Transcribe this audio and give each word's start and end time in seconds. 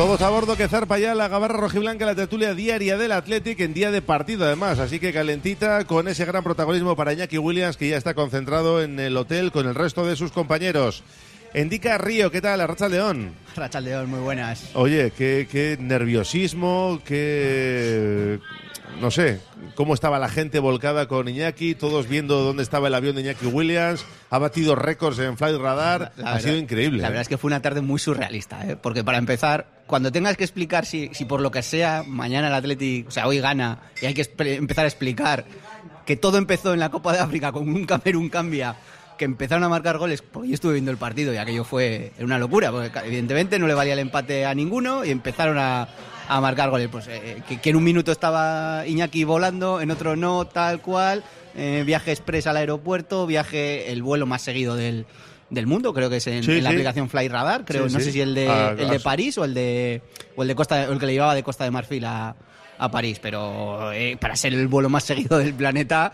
Todos 0.00 0.22
a 0.22 0.30
bordo 0.30 0.56
que 0.56 0.66
zarpa 0.66 0.98
ya 0.98 1.14
la 1.14 1.28
gabarra 1.28 1.58
rojiblanca, 1.58 2.06
la 2.06 2.14
tertulia 2.14 2.54
diaria 2.54 2.96
del 2.96 3.12
Athletic 3.12 3.60
en 3.60 3.74
día 3.74 3.90
de 3.90 4.00
partido 4.00 4.46
además, 4.46 4.78
así 4.78 4.98
que 4.98 5.12
calentita 5.12 5.84
con 5.84 6.08
ese 6.08 6.24
gran 6.24 6.42
protagonismo 6.42 6.96
para 6.96 7.12
Iñaki 7.12 7.36
Williams 7.36 7.76
que 7.76 7.90
ya 7.90 7.98
está 7.98 8.14
concentrado 8.14 8.82
en 8.82 8.98
el 8.98 9.14
hotel 9.18 9.52
con 9.52 9.68
el 9.68 9.74
resto 9.74 10.06
de 10.06 10.16
sus 10.16 10.32
compañeros. 10.32 11.04
Indica 11.54 11.98
Río, 11.98 12.30
¿qué 12.30 12.40
tal? 12.40 12.66
Racha 12.66 12.88
León. 12.88 13.34
Racha 13.54 13.78
León, 13.78 14.08
muy 14.08 14.20
buenas. 14.20 14.70
Oye, 14.72 15.12
qué, 15.14 15.46
qué 15.52 15.76
nerviosismo, 15.78 17.02
qué... 17.04 18.38
No 19.00 19.10
sé, 19.10 19.40
cómo 19.76 19.94
estaba 19.94 20.18
la 20.18 20.28
gente 20.28 20.58
volcada 20.58 21.08
con 21.08 21.26
Iñaki, 21.28 21.74
todos 21.74 22.06
viendo 22.08 22.42
dónde 22.42 22.62
estaba 22.62 22.88
el 22.88 22.94
avión 22.94 23.14
de 23.16 23.22
Iñaki 23.22 23.46
Williams, 23.46 24.04
ha 24.28 24.38
batido 24.38 24.74
récords 24.74 25.18
en 25.20 25.38
Flight 25.38 25.56
Radar, 25.58 26.12
La 26.16 26.32
ha 26.32 26.34
verdad- 26.34 26.40
sido 26.40 26.56
increíble. 26.58 27.00
La 27.00 27.06
¿eh? 27.08 27.10
verdad 27.10 27.22
es 27.22 27.28
que 27.28 27.38
fue 27.38 27.48
una 27.48 27.62
tarde 27.62 27.80
muy 27.80 27.98
surrealista, 27.98 28.66
¿eh? 28.66 28.76
porque 28.76 29.02
para 29.02 29.16
empezar, 29.16 29.66
cuando 29.86 30.12
tengas 30.12 30.36
que 30.36 30.44
explicar 30.44 30.84
si, 30.84 31.08
si 31.14 31.24
por 31.24 31.40
lo 31.40 31.50
que 31.50 31.62
sea 31.62 32.04
mañana 32.06 32.48
el 32.48 32.54
Athletic, 32.54 33.08
o 33.08 33.10
sea, 33.10 33.26
hoy 33.26 33.40
gana, 33.40 33.78
y 34.02 34.06
hay 34.06 34.12
que 34.14 34.28
empezar 34.56 34.84
a 34.84 34.88
explicar 34.88 35.44
que 36.04 36.16
todo 36.16 36.36
empezó 36.36 36.74
en 36.74 36.80
la 36.80 36.90
Copa 36.90 37.12
de 37.14 37.20
África 37.20 37.52
con 37.52 37.68
un 37.68 37.86
Camerún 37.86 38.28
cambia, 38.28 38.76
que 39.16 39.24
empezaron 39.24 39.64
a 39.64 39.68
marcar 39.68 39.96
goles, 39.98 40.22
porque 40.22 40.48
yo 40.48 40.54
estuve 40.54 40.72
viendo 40.74 40.90
el 40.90 40.96
partido 40.96 41.32
y 41.32 41.36
aquello 41.38 41.64
fue 41.64 42.12
una 42.20 42.38
locura, 42.38 42.70
porque 42.70 42.90
evidentemente 43.06 43.58
no 43.58 43.66
le 43.66 43.74
valía 43.74 43.92
el 43.94 43.98
empate 43.98 44.44
a 44.46 44.54
ninguno 44.54 45.04
y 45.04 45.10
empezaron 45.10 45.58
a, 45.58 45.88
a 46.36 46.40
marcar 46.40 46.70
goles. 46.70 46.88
Pues 46.90 47.06
eh, 47.08 47.42
que, 47.48 47.60
que 47.60 47.70
en 47.70 47.76
un 47.76 47.84
minuto 47.84 48.12
estaba 48.12 48.84
Iñaki 48.86 49.24
volando, 49.24 49.80
en 49.80 49.90
otro 49.90 50.16
no, 50.16 50.46
tal 50.46 50.80
cual, 50.80 51.24
eh, 51.56 51.82
viaje 51.84 52.12
express 52.12 52.46
al 52.46 52.56
aeropuerto, 52.56 53.26
viaje, 53.26 53.90
el 53.92 54.02
vuelo 54.02 54.26
más 54.26 54.42
seguido 54.42 54.76
del, 54.76 55.06
del 55.50 55.66
mundo, 55.66 55.92
creo 55.92 56.08
que 56.08 56.18
es 56.18 56.26
en, 56.28 56.44
Sí, 56.44 56.52
en 56.58 56.64
la 56.64 56.70
sí. 56.70 56.76
aplicación 56.76 57.08
Fly 57.10 57.28
Radar, 57.28 57.64
creo, 57.64 57.88
Sí, 57.88 57.94
no 57.94 57.98
sí. 58.00 58.06
sé 58.06 58.12
si 58.12 58.20
el 58.20 58.34
de, 58.34 58.48
Ah, 58.48 58.74
el 58.78 58.88
de 58.88 58.96
ah, 58.96 59.00
París 59.02 59.36
o 59.38 59.44
el 59.44 59.54
de 59.54 60.02
o 60.36 60.42
el 60.42 60.48
de 60.48 60.54
Costa 60.54 60.86
o 60.88 60.92
el 60.92 60.98
que 60.98 61.06
le 61.06 61.12
llevaba 61.14 61.34
de 61.34 61.42
Costa 61.42 61.64
de 61.64 61.70
Marfil 61.72 62.04
a, 62.04 62.36
a 62.78 62.90
París, 62.90 63.18
pero 63.20 63.90
eh, 63.92 64.16
para 64.20 64.36
ser 64.36 64.54
el 64.54 64.68
vuelo 64.68 64.88
más 64.88 65.02
seguido 65.04 65.36
del 65.38 65.52
planeta 65.54 66.12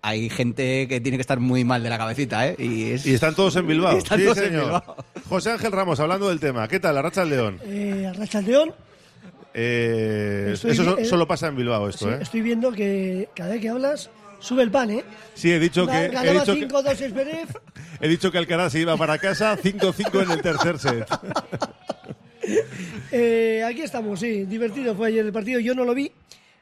hay 0.00 0.30
gente 0.30 0.86
que 0.86 1.00
tiene 1.00 1.16
que 1.18 1.22
estar 1.22 1.40
muy 1.40 1.64
mal 1.64 1.82
de 1.82 1.90
la 1.90 1.98
cabecita, 1.98 2.46
¿eh? 2.46 2.54
Y, 2.58 2.92
es- 2.92 3.04
Y 3.06 3.14
están 3.14 3.34
todos 3.34 3.56
en 3.56 3.66
Bilbao. 3.66 3.98
Están 3.98 4.18
sí, 4.18 4.24
todos 4.26 4.38
en 4.38 4.44
señor. 4.44 4.64
Bilbao. 4.64 4.96
José 5.28 5.50
Ángel 5.50 5.72
Ramos, 5.72 5.98
hablando 5.98 6.28
del 6.28 6.38
tema. 6.38 6.68
¿Qué 6.68 6.78
tal, 6.78 6.94
la 6.94 7.02
racha 7.02 7.22
del 7.22 7.30
León? 7.30 7.58
Eh, 7.64 8.12
Racha 8.16 8.40
León, 8.40 8.72
Eh, 9.54 10.50
eso 10.54 10.74
so- 10.74 10.98
eh, 10.98 11.04
solo 11.04 11.26
pasa 11.26 11.48
en 11.48 11.56
Bilbao, 11.56 11.88
esto, 11.88 12.06
sí, 12.06 12.10
¿eh? 12.12 12.18
estoy 12.20 12.42
viendo 12.42 12.70
que 12.72 13.28
cada 13.34 13.50
vez 13.50 13.60
que 13.60 13.68
hablas 13.68 14.10
sube 14.40 14.62
el 14.62 14.70
pan, 14.70 14.90
¿eh? 14.90 15.04
Sí, 15.34 15.50
he 15.50 15.58
dicho 15.58 15.86
que, 15.86 16.04
he 16.04 16.08
Ganaba 16.08 16.40
dicho 16.44 16.54
que, 16.54 16.68
5-2 16.68 16.96
Zverev. 17.10 17.48
he 18.00 18.08
dicho 18.08 18.30
que 18.30 18.38
Alcaraz 18.38 18.72
se 18.72 18.80
iba 18.80 18.96
para 18.96 19.18
casa 19.18 19.56
5-5 19.56 20.22
en 20.22 20.30
el 20.30 20.42
tercer 20.42 20.78
set. 20.78 21.06
Eh, 23.12 23.62
aquí 23.66 23.82
estamos, 23.82 24.20
sí. 24.20 24.44
Divertido 24.44 24.94
fue 24.94 25.08
ayer 25.08 25.24
el 25.26 25.32
partido. 25.32 25.60
Yo 25.60 25.74
no 25.74 25.84
lo 25.84 25.94
vi. 25.94 26.10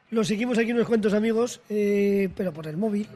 Lo 0.09 0.23
seguimos 0.23 0.57
aquí 0.57 0.71
unos 0.71 0.87
cuantos 0.87 1.13
amigos, 1.13 1.61
eh, 1.69 2.29
pero 2.35 2.53
por 2.53 2.67
el 2.67 2.77
móvil. 2.77 3.07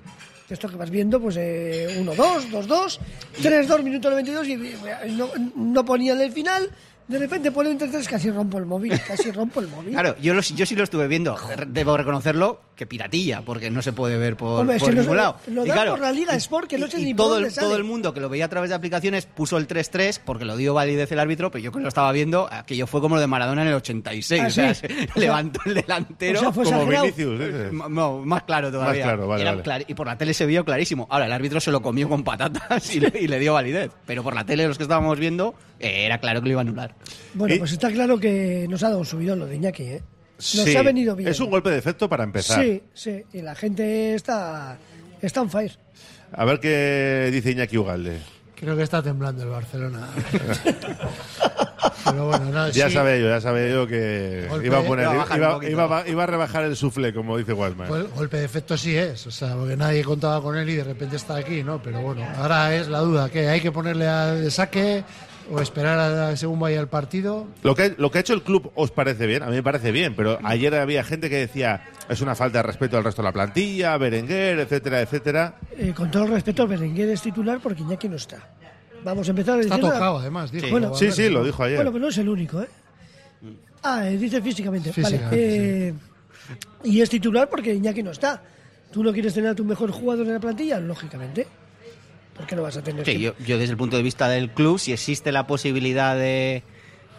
Esto 0.49 0.67
que 0.69 0.75
vas 0.75 0.89
viendo, 0.89 1.19
pues 1.22 1.38
eh, 1.38 1.97
1-2, 2.02 2.49
2-2, 2.52 2.99
3-2, 3.42 3.83
minuto 3.83 4.09
92 4.09 4.47
y 4.47 4.53
eh, 4.53 4.77
no, 5.11 5.30
no 5.55 5.86
ponían 5.86 6.20
el 6.20 6.31
final. 6.31 6.70
De 7.11 7.20
repente 7.20 7.52
ponen 7.52 7.77
3-3, 7.77 8.08
casi 8.08 8.32
rompo 8.32 8.58
el 8.58 8.66
móvil, 8.66 8.94
casi 9.05 9.32
rompo 9.32 9.60
el 9.60 9.67
móvil. 9.67 9.92
Claro, 9.92 10.16
yo, 10.22 10.33
lo- 10.33 10.42
yo 10.42 10.66
sí 10.66 10.76
lo 10.77 10.83
estuve 10.86 11.08
viendo, 11.08 11.36
debo 11.67 11.98
reconocerlo, 11.98 12.61
que 12.81 12.87
piratilla, 12.87 13.43
porque 13.43 13.69
no 13.69 13.83
se 13.83 13.93
puede 13.93 14.17
ver 14.17 14.36
por, 14.36 14.61
Hombre, 14.61 14.80
por 14.80 14.89
ningún 14.89 15.05
se- 15.11 15.15
lado. 15.15 15.36
lo 15.45 15.64
Y 15.67 15.69
claro, 15.69 15.92
por 15.92 15.99
la 15.99 16.11
Liga 16.11 16.33
y- 16.33 16.37
Sport, 16.37 16.67
que 16.67 16.80
no 16.80 16.87
sé 16.87 16.99
y 16.99 17.05
ni 17.05 17.14
todo 17.14 17.37
el, 17.37 17.53
todo 17.53 17.75
el 17.75 17.83
mundo 17.83 18.11
que 18.11 18.19
lo 18.19 18.27
veía 18.27 18.45
a 18.45 18.49
través 18.49 18.71
de 18.71 18.75
aplicaciones 18.75 19.27
puso 19.27 19.58
el 19.59 19.67
3-3 19.67 20.19
porque 20.25 20.45
lo 20.45 20.58
dio 20.58 20.73
validez 20.73 21.11
el 21.11 21.19
árbitro, 21.19 21.52
pero 21.52 21.64
yo 21.64 21.71
que 21.71 21.80
lo 21.80 21.87
estaba 21.89 22.11
viendo, 22.11 22.47
aquello 22.52 22.87
fue 22.87 22.99
como 22.99 23.14
lo 23.14 23.21
de 23.21 23.27
Maradona 23.27 23.61
en 23.61 23.67
el 23.67 23.75
86. 23.75 24.42
Ah, 24.42 24.47
o 24.47 24.49
sea, 24.49 24.73
sí. 24.73 24.87
se 24.89 24.93
O 24.93 24.97
sea, 25.14 25.21
levantó 25.21 25.59
el 25.67 25.75
delantero. 25.75 26.39
o 26.39 26.42
sea, 26.42 26.52
fue 26.52 26.64
Como. 26.64 26.87
Vinicius, 26.87 27.71
No, 27.71 28.17
más 28.25 28.42
claro 28.43 28.71
todavía. 28.71 29.03
claro, 29.03 29.27
vale, 29.27 29.42
Era 29.43 29.52
vale. 29.52 29.63
clar- 29.63 29.86
y 29.87 29.93
por 29.93 30.08
la 30.08 30.17
tele 30.17 30.33
se 30.33 30.48
vio 30.48 30.65
clarísimo. 30.65 31.05
Ahora, 31.11 31.27
el 31.27 31.33
árbitro 31.33 31.59
se 31.59 31.69
lo 31.69 31.83
comió 31.83 32.09
con 32.09 32.23
patatas 32.23 32.95
y 32.95 32.99
le, 32.99 33.13
y 33.21 33.27
le 33.27 33.37
dio 33.37 33.53
validez. 33.53 33.92
Pero 34.08 34.23
por 34.23 34.33
la 34.33 34.43
tele, 34.43 34.67
los 34.67 34.77
que 34.77 34.83
estábamos 34.86 35.19
viendo, 35.19 35.53
eh, 35.80 36.05
era 36.08 36.17
claro 36.17 36.42
que 36.42 36.45
lo 36.48 36.52
iba 36.53 36.61
a 36.61 36.63
anular. 36.63 36.95
Bueno, 37.36 37.53
Y- 37.53 37.59
pues 37.59 37.73
está 37.73 37.92
claro 37.92 38.19
que 38.19 38.65
nos 38.67 38.81
ha 38.81 38.87
dado 38.87 38.98
un 38.98 39.05
subidón 39.05 39.37
lo 39.37 39.45
de 39.45 39.55
Iñaki, 39.58 39.83
¿eh? 39.83 40.02
Nos 40.42 40.66
Sí, 40.66 40.76
ha 40.76 40.82
venido 40.82 41.16
bien. 41.16 41.30
Es 41.30 41.40
un 41.40 41.50
golpe 41.50 41.70
de 41.70 41.78
efecto 41.78 42.10
para 42.10 42.24
empezar. 42.24 42.64
Sí, 42.64 42.82
sí. 42.94 43.24
Y 43.34 43.42
la 43.42 43.54
gente 43.56 44.16
está, 44.16 44.78
está 45.22 45.42
on 45.42 45.50
fire. 45.50 45.78
A 46.34 46.46
ver 46.46 46.60
qué 46.60 47.30
dice 47.32 47.52
Iñaki 47.52 47.78
Ugalde. 47.78 48.20
Creo 48.56 48.76
que 48.76 48.84
está 48.84 49.02
temblando 49.04 49.44
el 49.44 49.50
Barcelona. 49.50 50.08
Pero 52.04 52.28
bueno, 52.28 52.46
no, 52.46 52.70
Ya 52.70 52.88
sí, 52.90 52.94
sabía 52.96 53.18
yo, 53.18 53.28
ya 53.30 53.42
sabía 53.42 53.70
yo 53.70 53.88
que 53.88 54.48
Golpe- 54.50 54.66
iba 54.66 54.80
a 54.80 54.84
poner, 54.84 55.06
iba 55.06 55.24
a 55.24 55.38
iba, 55.38 55.70
iba 55.70 56.08
iba 56.10 56.26
rebajar 56.26 56.64
el 56.64 56.76
sufle, 56.76 57.14
como 57.14 57.38
dice 57.38 57.54
Waltman. 57.54 57.88
gol- 57.90 58.10
golpe 58.16 58.38
de 58.38 58.46
efecto 58.46 58.76
sí 58.78 58.96
es, 58.96 59.26
o 59.28 59.32
sea, 59.32 59.56
porque 59.56 59.78
nadie 59.78 60.04
contaba 60.04 60.42
con 60.42 60.58
él 60.58 60.68
y 60.70 60.76
de 60.76 60.84
repente 60.84 61.16
está 61.16 61.36
aquí, 61.38 61.64
¿no? 61.64 61.82
Pero 61.82 62.02
bueno, 62.02 62.26
ahora 62.38 62.76
es 62.76 62.88
la 62.88 63.00
duda, 63.00 63.30
que 63.30 63.48
hay 63.48 63.62
que 63.62 63.72
ponerle 63.72 64.08
a 64.08 64.28
de 64.34 64.50
saque 64.52 65.04
o 65.52 65.62
esperar 65.62 66.00
a 66.00 66.36
según 66.38 66.60
vaya 66.60 66.80
el 66.80 66.88
partido. 66.88 67.48
Lo 67.64 67.76
que, 67.76 67.94
lo 67.98 68.10
que 68.10 68.17
ha 68.20 68.22
hecho 68.22 68.34
el 68.34 68.42
club 68.44 68.72
os 68.76 68.92
parece 68.92 69.28
bien, 69.28 69.44
a 69.44 69.48
mí 69.48 69.56
me 69.56 69.64
parece 69.64 69.92
bien, 69.92 70.16
pero 70.16 70.39
ayer 70.44 70.73
había 70.76 71.04
gente 71.04 71.30
que 71.30 71.38
decía 71.38 71.84
es 72.10 72.22
una 72.22 72.36
falta 72.36 72.60
de 72.60 72.64
respeto 72.64 72.98
al 72.98 73.04
resto 73.04 73.22
de 73.22 73.28
la 73.28 73.32
plantilla, 73.34 73.98
Berenguer, 73.98 74.60
etcétera, 74.60 75.02
etcétera. 75.02 75.56
Eh, 75.78 75.94
con 75.95 76.10
todo 76.10 76.23
el 76.26 76.32
respeto, 76.32 76.67
Berenguer 76.67 77.10
es 77.10 77.22
titular 77.22 77.60
porque 77.61 77.82
Iñaki 77.82 78.08
no 78.10 78.16
está. 78.16 78.38
Vamos 79.04 79.28
a 79.28 79.32
empezar 79.32 79.60
Está 79.60 79.76
diciendo... 79.76 79.94
tocado, 79.95 80.17
además, 80.20 80.52
dijo. 80.52 80.67
Bueno, 80.70 80.94
Sí, 80.94 81.11
sí, 81.11 81.28
lo 81.30 81.44
dijo 81.44 81.64
ayer. 81.64 81.78
Bueno, 81.78 81.92
pero 81.92 82.04
no 82.04 82.10
es 82.10 82.17
el 82.20 82.30
único, 82.30 82.61
¿eh? 82.61 82.67
Ah, 83.84 84.08
eh, 84.08 84.17
dice 84.17 84.42
físicamente. 84.42 84.94
Físicamente, 84.94 85.26
vale. 85.36 85.88
eh, 85.90 85.94
Y 86.84 87.02
es 87.02 87.10
titular 87.10 87.50
porque 87.50 87.73
Iñaki 87.73 88.04
no 88.04 88.11
está. 88.11 88.42
¿Tú 88.92 89.04
no 89.04 89.11
quieres 89.11 89.34
tener 89.34 89.50
a 89.52 89.56
tu 89.56 89.64
mejor 89.66 89.90
jugador 89.92 90.28
en 90.28 90.34
la 90.34 90.40
plantilla? 90.40 90.80
Lógicamente. 90.80 91.48
¿Por 92.36 92.47
qué 92.47 92.55
no 92.55 92.64
vas 92.64 92.77
a 92.77 92.83
tener 92.83 93.05
Sí, 93.05 93.19
yo, 93.19 93.33
yo 93.45 93.58
desde 93.58 93.71
el 93.71 93.77
punto 93.77 93.97
de 93.97 94.03
vista 94.03 94.30
del 94.30 94.49
club, 94.49 94.80
si 94.80 94.93
existe 94.93 95.31
la 95.31 95.47
posibilidad 95.47 96.15
de, 96.15 96.64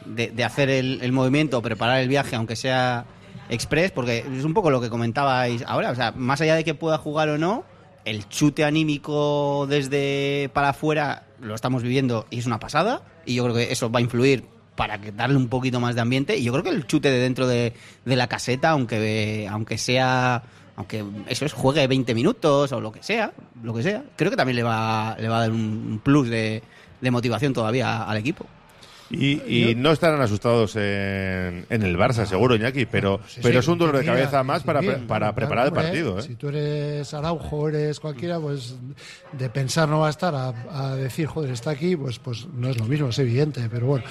de, 0.06 0.30
de 0.30 0.44
hacer 0.44 0.70
el, 0.70 1.00
el 1.02 1.12
movimiento 1.12 1.58
o 1.58 1.62
preparar 1.62 2.00
el 2.00 2.08
viaje, 2.08 2.36
aunque 2.36 2.56
sea 2.56 3.04
express, 3.48 3.90
porque 3.90 4.18
es 4.18 4.44
un 4.44 4.54
poco 4.54 4.70
lo 4.70 4.80
que 4.80 4.88
comentabais 4.88 5.62
ahora, 5.66 5.90
o 5.90 5.94
sea, 5.94 6.12
más 6.12 6.40
allá 6.40 6.54
de 6.54 6.64
que 6.64 6.74
pueda 6.74 6.98
jugar 6.98 7.28
o 7.28 7.38
no, 7.38 7.64
el 8.04 8.28
chute 8.28 8.64
anímico 8.64 9.66
desde 9.68 10.50
para 10.52 10.70
afuera 10.70 11.24
lo 11.40 11.54
estamos 11.54 11.82
viviendo 11.82 12.26
y 12.30 12.38
es 12.38 12.46
una 12.46 12.58
pasada, 12.58 13.02
y 13.26 13.34
yo 13.34 13.44
creo 13.44 13.54
que 13.54 13.72
eso 13.72 13.90
va 13.90 13.98
a 13.98 14.02
influir 14.02 14.44
para 14.76 14.98
darle 14.98 15.36
un 15.36 15.48
poquito 15.48 15.80
más 15.80 15.94
de 15.94 16.00
ambiente, 16.00 16.36
y 16.36 16.44
yo 16.44 16.52
creo 16.52 16.64
que 16.64 16.70
el 16.70 16.86
chute 16.86 17.10
de 17.10 17.18
dentro 17.18 17.46
de, 17.46 17.74
de 18.04 18.16
la 18.16 18.26
caseta, 18.26 18.70
aunque, 18.70 19.46
aunque 19.50 19.76
sea 19.76 20.42
aunque 20.76 21.04
eso 21.28 21.44
es 21.44 21.52
juegue 21.52 21.86
20 21.86 22.14
minutos 22.14 22.72
o 22.72 22.80
lo 22.80 22.92
que 22.92 23.02
sea, 23.02 23.32
lo 23.62 23.74
que 23.74 23.82
sea, 23.82 24.04
creo 24.16 24.30
que 24.30 24.36
también 24.36 24.56
le 24.56 24.62
va, 24.62 25.16
le 25.18 25.28
va 25.28 25.38
a 25.38 25.40
dar 25.40 25.50
un 25.52 26.00
plus 26.02 26.28
de, 26.28 26.62
de 27.00 27.10
motivación 27.10 27.52
todavía 27.52 28.04
al 28.04 28.16
equipo. 28.16 28.46
Y, 29.12 29.42
y 29.70 29.74
no 29.74 29.92
estarán 29.92 30.20
asustados 30.22 30.74
en, 30.76 31.66
en 31.68 31.82
el 31.82 31.96
Barça, 31.98 32.24
seguro, 32.24 32.56
Iñaki, 32.56 32.86
pero, 32.86 33.20
Sí, 33.28 33.40
pero 33.42 33.54
sí, 33.54 33.58
es 33.58 33.68
un 33.68 33.78
dolor 33.78 33.98
de 33.98 34.04
cabeza 34.06 34.42
más 34.42 34.62
para, 34.62 34.80
bien, 34.80 35.06
para 35.06 35.34
preparar 35.34 35.66
el 35.66 35.72
partido. 35.72 36.18
¿eh? 36.18 36.22
Si 36.22 36.34
tú 36.34 36.48
eres 36.48 37.12
Araujo, 37.12 37.68
eres 37.68 38.00
cualquiera, 38.00 38.40
pues 38.40 38.74
de 39.32 39.50
pensar 39.50 39.88
no 39.88 40.00
va 40.00 40.06
a 40.06 40.10
estar 40.10 40.34
a, 40.34 40.48
a 40.70 40.96
decir, 40.96 41.26
joder, 41.26 41.50
está 41.50 41.70
aquí, 41.70 41.94
pues, 41.94 42.18
pues 42.18 42.46
no 42.54 42.68
es 42.70 42.78
lo 42.78 42.86
mismo, 42.86 43.08
es 43.08 43.18
evidente. 43.18 43.68
Pero 43.70 43.86
bueno, 43.86 44.04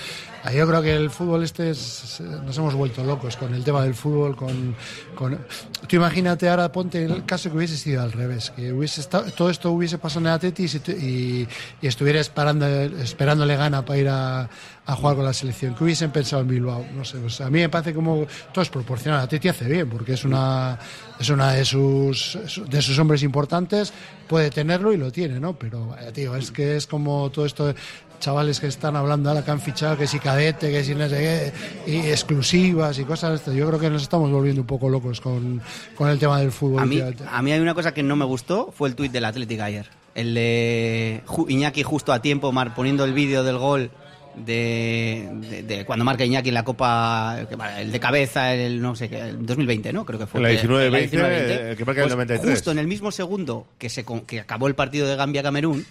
ahí 0.43 0.57
yo 0.57 0.67
creo 0.67 0.81
que 0.83 0.95
el 0.95 1.09
fútbol 1.09 1.43
este 1.43 1.71
es- 1.71 2.21
nos 2.45 2.55
hemos 2.57 2.75
vuelto 2.75 3.03
locos 3.03 3.37
con 3.37 3.53
el 3.55 3.63
tema 3.63 3.81
del 3.83 3.95
fútbol. 3.95 4.35
con, 4.35 4.75
con 5.15 5.39
Tú 5.87 5.95
imagínate 5.95 6.47
ahora, 6.47 6.71
ponte 6.71 7.03
el 7.03 7.25
caso 7.25 7.49
que 7.49 7.57
hubiese 7.57 7.75
sido 7.75 8.03
al 8.03 8.11
revés, 8.11 8.51
que 8.55 8.71
hubiese 8.71 9.01
estado, 9.01 9.31
todo 9.31 9.49
esto 9.49 9.71
hubiese 9.71 9.97
pasado 9.97 10.21
en 10.21 10.27
el 10.27 10.33
Atleti 10.33 10.65
y, 10.65 10.91
y, 10.91 11.47
y 11.81 11.87
estuviera 11.87 12.19
esperando, 12.19 12.67
esperándole 12.67 13.55
gana 13.55 13.83
para 13.83 13.99
ir 13.99 14.07
a, 14.09 14.49
a 14.85 14.90
jugar 14.95 15.15
con 15.15 15.25
la 15.25 15.33
selección. 15.33 15.75
¿Qué 15.75 15.83
hubiesen 15.83 16.11
pensado 16.11 16.41
en 16.41 16.47
Bilbao? 16.47 16.85
No 16.93 17.05
sé, 17.05 17.17
pues 17.17 17.39
a 17.41 17.49
mí 17.49 17.59
me 17.59 17.69
parece 17.69 17.93
como 17.93 18.25
todo 18.51 18.61
es 18.61 18.69
proporcional. 18.69 19.21
A 19.21 19.27
Titi 19.27 19.47
hace 19.47 19.65
bien, 19.65 19.89
porque 19.89 20.13
es 20.13 20.25
una, 20.25 20.77
es 21.19 21.29
una 21.29 21.53
de 21.53 21.65
sus, 21.65 22.37
de 22.67 22.81
sus 22.81 22.97
hombres 22.99 23.23
importantes, 23.23 23.93
puede 24.27 24.49
tenerlo 24.49 24.93
y 24.93 24.97
lo 24.97 25.11
tiene, 25.11 25.39
¿no? 25.39 25.53
Pero, 25.53 25.87
vaya, 25.87 26.11
tío, 26.11 26.35
es 26.35 26.51
que 26.51 26.75
es 26.75 26.87
como 26.87 27.29
todo 27.29 27.45
esto. 27.45 27.73
chavales 28.19 28.59
que 28.59 28.67
están 28.67 28.95
hablando 28.95 29.29
ahora 29.29 29.43
que 29.43 29.51
han 29.51 29.59
fichado, 29.59 29.97
que 29.97 30.07
si 30.07 30.19
cadete, 30.19 30.71
que 30.71 30.83
si 30.83 30.95
no 30.95 31.09
sé 31.09 31.53
qué, 31.85 31.91
y 31.91 31.97
exclusivas 32.09 32.97
y 32.99 33.03
cosas 33.03 33.31
de 33.31 33.35
esto. 33.37 33.53
Yo 33.53 33.67
creo 33.67 33.79
que 33.79 33.89
nos 33.89 34.03
estamos 34.03 34.31
volviendo 34.31 34.61
un 34.61 34.67
poco 34.67 34.89
locos 34.89 35.19
con, 35.19 35.61
con 35.95 36.07
el 36.07 36.19
tema 36.19 36.39
del 36.39 36.51
fútbol. 36.51 36.83
A 36.83 36.85
mí, 36.85 37.01
a 37.01 37.41
mí 37.41 37.51
hay 37.51 37.59
una 37.59 37.73
cosa 37.73 37.93
que 37.93 38.03
no 38.03 38.15
me 38.15 38.25
gustó, 38.25 38.71
fue 38.71 38.89
el 38.89 38.95
tuit 38.95 39.11
del 39.11 39.25
Atlético 39.25 39.63
ayer. 39.63 39.89
El 40.13 40.33
de 40.33 41.23
Iñaki 41.47 41.83
justo 41.83 42.13
a 42.13 42.21
tiempo 42.21 42.51
mar, 42.51 42.75
poniendo 42.75 43.03
el 43.05 43.13
vídeo 43.13 43.43
del 43.43 43.57
gol 43.57 43.91
de, 44.35 45.29
de- 45.49 45.63
de 45.63 45.85
cuando 45.85 46.05
marca 46.05 46.23
Iñaki 46.25 46.51
la 46.51 46.63
Copa, 46.63 47.37
el 47.77 47.91
de 47.91 47.99
cabeza, 47.99 48.53
el 48.53 48.81
no 48.81 48.95
sé 48.95 49.09
qué, 49.09 49.19
el 49.19 49.45
2020, 49.45 49.93
¿no? 49.93 50.05
Creo 50.05 50.19
que 50.19 50.27
fue. 50.27 50.39
En 50.39 50.43
la 50.55 50.61
que- 50.61 50.67
19-20, 50.67 50.85
en 50.85 50.91
la 50.91 50.99
19-20. 51.29 51.69
el 51.71 51.77
que 51.77 51.85
marca 51.85 52.01
el 52.01 52.05
Pues 52.07 52.15
93. 52.15 52.49
Justo 52.55 52.71
en 52.71 52.79
el 52.79 52.87
mismo 52.87 53.11
segundo 53.11 53.67
que, 53.77 53.89
se, 53.89 54.05
que 54.27 54.39
acabó 54.39 54.67
el 54.67 54.75
partido 54.75 55.07
de 55.07 55.15
Gambia-Camerún, 55.15 55.85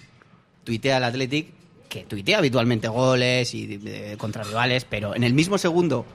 tuitea 0.63 0.97
el 0.97 1.03
Athletic, 1.03 1.47
que 1.89 2.03
tuitea 2.03 2.37
habitualmente 2.39 2.87
goles 2.87 3.53
y 3.53 3.67
de- 3.67 3.77
de- 4.09 4.17
contra 4.17 4.43
rivales, 4.43 4.85
pero 4.89 5.15
en 5.15 5.23
el 5.23 5.33
mismo 5.33 5.57
segundo 5.57 6.05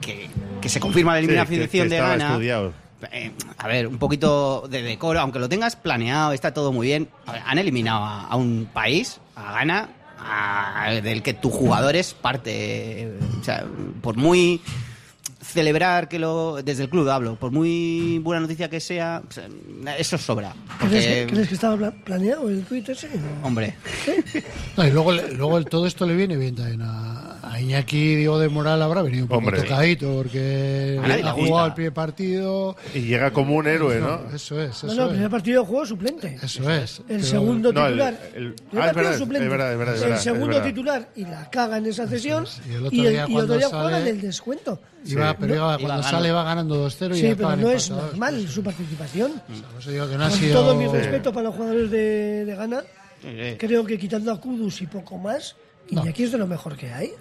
que, 0.00 0.28
que 0.60 0.68
se 0.68 0.80
confirma 0.80 1.14
la 1.14 1.20
Sí, 1.20 1.26
que- 1.28 1.32
eliminación 1.34 1.88
que 1.88 1.94
de 1.94 2.00
Ghana. 2.00 2.38
Eh, 3.10 3.32
a 3.58 3.66
ver, 3.66 3.88
un 3.88 3.98
poquito 3.98 4.68
de 4.70 4.80
decoro, 4.82 5.18
aunque 5.18 5.40
lo 5.40 5.48
tengas 5.48 5.74
planeado, 5.74 6.32
está 6.32 6.54
todo 6.54 6.70
muy 6.70 6.86
bien. 6.86 7.08
Ver, 7.26 7.42
han 7.44 7.58
eliminado 7.58 8.04
a, 8.04 8.26
a 8.28 8.36
un 8.36 8.68
país, 8.72 9.20
a 9.34 9.52
Ghana, 9.54 9.88
a- 10.24 10.90
del 11.02 11.22
que 11.22 11.34
tu 11.34 11.50
jugador 11.50 11.96
es 11.96 12.14
parte. 12.14 13.12
O 13.40 13.44
sea, 13.44 13.64
por 14.00 14.16
muy 14.16 14.60
celebrar 15.44 16.08
que 16.08 16.18
lo. 16.18 16.62
Desde 16.62 16.84
el 16.84 16.88
club 16.90 17.08
hablo, 17.08 17.36
por 17.36 17.50
muy 17.50 18.18
buena 18.20 18.40
noticia 18.40 18.70
que 18.70 18.80
sea, 18.80 19.22
pues, 19.24 19.40
eso 19.98 20.16
sobra. 20.18 20.54
¿Crees, 20.78 21.06
que, 21.06 21.10
Porque, 21.22 21.26
crees 21.34 21.48
que 21.48 21.54
estaba 21.54 21.76
pla- 21.76 21.90
planeado 22.04 22.48
el 22.48 22.64
ese? 22.92 23.08
No. 23.08 23.46
hombre, 23.46 23.74
No, 24.76 24.86
y 24.86 24.90
luego, 24.90 25.12
le- 25.12 25.32
luego 25.34 25.62
todo 25.64 25.86
esto 25.86 26.06
le 26.06 26.14
viene 26.14 26.36
bien 26.36 26.54
también 26.54 26.82
a, 26.82 27.31
a 27.52 27.60
Iñaki 27.60 28.16
Diego 28.16 28.38
de 28.38 28.48
Moral 28.48 28.80
habrá 28.80 29.02
venido 29.02 29.24
un 29.24 29.28
poco 29.28 29.38
Hombre. 29.40 29.60
tocadito 29.60 30.10
porque 30.16 30.98
ha 31.02 31.32
jugado 31.32 31.66
el 31.66 31.74
primer 31.74 31.92
partido. 31.92 32.76
Y 32.94 33.00
llega 33.00 33.30
como 33.30 33.56
un 33.56 33.66
héroe, 33.66 34.00
¿no? 34.00 34.20
Eso 34.34 34.58
es, 34.60 34.82
No, 34.82 34.90
eso 34.90 34.94
no, 34.96 35.02
el 35.02 35.08
primer 35.10 35.26
es. 35.26 35.30
partido 35.30 35.64
jugó 35.66 35.84
suplente. 35.84 36.38
Eso 36.42 36.70
es. 36.70 37.00
El 37.00 37.04
Pero- 37.16 37.22
segundo 37.24 37.72
No, 37.72 37.86
el- 37.86 37.92
titular. 37.92 38.20
el- 38.34 38.54
primer 38.54 38.54
ah, 38.56 38.62
es 38.62 38.72
partido 38.72 38.94
verdad, 39.04 39.18
suplente. 39.18 39.44
es 39.44 39.50
verdad, 39.50 39.72
es 39.72 39.78
verdad, 39.78 39.94
es 39.96 40.02
el 40.02 40.18
segundo 40.18 40.62
titular 40.62 41.08
y 41.14 41.22
la 41.26 41.50
caga 41.50 41.76
en 41.76 41.86
esa 41.86 42.08
sesión. 42.08 42.46
Y 42.66 42.72
el 42.74 42.86
otro 42.86 42.96
y 42.96 43.06
el, 43.06 43.12
día 43.12 43.26
y 43.28 43.32
cuando 43.32 43.40
otro 43.54 43.56
día 43.58 43.68
sale- 43.68 43.82
juega 43.82 44.00
en 44.00 44.06
el 44.06 44.20
descuento. 44.22 44.80
Iba, 45.04 45.30
Sí. 45.32 45.36
pero 45.40 45.54
iba- 45.54 45.64
Iba 45.64 45.72
cuando 45.74 45.88
ganando. 45.88 46.08
sale 46.08 46.32
va 46.32 46.44
ganando 46.44 46.74
2-0 46.76 47.16
y 47.16 47.20
Sí, 47.20 47.34
pero 47.36 47.56
no 47.56 47.70
es 47.70 47.90
normal 47.90 48.48
su 48.48 48.62
participación. 48.62 49.32
Por 49.72 49.80
eso 49.82 49.90
digo 49.90 50.08
que 50.08 50.16
no 50.16 50.24
ha 50.24 50.28
Con 50.30 50.38
sido... 50.38 50.54
todo 50.62 50.74
mi 50.76 50.86
respeto 50.86 51.32
para 51.32 51.44
los 51.48 51.54
jugadores 51.56 51.90
de, 51.90 52.44
de 52.46 52.54
Ghana, 52.54 52.82
creo 53.58 53.84
que 53.84 53.98
quitando 53.98 54.32
a 54.32 54.40
Kudus 54.40 54.80
y 54.80 54.86
poco 54.86 55.18
más, 55.18 55.54
No. 55.90 56.02
Iñaki 56.02 56.22
es 56.22 56.32
de 56.32 56.38
lo 56.38 56.46
mejor 56.46 56.76
que 56.76 56.90
hay 56.92 57.12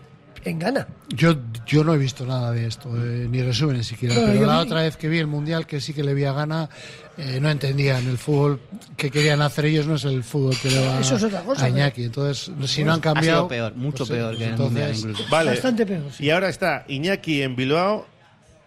en 0.45 0.59
Ghana. 0.59 0.87
Yo, 1.09 1.35
yo 1.65 1.83
no 1.83 1.93
he 1.93 1.97
visto 1.97 2.25
nada 2.25 2.51
de 2.51 2.67
esto, 2.67 2.89
eh, 2.95 3.27
ni 3.29 3.41
resúmenes 3.41 3.87
siquiera. 3.87 4.15
No, 4.15 4.21
pero 4.25 4.45
la 4.45 4.57
vi- 4.61 4.67
otra 4.67 4.81
vez 4.81 4.97
que 4.97 5.07
vi 5.09 5.19
el 5.19 5.27
Mundial, 5.27 5.65
que 5.65 5.79
sí 5.81 5.93
que 5.93 6.03
le 6.03 6.13
vi 6.13 6.23
a 6.25 6.33
Gana, 6.33 6.69
eh, 7.17 7.39
no 7.41 7.49
entendían 7.49 8.07
el 8.07 8.17
fútbol 8.17 8.59
que 8.97 9.11
querían 9.11 9.41
hacer 9.41 9.65
ellos, 9.65 9.85
no 9.87 9.95
es 9.95 10.05
el 10.05 10.23
fútbol 10.23 10.55
que 10.61 10.69
le 10.71 10.87
va 10.87 10.99
Eso 10.99 11.15
es 11.15 11.23
otra 11.23 11.41
cosa, 11.41 11.65
a 11.65 11.69
Iñaki. 11.69 12.03
Entonces, 12.05 12.51
si 12.69 12.83
no 12.83 12.93
han 12.93 12.99
ha 12.99 13.01
cambiado... 13.01 13.37
sido 13.41 13.47
peor, 13.47 13.75
mucho 13.75 14.05
pues, 14.05 14.11
eh, 14.11 14.13
peor 14.13 14.37
que 14.37 14.43
en 14.45 14.51
el 14.53 14.57
Mundial 14.59 14.95
incluso. 14.95 15.23
Vale. 15.29 15.51
Bastante 15.51 15.85
peor, 15.85 16.03
sí. 16.15 16.23
Y 16.25 16.29
ahora 16.29 16.49
está 16.49 16.85
Iñaki 16.87 17.41
en 17.41 17.55
Bilbao. 17.55 18.07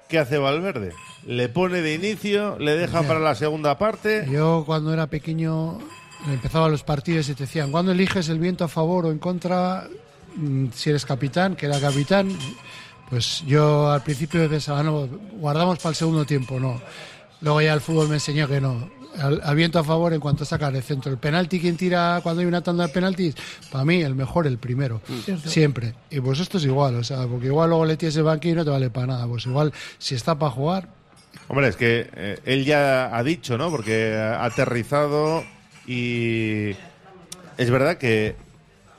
¿Qué 0.09 0.19
hace 0.19 0.37
Valverde? 0.39 0.93
Le 1.27 1.49
pone 1.49 1.81
de 1.81 1.95
inicio, 1.95 2.59
le 2.59 2.77
deja 2.77 3.03
para 3.03 3.19
la 3.21 3.35
segunda 3.35 3.79
parte. 3.79 4.27
Yo 4.31 4.63
cuando 4.67 4.93
era 4.93 5.07
pequeño 5.07 5.79
empezaba 6.31 6.69
los 6.69 6.85
partidos 6.85 7.29
y 7.31 7.35
te 7.35 7.45
decían, 7.45 7.71
¿cuándo 7.73 7.93
eliges 7.93 8.29
el 8.29 8.39
viento 8.39 8.65
a 8.65 8.69
favor 8.69 9.07
o 9.07 9.11
en 9.11 9.19
contra? 9.19 9.89
Mm, 10.37 10.67
Si 10.75 10.91
eres 10.91 11.05
capitán, 11.05 11.57
que 11.57 11.67
era 11.67 11.81
capitán, 11.81 12.29
pues 13.11 13.43
yo 13.47 13.91
al 13.91 14.03
principio 14.03 14.49
pensaba, 14.49 14.83
no, 14.83 15.07
guardamos 15.39 15.79
para 15.79 15.91
el 15.91 15.97
segundo 15.97 16.25
tiempo, 16.25 16.59
no. 16.59 16.81
Luego 17.41 17.61
ya 17.61 17.75
el 17.75 17.81
fútbol 17.81 18.09
me 18.09 18.15
enseñó 18.15 18.49
que 18.49 18.61
no. 18.61 18.89
Al, 19.21 19.41
al 19.45 19.55
viento 19.55 19.79
a 19.79 19.85
favor 19.85 20.13
en 20.13 20.19
cuanto 20.19 20.45
saca 20.45 20.69
el 20.69 20.83
centro. 20.83 21.13
El 21.13 21.19
penalti, 21.19 21.61
quien 21.61 21.77
tira 21.77 22.19
cuando 22.23 22.41
hay 22.41 22.47
una 22.49 22.63
tanda 22.63 22.87
de 22.89 22.93
penaltis? 22.93 23.37
Para 23.71 23.85
mí, 23.85 24.03
el 24.03 24.15
mejor, 24.17 24.47
el 24.49 24.59
primero. 24.59 25.01
Cierto. 25.25 25.49
Siempre. 25.49 25.95
Y 26.11 26.19
pues 26.21 26.41
esto 26.41 26.59
es 26.59 26.65
igual, 26.65 26.97
o 26.97 27.05
sea, 27.05 27.27
porque 27.29 27.47
igual 27.47 27.69
luego 27.69 27.85
le 27.85 27.97
tienes 27.97 28.17
el 28.17 28.25
banquillo 28.25 28.55
y 28.55 28.57
no 28.57 28.65
te 28.65 28.71
vale 28.71 28.91
para 28.91 29.07
nada. 29.09 29.27
Pues 29.29 29.47
igual, 29.47 29.73
si 29.99 30.15
está 30.17 30.37
para 30.39 30.51
jugar, 30.51 30.89
Hombre, 31.49 31.69
es 31.69 31.77
que 31.77 32.09
eh, 32.15 32.39
él 32.45 32.65
ya 32.65 33.15
ha 33.15 33.23
dicho, 33.23 33.59
¿no? 33.59 33.69
Porque 33.71 34.15
ha 34.17 34.45
aterrizado 34.45 35.45
y 35.87 36.71
es 37.59 37.71
verdad 37.71 37.99
que, 37.99 38.37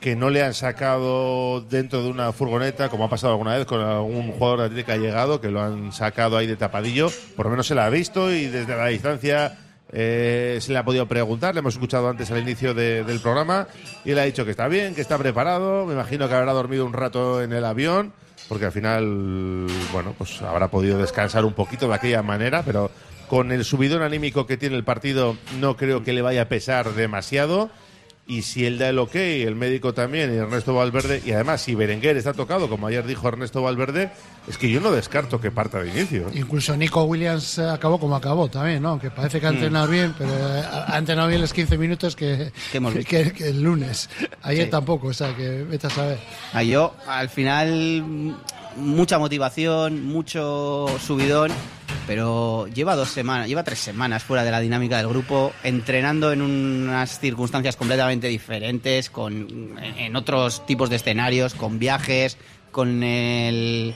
que 0.06 0.14
no 0.14 0.30
le 0.30 0.40
han 0.40 0.54
sacado 0.54 1.62
dentro 1.62 2.00
de 2.00 2.08
una 2.08 2.32
furgoneta, 2.32 2.88
como 2.88 3.02
ha 3.06 3.10
pasado 3.10 3.32
alguna 3.32 3.56
vez 3.56 3.66
con 3.66 3.80
algún 3.80 4.30
jugador 4.30 4.60
de 4.60 4.64
Atlético 4.66 4.86
que 4.86 4.92
ha 4.92 4.96
llegado, 4.98 5.40
que 5.40 5.50
lo 5.50 5.60
han 5.60 5.90
sacado 5.92 6.36
ahí 6.36 6.46
de 6.46 6.54
tapadillo. 6.54 7.10
Por 7.34 7.46
lo 7.46 7.50
menos 7.50 7.66
se 7.66 7.74
la 7.74 7.86
ha 7.86 7.90
visto 7.90 8.30
y 8.32 8.46
desde 8.46 8.76
la 8.76 8.86
distancia 8.86 9.58
eh, 9.92 10.58
se 10.60 10.70
le 10.70 10.78
ha 10.78 10.84
podido 10.84 11.06
preguntar. 11.08 11.54
Le 11.54 11.58
hemos 11.58 11.74
escuchado 11.74 12.08
antes 12.08 12.30
al 12.30 12.38
inicio 12.38 12.72
de- 12.72 13.02
del 13.02 13.18
programa 13.18 13.66
y 14.04 14.12
él 14.12 14.18
ha 14.20 14.22
dicho 14.22 14.44
que 14.44 14.52
está 14.52 14.68
bien, 14.68 14.94
que 14.94 15.00
está 15.00 15.18
preparado. 15.18 15.86
Me 15.86 15.94
imagino 15.94 16.28
que 16.28 16.34
habrá 16.36 16.52
dormido 16.52 16.86
un 16.86 16.92
rato 16.92 17.42
en 17.42 17.52
el 17.52 17.64
avión 17.64 18.12
porque 18.48 18.66
al 18.66 18.70
final, 18.72 19.66
bueno, 19.92 20.14
pues 20.16 20.40
habrá 20.40 20.68
podido 20.68 20.98
descansar 20.98 21.44
un 21.44 21.52
poquito 21.54 21.88
de 21.88 21.94
aquella 21.96 22.22
manera, 22.22 22.62
pero 22.64 22.92
con 23.26 23.50
el 23.50 23.64
subidón 23.64 24.02
anímico 24.02 24.46
que 24.46 24.56
tiene 24.56 24.76
el 24.76 24.84
partido 24.84 25.36
no 25.58 25.76
creo 25.76 26.04
que 26.04 26.12
le 26.12 26.22
vaya 26.22 26.42
a 26.42 26.48
pesar 26.48 26.92
demasiado. 26.94 27.70
Y 28.28 28.42
si 28.42 28.66
él 28.66 28.76
da 28.76 28.88
el 28.88 28.98
ok, 28.98 29.14
el 29.14 29.54
médico 29.54 29.94
también, 29.94 30.34
y 30.34 30.36
Ernesto 30.38 30.74
Valverde, 30.74 31.22
y 31.24 31.30
además 31.30 31.60
si 31.62 31.76
Berenguer 31.76 32.16
está 32.16 32.32
tocado, 32.32 32.68
como 32.68 32.88
ayer 32.88 33.06
dijo 33.06 33.28
Ernesto 33.28 33.62
Valverde, 33.62 34.10
es 34.48 34.58
que 34.58 34.68
yo 34.68 34.80
no 34.80 34.90
descarto 34.90 35.40
que 35.40 35.52
parta 35.52 35.80
de 35.80 35.90
inicio. 35.90 36.26
Incluso 36.34 36.76
Nico 36.76 37.04
Williams 37.04 37.58
eh, 37.58 37.68
acabó 37.68 38.00
como 38.00 38.16
acabó 38.16 38.48
también, 38.48 38.82
¿no? 38.82 38.98
Que 38.98 39.12
parece 39.12 39.38
que 39.40 39.46
ha 39.46 39.50
entrenado 39.50 39.86
bien, 39.86 40.12
pero 40.18 40.30
eh, 40.32 40.62
ha 40.88 40.98
entrenado 40.98 41.28
bien 41.28 41.40
los 41.40 41.52
15 41.52 41.78
minutos 41.78 42.16
que, 42.16 42.50
Que 43.08 43.48
el 43.48 43.62
lunes. 43.62 44.08
Ayer 44.42 44.64
Sí. 44.64 44.70
tampoco, 44.72 45.06
o 45.06 45.12
sea, 45.14 45.32
que 45.36 45.62
vete 45.62 45.86
a 45.86 45.90
saber. 45.90 46.18
Ah, 46.52 46.64
yo, 46.64 46.96
al 47.06 47.28
final, 47.28 48.02
mm, 48.04 48.34
mucha 48.76 49.18
motivación, 49.18 50.06
mucho 50.06 50.86
subidón, 51.00 51.50
pero 52.06 52.66
lleva 52.68 52.94
dos 52.94 53.08
semanas, 53.08 53.48
lleva 53.48 53.64
tres 53.64 53.78
semanas 53.78 54.22
fuera 54.22 54.44
de 54.44 54.50
la 54.50 54.60
dinámica 54.60 54.96
del 54.98 55.08
grupo, 55.08 55.52
entrenando 55.62 56.32
en 56.32 56.42
unas 56.42 57.18
circunstancias 57.18 57.76
completamente 57.76 58.28
diferentes, 58.28 59.10
con, 59.10 59.76
en, 59.78 60.16
otros 60.16 60.64
tipos 60.66 60.90
de 60.90 60.96
escenarios, 60.96 61.54
con 61.54 61.78
viajes, 61.78 62.38
con 62.70 63.02
el... 63.02 63.94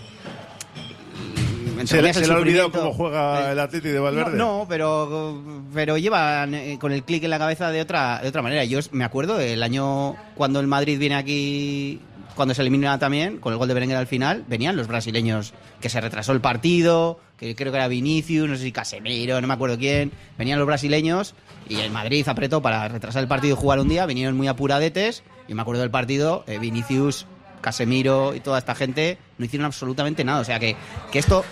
Se, 1.84 2.12
se 2.12 2.26
le 2.26 2.34
ha 2.34 2.36
olvidado 2.36 2.70
cómo 2.70 2.92
juega 2.92 3.48
Eh, 3.48 3.52
el 3.52 3.58
Atleti 3.58 3.88
de 3.88 3.98
Valverde. 3.98 4.36
no, 4.36 4.58
no, 4.58 4.66
pero, 4.68 5.42
pero 5.72 5.96
llevan 5.96 6.52
eh, 6.52 6.78
con 6.78 6.92
el 6.92 7.04
clic 7.04 7.24
en 7.24 7.30
la 7.30 7.38
cabeza 7.38 7.70
de 7.70 7.80
otra, 7.80 8.20
de 8.20 8.28
otra 8.28 8.42
manera. 8.42 8.64
Yo 8.64 8.80
me 8.92 9.02
acuerdo 9.04 9.38
del 9.38 9.62
año 9.62 10.14
cuando 10.34 10.60
el 10.60 10.66
Madrid 10.66 10.98
viene 10.98 11.14
aquí, 11.14 11.98
cuando 12.34 12.54
se 12.54 12.62
elimina 12.62 12.98
también, 12.98 13.38
con 13.38 13.52
el 13.52 13.58
gol 13.58 13.68
de 13.68 13.74
Berenguer 13.74 13.98
al 13.98 14.06
final, 14.06 14.44
venían 14.48 14.76
los 14.76 14.86
brasileños, 14.86 15.52
que 15.80 15.88
se 15.88 16.00
retrasó 16.00 16.32
el 16.32 16.40
partido, 16.40 17.20
que 17.36 17.54
creo 17.54 17.72
que 17.72 17.78
era 17.78 17.88
Vinicius, 17.88 18.48
no 18.48 18.56
sé 18.56 18.64
si 18.64 18.72
Casemiro, 18.72 19.40
no 19.40 19.46
me 19.46 19.54
acuerdo 19.54 19.78
quién. 19.78 20.12
Venían 20.38 20.58
los 20.58 20.66
brasileños 20.66 21.34
y 21.68 21.76
el 21.80 21.90
Madrid 21.90 22.26
apretó 22.28 22.60
para 22.60 22.86
retrasar 22.88 23.22
el 23.22 23.28
partido 23.28 23.56
y 23.56 23.60
jugar 23.60 23.80
un 23.80 23.88
día, 23.88 24.06
vinieron 24.06 24.36
muy 24.36 24.48
apuradetes. 24.48 25.22
Y 25.48 25.54
me 25.54 25.62
acuerdo 25.62 25.80
del 25.80 25.90
partido, 25.90 26.44
eh, 26.46 26.58
Vinicius, 26.58 27.26
Casemiro 27.60 28.34
y 28.34 28.40
toda 28.40 28.58
esta 28.58 28.74
gente 28.74 29.18
no 29.38 29.44
hicieron 29.44 29.66
absolutamente 29.66 30.24
nada. 30.24 30.40
O 30.40 30.44
sea 30.44 30.58
que, 30.58 30.76
que 31.10 31.18
esto 31.18 31.44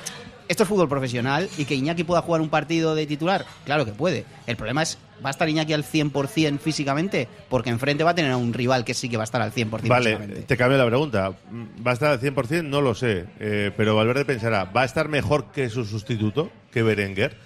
esto 0.49 0.62
es 0.64 0.69
fútbol 0.69 0.88
profesional 0.88 1.49
y 1.59 1.64
que 1.64 1.75
Iñaki 1.75 2.05
pueda 2.05 2.23
jugar 2.23 2.40
un 2.40 2.49
partido 2.49 2.95
de 2.95 3.07
titular, 3.07 3.45
claro 3.64 3.85
que 3.85 3.93
puede. 3.93 4.25
El 4.47 4.57
problema 4.57 4.83
es, 4.83 4.99
¿va 5.25 5.28
a 5.28 5.31
estar 5.31 5.49
Iñaki 5.49 5.73
al 5.75 5.85
100% 5.85 6.59
físicamente? 6.59 7.28
Porque 7.49 7.71
enfrente 7.71 8.02
va 8.05 8.11
a 8.11 8.14
tener 8.14 8.33
a 8.33 8.37
un 8.37 8.52
rival 8.52 8.85
que 8.85 8.95
sí 8.95 9.09
que 9.09 9.17
va 9.17 9.23
a 9.23 9.25
estar 9.25 9.43
al 9.43 9.52
100% 9.52 9.87
Vale, 9.88 10.11
físicamente. 10.17 10.43
te 10.43 10.57
cambio 10.57 10.78
la 10.78 10.87
pregunta. 10.87 11.31
¿Va 11.87 11.90
a 11.90 11.95
estar 11.95 12.11
al 12.12 12.21
100%? 12.21 12.64
No 12.64 12.81
lo 12.81 12.95
sé. 12.95 13.26
Eh, 13.40 13.71
pero 13.76 13.95
Valverde 13.97 14.25
pensará, 14.25 14.64
¿va 14.64 14.83
a 14.83 14.85
estar 14.85 15.09
mejor 15.09 15.52
que 15.52 15.69
su 15.71 15.85
sustituto, 15.85 16.50
que 16.73 16.83
Berenguer? 16.83 17.37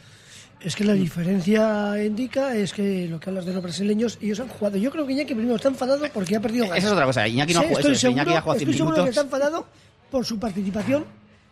Es 0.60 0.76
que 0.76 0.84
la 0.84 0.92
diferencia 0.92 1.94
indica 2.04 2.54
es 2.54 2.72
que 2.72 3.08
lo 3.08 3.18
que 3.18 3.30
hablas 3.30 3.44
de 3.46 3.52
los 3.52 3.62
brasileños, 3.64 4.16
ellos 4.22 4.38
han 4.38 4.46
jugado. 4.46 4.76
Yo 4.78 4.92
creo 4.92 5.04
que 5.04 5.12
Iñaki 5.12 5.34
primero 5.34 5.56
está 5.56 5.66
enfadado 5.68 6.06
porque 6.14 6.36
ha 6.36 6.40
perdido 6.40 6.66
Esa 6.66 6.76
es 6.86 6.92
otra 6.92 7.04
cosa. 7.04 7.26
Iñaki 7.26 7.52
no 7.52 7.60
Sí, 7.60 7.64
ha 7.64 7.68
jugado. 7.68 7.80
estoy 7.80 7.94
eso 7.94 8.08
Iñaki 8.10 8.24
seguro, 8.30 8.38
ha 8.38 8.42
jugado 8.42 8.58
100 8.60 8.68
estoy 8.70 8.78
seguro 8.86 9.04
que 9.04 9.10
está 9.10 9.22
enfadado 9.22 9.66
por 10.10 10.24
su 10.24 10.38
participación 10.38 11.04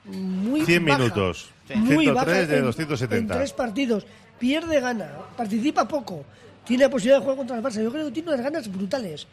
muy 0.04 0.64
100 0.64 0.84
baja, 0.84 0.98
minutos. 0.98 1.50
Muy 1.74 2.04
103 2.04 2.14
baja 2.14 2.46
de 2.46 2.56
en- 2.58 2.64
270. 2.64 3.34
En 3.34 3.40
tres 3.40 3.52
partidos. 3.52 4.06
Pierde 4.38 4.80
gana, 4.80 5.08
participa 5.36 5.86
poco. 5.86 6.24
Tiene 6.64 6.84
la 6.84 6.90
posibilidad 6.90 7.18
de 7.18 7.22
jugar 7.22 7.36
contra 7.36 7.56
el 7.56 7.62
Barça. 7.62 7.82
Yo 7.82 7.90
creo 7.92 8.06
que 8.06 8.12
tiene 8.12 8.32
unas 8.32 8.42
ganas 8.42 8.70
brutales. 8.72 9.26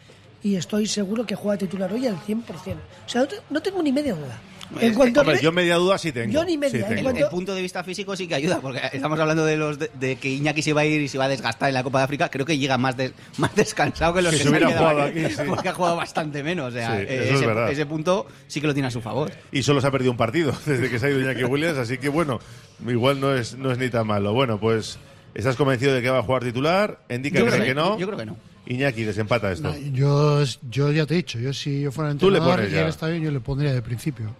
Y 0.43 0.55
estoy 0.55 0.87
seguro 0.87 1.25
que 1.25 1.35
juega 1.35 1.57
titular 1.57 1.91
hoy 1.91 2.07
al 2.07 2.17
100%. 2.17 2.43
O 2.45 3.09
sea, 3.09 3.21
no, 3.21 3.27
te- 3.27 3.35
no 3.49 3.61
tengo 3.61 3.81
ni 3.83 3.91
media 3.91 4.13
duda. 4.15 4.39
En 4.81 4.93
cuanto 4.95 5.21
Hombre, 5.21 5.39
yo 5.41 5.53
media 5.53 5.75
duda 5.75 5.97
sí 5.97 6.11
tengo. 6.11 6.33
Yo 6.33 6.43
ni 6.43 6.57
media, 6.57 6.85
Sí 6.85 6.91
en. 6.91 6.97
El, 6.97 7.03
cuanto- 7.05 7.23
el 7.23 7.29
punto 7.29 7.55
de 7.55 7.61
vista 7.61 7.85
físico 7.85 8.17
sí 8.17 8.27
que 8.27 8.35
ayuda, 8.35 8.59
porque 8.59 8.81
estamos 8.91 9.17
hablando 9.17 9.45
de 9.45 9.55
los 9.55 9.79
de, 9.79 9.89
de 9.97 10.17
que 10.17 10.27
Iñaki 10.27 10.61
se 10.61 10.73
va 10.73 10.81
a 10.81 10.85
ir 10.85 10.99
y 10.99 11.07
se 11.07 11.17
va 11.17 11.23
a 11.23 11.29
desgastar 11.29 11.69
en 11.69 11.73
la 11.75 11.83
Copa 11.83 11.99
de 11.99 12.03
África. 12.03 12.27
Creo 12.27 12.45
que 12.45 12.57
llega 12.57 12.77
más, 12.77 12.97
des- 12.97 13.13
más 13.37 13.55
descansado 13.55 14.13
que 14.15 14.21
los 14.21 14.33
Si 14.33 14.39
que 14.39 14.43
se 14.43 14.49
hubiera 14.49 14.67
jugado 14.77 15.03
aquí, 15.03 15.21
sí. 15.29 15.41
porque 15.47 15.69
ha 15.69 15.73
jugado 15.73 15.95
bastante 15.95 16.43
menos. 16.43 16.67
O 16.67 16.71
sea, 16.75 16.97
Sí, 16.97 17.05
eh, 17.07 17.29
es 17.33 17.41
ese, 17.41 17.71
ese 17.71 17.85
punto 17.85 18.27
sí 18.47 18.59
que 18.59 18.67
lo 18.67 18.73
tiene 18.73 18.87
a 18.89 18.91
su 18.91 18.99
favor. 19.01 19.31
Y 19.53 19.63
solo 19.63 19.79
se 19.79 19.87
ha 19.87 19.91
perdido 19.91 20.11
un 20.11 20.17
partido 20.17 20.51
desde 20.65 20.89
que 20.89 20.99
se 20.99 21.05
ha 21.05 21.09
ido 21.11 21.21
Iñaki 21.21 21.45
Williams, 21.45 21.77
así 21.77 21.97
que 21.97 22.09
bueno, 22.09 22.41
igual 22.85 23.21
no 23.21 23.33
es, 23.33 23.57
no 23.57 23.71
es 23.71 23.77
ni 23.77 23.89
tan 23.89 24.05
malo. 24.05 24.33
Bueno, 24.33 24.59
pues, 24.59 24.99
¿estás 25.33 25.55
convencido 25.55 25.93
de 25.93 26.01
que 26.01 26.09
va 26.09 26.19
a 26.19 26.23
jugar 26.23 26.43
titular? 26.43 26.99
Indica 27.09 27.39
que 27.41 27.63
que- 27.67 27.73
no. 27.73 27.97
yo 27.97 28.05
creo 28.05 28.19
que 28.19 28.25
no. 28.25 28.35
Iñaki, 28.67 29.03
desempata 29.03 29.51
esto. 29.51 29.73
Yo, 29.93 30.43
yo 30.69 30.91
ya 30.91 31.05
te 31.05 31.13
he 31.13 31.17
dicho, 31.17 31.39
yo 31.39 31.53
si 31.53 31.81
yo 31.81 31.91
fuera 31.91 32.11
entrenador 32.11 32.67
y 32.69 32.75
él 32.75 32.87
está 32.87 33.07
bien, 33.07 33.23
yo 33.23 33.31
le 33.31 33.39
pondría 33.39 33.73
de 33.73 33.81
principio. 33.81 34.35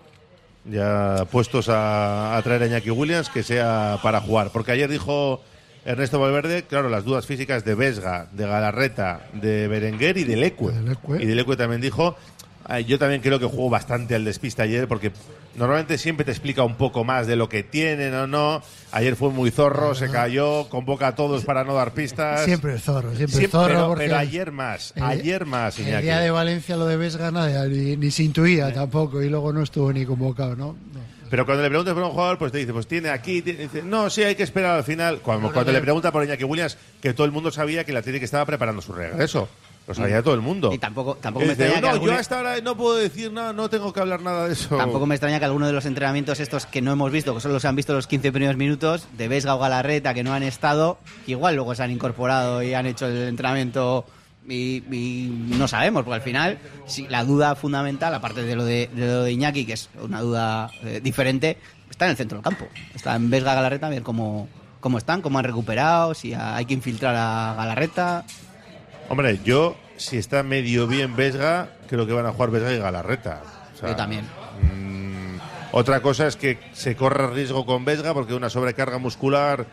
ya 0.66 1.26
puestos 1.32 1.70
a, 1.70 2.36
a 2.38 2.42
traer 2.42 2.64
a 2.64 2.68
Iñaki 2.68 2.90
Williams 2.92 3.30
que 3.30 3.42
sea 3.44 4.00
para 4.04 4.20
jugar. 4.20 4.50
Porque 4.52 4.74
ayer 4.74 4.90
dijo 4.90 5.42
Ernesto 5.86 6.20
Valverde, 6.20 6.64
claro, 6.64 6.90
las 6.90 7.06
dudas 7.06 7.26
físicas 7.26 7.64
de 7.64 7.74
Vesga, 7.76 8.28
de 8.34 8.46
Galarreta, 8.46 9.28
de 9.34 9.68
Berenguer 9.70 10.18
y 10.18 10.26
de 10.26 10.36
Lecue. 10.36 10.74
De 10.74 10.82
Lecue. 10.82 11.24
Y 11.24 11.26
de 11.26 11.36
Lecue 11.36 11.56
también 11.56 11.80
dijo, 11.80 12.18
"Ay, 12.66 12.84
yo 12.84 13.00
también 13.00 13.22
creo 13.22 13.40
que 13.40 13.46
jugó 13.46 13.70
bastante 13.70 14.14
al 14.16 14.26
despiste 14.26 14.62
ayer 14.62 14.90
porque 14.90 15.14
normalmente 15.58 15.98
siempre 15.98 16.24
te 16.24 16.32
explica 16.32 16.64
un 16.64 16.76
poco 16.76 17.04
más 17.04 17.28
de 17.28 17.36
lo 17.36 17.50
que 17.50 17.64
tienen 17.64 18.14
o 18.14 18.28
no. 18.28 18.62
Ayer 18.92 19.16
fue 19.18 19.30
muy 19.32 19.52
zorro, 19.52 19.94
se 19.96 20.10
cayó, 20.10 20.70
convoca 20.70 21.08
a 21.08 21.16
todos 21.16 21.44
para 21.44 21.64
no 21.66 21.74
dar 21.74 21.92
pistas. 21.92 22.46
Siempre 22.46 22.74
el 22.74 22.80
zorro, 22.80 23.14
siempre, 23.16 23.44
el 23.44 23.50
zorro. 23.52 23.68
pero, 23.68 23.88
porque 23.90 24.06
pero 24.06 24.18
ayer 24.18 24.52
más, 24.52 24.94
el- 24.96 25.04
ayer 25.04 25.46
más, 25.46 25.78
El 25.80 25.88
Iñaki. 25.90 26.04
día 26.04 26.20
de 26.20 26.32
Valencia 26.32 26.78
lo 26.78 26.86
de 26.86 26.96
Vesga 26.98 27.30
nadie, 27.32 27.68
ni, 27.68 27.98
ni 27.98 28.12
se 28.12 28.24
intuía 28.24 28.74
tampoco 28.74 29.22
y 29.22 29.30
luego 29.30 29.52
no 29.52 29.62
estuvo 29.64 29.92
ni 29.92 30.06
convocado, 30.06 30.56
¿no? 30.56 30.68
No. 30.94 31.18
Pero 31.30 31.46
cuando 31.46 31.62
le 31.62 31.68
preguntas 31.68 31.94
por 31.94 32.04
un 32.04 32.12
jugador, 32.12 32.38
pues 32.38 32.54
te 32.54 32.60
dice, 32.60 32.72
pues 32.72 32.88
tiene 32.88 33.10
aquí, 33.10 33.42
tiene- 33.42 33.64
dice, 33.64 33.82
no, 33.84 34.10
sí, 34.10 34.24
hay 34.24 34.36
que 34.36 34.44
esperar 34.44 34.78
al 34.78 34.86
final. 34.86 35.20
Cuando, 35.20 35.52
cuando 35.52 35.74
le 35.74 35.82
pregunta 35.82 36.10
por 36.10 36.24
Iñaki 36.24 36.46
Williams, 36.46 36.78
que 37.02 37.14
todo 37.14 37.26
el 37.26 37.34
mundo 37.34 37.52
sabía 37.52 37.84
que 37.84 37.92
la 37.92 38.00
Atlético 38.00 38.24
estaba 38.24 38.46
preparando 38.46 38.82
su 38.82 38.94
regreso. 38.94 39.50
Lo 39.88 39.94
sabía 39.94 40.22
todo 40.22 40.34
el 40.34 40.42
mundo. 40.42 40.72
Y 40.74 40.78
tampoco, 40.80 41.16
tampoco 41.16 41.46
me 41.46 41.54
extraña 41.54 41.76
que 41.76 41.82
no, 41.82 41.88
alguno- 41.90 42.12
yo 42.14 42.20
hasta 42.20 42.38
ahora 42.38 42.60
no 42.62 42.76
puedo 42.76 42.96
decir 42.98 43.32
nada, 43.32 43.54
no 43.54 43.70
tengo 43.70 43.94
que 43.94 44.00
hablar 44.02 44.22
nada 44.22 44.46
de 44.48 44.54
eso. 44.54 44.76
Tampoco 44.78 45.06
me 45.06 45.16
extraña 45.16 45.40
que 45.40 45.46
alguno 45.46 45.66
de 45.66 45.72
los 45.74 45.86
entrenamientos 45.86 46.40
estos 46.42 46.66
que 46.66 46.82
no 46.82 46.92
hemos 46.92 47.10
visto, 47.12 47.34
que 47.34 47.40
solo 47.40 47.58
se 47.60 47.68
han 47.70 47.76
visto 47.78 47.94
los 47.94 48.06
15 48.06 48.32
primeros 48.34 48.58
minutos, 48.58 49.08
de 49.18 49.28
Vesga 49.30 49.56
o 49.56 49.60
Galarreta, 49.60 50.14
que 50.14 50.24
no 50.26 50.34
han 50.34 50.44
estado, 50.44 50.98
que 51.26 51.32
igual 51.32 51.56
luego 51.56 51.74
se 51.74 51.84
han 51.84 51.92
incorporado 51.92 52.62
y 52.62 52.74
han 52.74 52.86
hecho 52.86 53.08
el 53.08 53.30
entrenamiento 53.30 54.06
y, 54.50 54.84
y 54.94 55.30
no 55.58 55.68
sabemos, 55.70 56.04
porque 56.04 56.16
al 56.16 56.22
final 56.22 56.58
sí, 56.86 57.06
la 57.10 57.24
duda 57.24 57.56
fundamental, 57.56 58.14
aparte 58.14 58.44
de 58.44 58.56
lo 58.56 58.66
de, 58.66 58.90
de 58.94 59.06
lo 59.08 59.24
de 59.24 59.32
Iñaki, 59.32 59.66
que 59.66 59.74
es 59.74 59.90
una 60.02 60.20
duda 60.22 60.70
eh, 60.84 61.00
diferente, 61.02 61.58
está 61.90 62.06
en 62.06 62.12
el 62.12 62.18
centro 62.18 62.38
del 62.38 62.44
campo. 62.44 62.68
Está 62.94 63.16
en 63.16 63.30
Vesga 63.30 63.56
Galarreta, 63.56 63.88
a 63.88 63.90
ver 63.90 64.04
cómo, 64.04 64.50
cómo 64.82 64.98
están, 64.98 65.22
cómo 65.22 65.40
han 65.40 65.46
recuperado, 65.46 66.14
si 66.14 66.34
hay 66.34 66.66
que 66.66 66.74
infiltrar 66.74 67.16
a 67.16 67.56
Galarreta. 67.58 68.26
Hombre, 69.10 69.40
yo, 69.44 69.76
si 69.98 70.18
está 70.18 70.44
medio 70.44 70.88
bien 70.88 71.16
Vesga, 71.16 71.70
creo 71.88 72.06
que 72.06 72.14
van 72.14 72.26
a 72.26 72.32
jugar 72.34 72.52
Vesga 72.52 72.74
y 72.74 72.78
Galarreta. 72.80 73.42
O 73.74 73.78
sea, 73.80 73.90
Yo 73.90 73.96
también. 73.96 74.26
mm, 74.62 75.38
otra 75.72 76.02
cosa 76.02 76.28
es 76.28 76.36
que 76.36 76.60
se 76.74 76.96
corre 76.96 77.28
riesgo 77.28 77.66
con 77.66 77.86
Vesga 77.86 78.14
porque 78.14 78.34
una 78.34 78.50
sobrecarga 78.50 78.98
muscular 78.98 79.66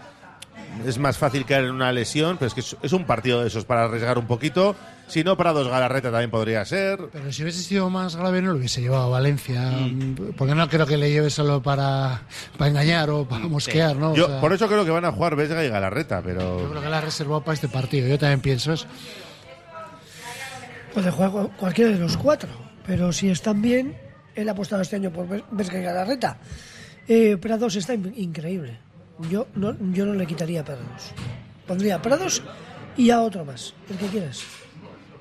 es 0.86 0.98
más 0.98 1.16
fácil 1.18 1.44
caer 1.44 1.64
en 1.64 1.70
una 1.72 1.92
lesión, 1.92 2.36
pero 2.36 2.48
es 2.48 2.54
que 2.54 2.60
es, 2.60 2.76
es 2.82 2.92
un 2.92 3.04
partido 3.04 3.40
de 3.42 3.48
esos 3.48 3.64
para 3.64 3.84
arriesgar 3.84 4.18
un 4.18 4.26
poquito. 4.26 4.74
Si 5.06 5.22
no, 5.22 5.36
para 5.36 5.52
dos 5.52 5.68
Galarreta 5.68 6.10
también 6.10 6.30
podría 6.30 6.64
ser. 6.64 6.98
Pero 7.12 7.30
si 7.30 7.42
hubiese 7.42 7.60
sido 7.62 7.90
más 7.90 8.16
grave 8.16 8.40
no 8.40 8.52
lo 8.52 8.56
hubiese 8.58 8.80
llevado 8.80 9.04
a 9.04 9.08
Valencia, 9.08 9.70
Mm. 9.70 10.32
porque 10.36 10.54
no 10.54 10.66
creo 10.68 10.86
que 10.86 10.96
le 10.96 11.10
lleve 11.10 11.28
solo 11.28 11.62
para, 11.62 12.22
para 12.56 12.70
engañar 12.70 13.10
o 13.10 13.26
para 13.28 13.46
mosquear, 13.46 13.96
¿no? 13.96 14.12
O 14.12 14.14
Yo, 14.14 14.26
sea, 14.26 14.40
por 14.40 14.52
eso 14.54 14.66
creo 14.66 14.84
que 14.84 14.90
van 14.90 15.04
a 15.04 15.12
jugar 15.12 15.36
Vesga 15.36 15.62
y 15.62 15.68
Galarreta, 15.68 16.20
Yo 16.20 16.24
pero 16.24 16.68
creo 16.70 16.82
que 16.82 16.88
la 16.88 16.98
ha 16.98 17.00
reservado 17.02 17.42
para 17.44 17.54
este 17.54 17.68
partido, 17.68 18.08
yo 18.08 18.18
también 18.18 18.40
pienso 18.40 18.72
eso. 18.72 18.86
Puede 20.94 21.10
jugar 21.10 21.30
cu- 21.30 21.50
cualquiera 21.58 21.90
de 21.90 21.98
los 21.98 22.16
cuatro, 22.16 22.48
pero 22.86 23.12
si 23.12 23.28
están 23.28 23.60
bien, 23.60 23.96
él 24.34 24.48
ha 24.48 24.52
apostado 24.52 24.80
este 24.82 24.96
año 24.96 25.10
por 25.12 25.28
Ves- 25.28 25.42
Vesga 25.50 25.78
y 25.80 25.82
Galarreta. 25.82 26.38
Eh, 27.08 27.36
Prados 27.36 27.76
está 27.76 27.94
in- 27.94 28.14
increíble. 28.16 28.78
Yo 29.30 29.46
no, 29.54 29.76
yo 29.92 30.06
no 30.06 30.14
le 30.14 30.26
quitaría 30.26 30.60
a 30.60 30.64
Prados. 30.64 31.12
Pondría 31.66 31.96
a 31.96 32.02
Prados 32.02 32.42
y 32.96 33.10
a 33.10 33.20
otro 33.20 33.44
más, 33.44 33.74
el 33.90 33.96
que 33.96 34.06
quieras. 34.06 34.42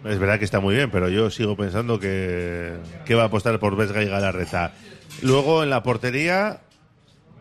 es 0.04 0.20
verdad 0.20 0.40
que 0.40 0.46
está 0.46 0.60
muy 0.60 0.76
bien, 0.76 0.90
pero 0.92 1.10
yo 1.10 1.30
sigo 1.30 1.56
pensando 1.56 2.00
que, 2.00 2.74
que 3.06 3.16
va 3.16 3.24
a 3.24 3.26
apostar 3.28 3.60
por 3.60 3.76
Vesga 3.76 4.02
y 4.04 4.08
Galarreta. 4.08 4.74
Luego 5.22 5.64
en 5.64 5.70
la 5.70 5.84
portería, 5.84 6.62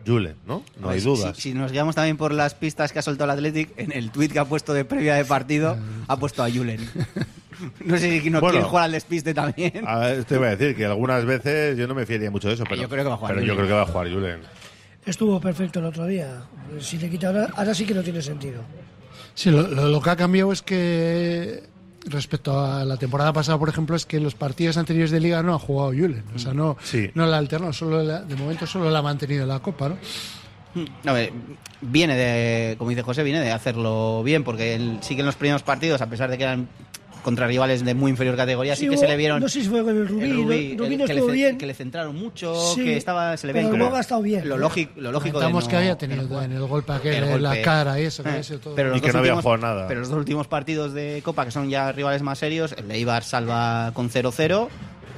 Julen, 0.05 0.35
¿no? 0.45 0.63
No 0.79 0.89
hay 0.89 1.01
Pues, 1.01 1.03
dudas. 1.03 1.35
Si, 1.37 1.41
si 1.41 1.53
nos 1.53 1.71
guiamos 1.71 1.95
también 1.95 2.17
por 2.17 2.33
las 2.33 2.53
pistas 2.53 2.91
que 2.93 2.99
ha 2.99 3.01
soltado 3.01 3.31
el 3.31 3.37
Athletic, 3.37 3.71
en 3.77 3.91
el 3.91 4.11
tuit 4.11 4.31
que 4.31 4.39
ha 4.39 4.45
puesto 4.45 4.73
de 4.73 4.85
previa 4.85 5.15
de 5.15 5.25
partido, 5.25 5.75
ha 6.07 6.17
puesto 6.17 6.43
a 6.43 6.49
Julen. 6.51 6.87
no 7.85 7.97
sé 7.97 8.21
si 8.21 8.29
no 8.29 8.39
Bueno. 8.39 8.53
quiere 8.53 8.67
jugar 8.67 8.83
al 8.85 8.91
despiste 8.91 9.33
también. 9.33 9.83
A 9.87 9.97
ver, 9.99 10.23
te 10.25 10.37
voy 10.37 10.47
a 10.47 10.55
decir 10.55 10.75
que 10.75 10.85
algunas 10.85 11.25
veces 11.25 11.77
yo 11.77 11.87
no 11.87 11.95
me 11.95 12.05
fiaría 12.05 12.29
mucho 12.29 12.47
de 12.47 12.53
eso, 12.55 12.63
pero 12.63 12.81
Yo 12.81 12.87
creo 12.89 13.03
que 13.03 13.09
va 13.09 13.15
a 13.15 13.85
jugar 13.85 14.09
Julen. 14.11 14.41
Estuvo 15.05 15.39
perfecto 15.39 15.79
el 15.79 15.85
otro 15.85 16.05
día. 16.05 16.43
Si 16.79 16.97
le 16.97 17.09
quita 17.09 17.27
ahora, 17.27 17.49
ahora 17.55 17.73
sí 17.73 17.85
que 17.85 17.93
no 17.93 18.01
tiene 18.03 18.21
sentido. 18.21 18.61
Sí, 19.35 19.49
lo, 19.51 19.63
lo- 19.67 19.87
lo 19.89 20.01
que 20.01 20.09
ha 20.09 20.15
cambiado 20.15 20.51
es 20.51 20.61
que 20.61 21.63
respecto 22.05 22.59
a 22.59 22.83
la 22.85 22.97
temporada 22.97 23.31
pasada, 23.33 23.57
por 23.57 23.69
ejemplo, 23.69 23.95
es 23.95 24.05
que 24.05 24.17
en 24.17 24.23
los 24.23 24.35
partidos 24.35 24.77
anteriores 24.77 25.11
de 25.11 25.19
Liga 25.19 25.41
no 25.43 25.53
ha 25.55 25.59
jugado 25.59 25.89
Julen. 25.91 26.23
O 26.35 26.39
sea, 26.39 26.53
no, 26.53 26.77
Sí. 26.83 27.09
no 27.15 27.25
la 27.25 27.35
ha 27.37 27.39
alternado, 27.39 27.73
solo 27.73 28.01
la- 28.03 28.21
de 28.21 28.35
momento 28.35 28.65
solo 28.67 28.89
la 28.89 28.99
ha 28.99 29.01
mantenido 29.01 29.43
en 29.43 29.49
la 29.49 29.59
Copa, 29.59 29.89
¿no? 29.89 29.97
A 31.05 31.13
ver, 31.13 31.31
viene 31.81 32.15
de, 32.15 32.75
como 32.77 32.89
dice 32.89 33.03
José, 33.03 33.21
viene 33.23 33.39
de 33.41 33.51
hacerlo 33.51 34.23
bien, 34.23 34.43
porque 34.43 34.73
él, 34.75 34.97
sí 35.01 35.13
que 35.15 35.19
en 35.21 35.27
los 35.27 35.35
primeros 35.35 35.61
partidos, 35.63 36.01
a 36.01 36.07
pesar 36.09 36.31
de 36.31 36.37
que 36.37 36.43
eran 36.43 36.67
contra 37.23 37.47
rivales 37.47 37.83
de 37.83 37.93
muy 37.95 38.11
inferior 38.11 38.35
categoría, 38.35 38.75
sí, 38.75 38.85
que 38.87 38.91
hubo- 38.91 38.99
se 38.99 39.07
le 39.07 39.17
vieron. 39.17 39.39
No 39.39 39.49
sé 39.49 39.61
si 39.63 39.69
fue 39.69 39.83
con 39.83 39.97
el 39.97 40.07
Rubí. 40.07 40.23
el 40.23 40.35
Rubí, 40.35 40.75
¿no? 40.75 40.83
Rubí 40.83 40.93
el 40.93 40.99
no 40.99 41.05
que, 41.07 41.13
le, 41.15 41.31
bien. 41.31 41.57
que 41.57 41.65
le 41.65 41.73
centraron 41.73 42.15
mucho, 42.15 42.53
Sí, 42.75 42.83
que 42.83 42.97
estaba, 42.97 43.35
se 43.37 43.47
le 43.47 43.53
veía 43.53 43.69
pero 43.71 43.95
ha 43.95 43.99
estado 43.99 44.21
bien. 44.21 44.47
Lo 44.47 44.57
lógico, 44.57 44.91
lo 44.97 45.11
lógico 45.11 45.39
de 45.39 45.49
no- 45.51 45.67
que 45.67 45.75
había 45.77 45.97
tenido 45.97 46.41
en 46.43 46.51
el 46.51 46.61
golpe 46.67 46.93
aquel 46.93 47.15
El 47.15 47.23
en 47.29 47.43
la 47.43 47.61
cara 47.61 47.99
y 47.99 48.03
eso, 48.05 48.21
que 48.21 48.29
Eh, 48.29 48.31
había 48.33 48.43
sido 48.43 48.59
todo. 48.59 48.75
pero 48.75 48.89
los 48.89 48.97
Y 48.97 49.01
que 49.01 49.07
dos 49.07 49.13
no 49.15 49.19
había 49.19 49.31
últimos- 49.35 49.43
jugado 49.43 49.61
nada. 49.75 49.87
Pero 49.87 49.99
los 50.01 50.09
dos 50.09 50.17
últimos 50.19 50.47
partidos 50.47 50.93
de 50.93 51.21
Copa, 51.23 51.45
que 51.45 51.51
son 51.51 51.69
ya 51.69 51.91
rivales 51.91 52.21
más 52.21 52.37
serios, 52.39 52.73
el 52.77 52.87
de 52.87 52.99
Ibar 52.99 53.23
salva 53.23 53.91
con 53.93 54.09
0-0, 54.09 54.69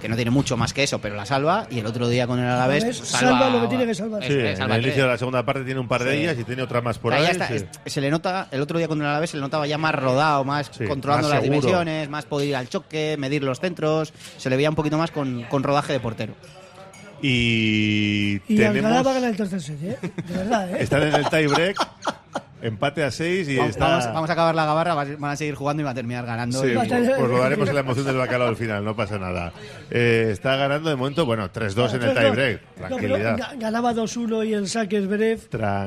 que 0.01 0.09
no 0.09 0.15
tiene 0.15 0.29
mucho 0.31 0.55
más 0.57 0.73
que 0.73 0.83
eso, 0.83 0.99
pero 0.99 1.15
la 1.15 1.25
salva, 1.25 1.67
y 1.71 1.79
el 1.79 1.85
otro 1.85 2.07
día 2.07 2.27
con 2.27 2.39
el 2.39 2.45
Alavés 2.45 2.83
pues, 2.83 2.97
salva 2.97 3.49
lo 3.49 3.61
que 3.61 3.67
tiene 3.67 3.85
que 3.85 3.95
salvar. 3.95 4.23
Sí, 4.23 4.33
es, 4.33 4.37
en 4.51 4.57
salva 4.57 4.75
el 4.75 4.81
tres. 4.81 4.91
inicio 4.93 5.03
de 5.05 5.09
la 5.11 5.17
segunda 5.17 5.45
parte 5.45 5.63
tiene 5.63 5.79
un 5.79 5.87
par 5.87 6.03
de 6.03 6.11
Sí. 6.11 6.17
ellas 6.23 6.37
y 6.39 6.43
tiene 6.43 6.61
otra 6.61 6.81
más 6.81 6.99
por 6.99 7.13
Ahí 7.13 7.21
ahí. 7.21 7.25
ya 7.27 7.31
está, 7.31 7.47
sí. 7.47 7.65
es- 7.85 7.93
se 7.93 8.01
le 8.01 8.11
nota, 8.11 8.47
el 8.51 8.61
otro 8.61 8.77
día 8.77 8.87
con 8.87 8.99
el 9.01 9.07
Alavés 9.07 9.29
se 9.31 9.37
le 9.37 9.41
notaba 9.41 9.65
ya 9.67 9.77
más 9.77 9.95
rodado, 9.95 10.43
más 10.43 10.69
Sí, 10.77 10.85
controlando 10.85 11.27
más 11.29 11.35
las 11.35 11.43
seguro. 11.43 11.59
dimensiones, 11.61 12.09
más 12.09 12.25
poder 12.25 12.47
ir 12.49 12.55
al 12.55 12.69
choque, 12.69 13.15
medir 13.17 13.43
los 13.43 13.59
centros, 13.59 14.13
se 14.37 14.49
le 14.49 14.55
veía 14.57 14.69
un 14.69 14.75
poquito 14.75 14.97
más 14.97 15.11
con, 15.11 15.43
con 15.43 15.63
rodaje 15.63 15.93
de 15.93 15.99
portero. 15.99 16.33
Y, 17.21 18.35
Y 18.47 18.57
tenemos... 18.57 18.75
Alcalá 18.85 19.01
va 19.01 19.11
a 19.11 19.13
ganar 19.15 19.29
el 19.31 19.37
tercer 19.37 19.61
set, 19.61 19.81
¿eh? 19.81 19.97
De 20.27 20.33
verdad, 20.37 20.69
¿eh? 20.71 20.77
Están 20.81 21.03
en 21.03 21.13
el 21.15 21.25
tie-break, 21.25 21.75
empate 22.61 23.03
a 23.03 23.11
6 23.11 23.47
y 23.49 23.57
Vamos, 23.57 23.71
está... 23.71 23.87
vamos- 23.89 24.05
vamos 24.13 24.29
a 24.29 24.33
acabar 24.33 24.55
la 24.55 24.65
gabarra, 24.65 24.95
van 24.95 25.23
a 25.25 25.35
seguir 25.35 25.55
jugando 25.55 25.81
y 25.81 25.83
va 25.83 25.91
a 25.91 25.93
terminar 25.93 26.25
ganando. 26.25 26.61
Sí, 26.61 26.69
y- 26.69 26.73
pues 26.75 26.89
lo 26.89 27.37
daremos 27.39 27.67
en 27.69 27.75
la 27.75 27.81
emoción 27.81 28.05
del 28.05 28.15
bacalao 28.17 28.47
al 28.47 28.55
final, 28.55 28.83
no 28.83 28.95
pasa 28.95 29.19
nada. 29.19 29.51
Eh, 29.91 30.29
está 30.31 30.55
ganando 30.55 30.89
de 30.89 30.95
momento, 30.95 31.25
bueno, 31.25 31.51
3-2 31.51 31.93
en 31.95 32.03
el 32.03 32.15
tie-break. 32.15 32.61
no, 32.61 32.67
pero 32.75 32.87
Tranquilidad. 32.87 33.37
ga- 33.37 33.59
ganaba 33.59 33.93
2-1 33.93 34.43
y 34.47 34.53
el 34.53 34.67
saque 34.67 34.97
es 34.97 35.07
Berev. 35.07 35.39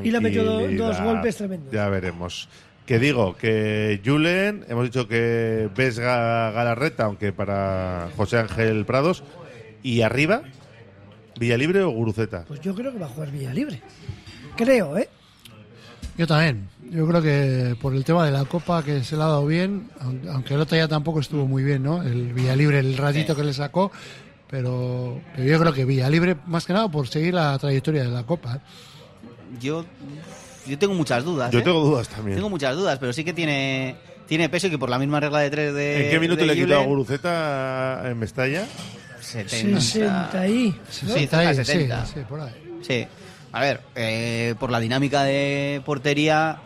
Y 0.04 0.10
le 0.10 0.18
ha 0.18 0.20
metido 0.20 0.44
do- 0.44 0.50
dos 0.60 0.68
Tranquilidad. 0.68 1.04
golpes 1.04 1.36
tremendos. 1.36 1.72
Ya 1.72 1.88
veremos. 1.88 2.48
Que 2.86 2.98
digo, 2.98 3.36
que 3.36 4.00
Julen, 4.04 4.64
hemos 4.68 4.84
dicho 4.84 5.06
que 5.08 5.68
Vesga 5.76 6.50
Galarreta, 6.52 7.04
aunque 7.04 7.32
para 7.34 8.08
José 8.16 8.38
Ángel 8.38 8.86
Prados, 8.86 9.22
y 9.82 10.00
arriba, 10.02 10.42
Villalibre 11.38 11.82
o 11.82 11.90
Guruceta. 11.90 12.44
Pues 12.48 12.60
yo 12.60 12.74
creo 12.74 12.90
que 12.92 12.98
va 12.98 13.06
a 13.06 13.10
jugar 13.10 13.30
Villa 13.30 13.52
Libre. 13.52 13.80
Creo, 14.56 14.96
¿eh? 14.98 15.08
Yo 16.18 16.26
también. 16.26 16.68
Yo 16.90 17.06
creo 17.06 17.22
que 17.22 17.76
por 17.80 17.94
el 17.94 18.04
tema 18.04 18.24
de 18.26 18.32
la 18.32 18.44
Copa 18.44 18.82
que 18.82 19.04
se 19.04 19.16
le 19.16 19.22
ha 19.22 19.26
dado 19.26 19.46
bien, 19.46 19.88
aun- 20.00 20.28
aunque 20.32 20.54
el 20.54 20.60
otro 20.60 20.76
ya 20.76 20.88
tampoco 20.88 21.20
estuvo 21.20 21.46
muy 21.46 21.62
bien, 21.62 21.82
¿no? 21.82 22.02
El 22.02 22.32
Villalibre, 22.32 22.80
el 22.80 22.96
ratito 22.96 23.36
que 23.36 23.44
le 23.44 23.52
sacó, 23.52 23.92
pero, 24.50 25.20
pero 25.36 25.48
yo 25.48 25.58
creo 25.60 25.72
que 25.72 25.84
Villalibre, 25.84 26.36
más 26.46 26.66
que 26.66 26.72
nada 26.72 26.88
por 26.90 27.06
seguir 27.08 27.34
la 27.34 27.56
trayectoria 27.58 28.02
de 28.02 28.08
la 28.08 28.24
Copa. 28.24 28.56
¿eh? 28.56 28.60
Yo, 29.60 29.84
yo 30.66 30.78
tengo 30.78 30.94
muchas 30.94 31.24
dudas. 31.24 31.50
Yo 31.52 31.60
¿eh? 31.60 31.62
tengo 31.62 31.80
dudas 31.84 32.08
también. 32.08 32.36
Tengo 32.36 32.50
muchas 32.50 32.74
dudas, 32.74 32.98
pero 32.98 33.12
sí 33.12 33.22
que 33.22 33.32
tiene, 33.32 33.96
tiene 34.26 34.48
peso 34.48 34.66
y 34.66 34.70
que 34.70 34.78
por 34.78 34.90
la 34.90 34.98
misma 34.98 35.20
regla 35.20 35.40
de 35.40 35.50
tres 35.50 35.74
de. 35.74 36.04
¿En 36.06 36.10
qué 36.10 36.18
minuto 36.20 36.44
le 36.44 36.54
quitó 36.56 36.78
a 36.80 36.84
Guruceta 36.84 38.02
en 38.06 38.18
Mestalla? 38.18 38.66
70. 39.20 39.80
60 39.80 40.40
ahí. 40.40 40.74
¿no? 40.76 40.92
Sí, 40.92 41.06
Está 41.06 41.18
cerca 41.18 41.38
ahí, 41.50 41.56
de 41.56 41.64
sí, 41.64 41.72
70. 41.72 42.06
sí, 42.06 42.20
por 42.28 42.40
ahí. 42.40 42.52
Sí. 42.82 43.06
A 43.52 43.60
ver, 43.60 43.80
eh, 43.94 44.54
por 44.58 44.70
la 44.70 44.80
dinámica 44.80 45.22
de 45.24 45.80
portería, 45.84 46.58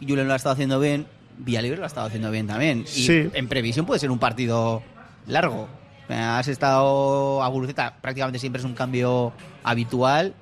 Julen 0.00 0.26
lo 0.28 0.32
ha 0.32 0.36
estado 0.36 0.52
haciendo 0.54 0.78
bien, 0.78 1.06
Villalibre 1.38 1.78
lo 1.78 1.84
ha 1.84 1.88
estado 1.88 2.06
haciendo 2.06 2.30
bien 2.30 2.46
también. 2.46 2.82
Y 2.82 3.06
Sí. 3.06 3.30
en 3.32 3.48
previsión 3.48 3.84
puede 3.86 3.98
ser 4.00 4.10
un 4.10 4.18
partido 4.18 4.82
largo. 5.26 5.68
Has 6.08 6.48
estado 6.48 7.42
a 7.42 7.48
Guruceta, 7.48 7.96
prácticamente 8.00 8.38
siempre 8.38 8.60
es 8.60 8.64
un 8.66 8.74
cambio 8.74 9.32
habitual. 9.64 10.34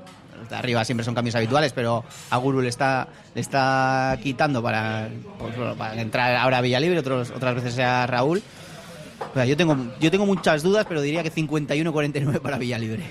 De 0.50 0.56
arriba 0.56 0.84
siempre 0.84 1.04
son 1.04 1.14
cambios 1.14 1.36
habituales, 1.36 1.72
pero 1.72 2.04
a 2.30 2.36
Guru 2.36 2.60
le 2.60 2.68
está, 2.68 3.06
le 3.34 3.40
está 3.40 4.18
quitando 4.22 4.60
para, 4.60 5.08
pues, 5.38 5.54
para 5.78 6.00
entrar 6.02 6.34
ahora 6.34 6.58
a 6.58 6.60
Villalibre, 6.60 6.98
otros, 6.98 7.30
otras 7.30 7.54
veces 7.54 7.74
sea 7.74 8.06
Raúl. 8.08 8.42
O 9.30 9.34
sea, 9.34 9.44
yo, 9.44 9.56
tengo, 9.56 9.76
yo 10.00 10.10
tengo 10.10 10.26
muchas 10.26 10.64
dudas, 10.64 10.84
pero 10.88 11.00
diría 11.00 11.22
que 11.22 11.30
51-49 11.30 12.40
para 12.40 12.58
Villalibre. 12.58 13.04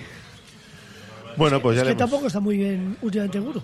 Bueno, 1.38 1.62
pues 1.62 1.76
ya 1.78 1.84
es 1.84 1.90
que 1.90 1.96
tampoco 1.96 2.28
está 2.28 2.40
muy 2.40 2.58
bien 2.58 2.98
últimamente 3.02 3.40
Guru. 3.40 3.62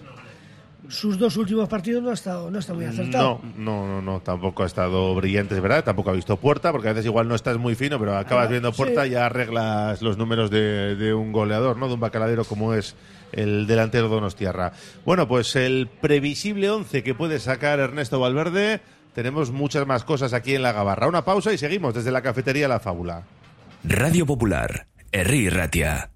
Sus 0.90 1.18
dos 1.20 1.36
últimos 1.36 1.68
partidos 1.68 2.02
no 2.02 2.12
ha 2.12 2.14
estado, 2.14 2.50
no 2.50 2.60
está 2.60 2.74
muy 2.74 2.86
acertado. 2.86 3.42
No, 3.58 3.86
no, 3.86 3.88
no, 3.88 4.02
no, 4.02 4.20
tampoco 4.22 4.64
ha 4.64 4.66
estado 4.68 5.14
brillante, 5.16 5.54
es 5.54 5.62
verdad. 5.62 5.84
Tampoco 5.84 6.12
ha 6.12 6.14
visto 6.14 6.38
puerta, 6.38 6.72
porque 6.72 6.88
a 6.88 6.94
veces 6.94 7.06
igual 7.08 7.28
no 7.28 7.36
estás 7.36 7.58
muy 7.58 7.76
fino, 7.76 8.00
pero 8.00 8.16
acabas 8.16 8.48
Ah, 8.48 8.52
viendo 8.52 8.72
puerta 8.72 9.04
sí. 9.04 9.10
y 9.10 9.12
ya 9.12 9.26
arreglas 9.26 10.02
los 10.02 10.18
números 10.18 10.50
de, 10.50 10.96
de 10.96 11.14
un 11.14 11.34
goleador, 11.34 11.76
¿no? 11.76 11.90
De 11.90 11.96
un 11.96 12.00
bacaladero 12.00 12.46
como 12.46 12.74
es 12.74 12.96
el 13.34 13.68
delantero 13.68 14.08
Donostiarra. 14.08 14.72
Bueno, 15.04 15.28
pues 15.28 15.58
el 15.58 15.90
previsible 16.00 16.70
11 16.70 17.04
que 17.04 17.14
puede 17.14 17.40
sacar 17.40 17.80
Ernesto 17.82 18.22
Valverde. 18.22 18.80
Tenemos 19.14 19.52
muchas 19.52 19.86
más 19.86 20.06
cosas 20.06 20.32
aquí 20.32 20.56
en 20.56 20.62
la 20.62 20.72
Gabarra. 20.72 21.08
Una 21.10 21.26
pausa 21.26 21.52
y 21.52 21.58
seguimos 21.58 21.96
desde 21.96 22.12
la 22.12 22.22
cafetería 22.22 22.70
La 22.70 22.80
Fábula. 22.80 23.24
Radio 23.84 24.26
Popular, 24.26 24.88
Herri 25.12 25.50
Ratia. 25.50 26.12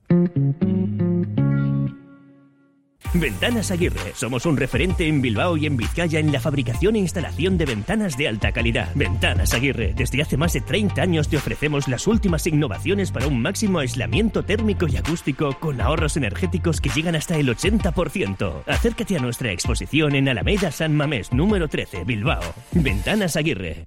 Ventanas 3.13 3.71
Aguirre. 3.71 4.13
Somos 4.15 4.45
un 4.45 4.55
referente 4.55 5.05
en 5.05 5.21
Bilbao 5.21 5.57
y 5.57 5.65
en 5.65 5.75
Vizcaya 5.75 6.19
en 6.19 6.31
la 6.31 6.39
fabricación 6.39 6.95
e 6.95 6.99
instalación 6.99 7.57
de 7.57 7.65
ventanas 7.65 8.17
de 8.17 8.29
alta 8.29 8.53
calidad. 8.53 8.89
Ventanas 8.95 9.53
Aguirre. 9.53 9.93
Desde 9.95 10.21
hace 10.21 10.37
más 10.37 10.53
de 10.53 10.61
30 10.61 11.01
años 11.01 11.27
te 11.27 11.35
ofrecemos 11.35 11.89
las 11.89 12.07
últimas 12.07 12.47
innovaciones 12.47 13.11
para 13.11 13.27
un 13.27 13.41
máximo 13.41 13.79
aislamiento 13.79 14.43
térmico 14.43 14.87
y 14.87 14.95
acústico 14.95 15.57
con 15.59 15.81
ahorros 15.81 16.15
energéticos 16.15 16.79
que 16.79 16.89
llegan 16.89 17.15
hasta 17.15 17.35
el 17.35 17.49
80%. 17.49 18.63
Acércate 18.65 19.17
a 19.17 19.19
nuestra 19.19 19.51
exposición 19.51 20.15
en 20.15 20.29
Alameda 20.29 20.71
San 20.71 20.95
Mamés, 20.95 21.33
número 21.33 21.67
13, 21.67 22.05
Bilbao. 22.05 22.41
Ventanas 22.71 23.35
Aguirre. 23.35 23.83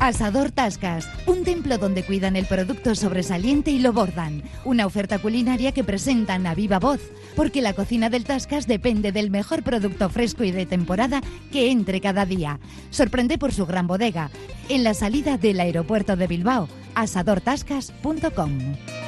Asador 0.00 0.52
Tascas, 0.52 1.08
un 1.26 1.42
templo 1.42 1.76
donde 1.76 2.04
cuidan 2.04 2.36
el 2.36 2.46
producto 2.46 2.94
sobresaliente 2.94 3.72
y 3.72 3.80
lo 3.80 3.92
bordan. 3.92 4.42
Una 4.64 4.86
oferta 4.86 5.18
culinaria 5.18 5.72
que 5.72 5.82
presentan 5.82 6.46
a 6.46 6.54
viva 6.54 6.78
voz, 6.78 7.00
porque 7.36 7.62
la 7.62 7.72
cocina 7.72 8.10
del 8.10 8.24
Tascas 8.24 8.66
depende 8.66 9.12
del 9.12 9.30
mejor 9.30 9.62
producto 9.62 10.08
fresco 10.08 10.44
y 10.44 10.50
de 10.50 10.66
temporada 10.66 11.20
que 11.52 11.70
entre 11.70 12.00
cada 12.00 12.26
día. 12.26 12.58
Sorprende 12.90 13.38
por 13.38 13.52
su 13.52 13.66
gran 13.66 13.86
bodega, 13.86 14.30
en 14.68 14.84
la 14.84 14.94
salida 14.94 15.38
del 15.38 15.60
aeropuerto 15.60 16.16
de 16.16 16.26
Bilbao, 16.26 16.68
asadortascas.com. 16.94 19.07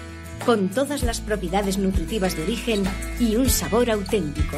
con 0.45 0.69
todas 0.69 1.03
las 1.03 1.21
propiedades 1.21 1.77
nutritivas 1.77 2.35
de 2.35 2.43
origen 2.43 2.83
y 3.19 3.35
un 3.35 3.49
sabor 3.49 3.89
auténtico. 3.89 4.57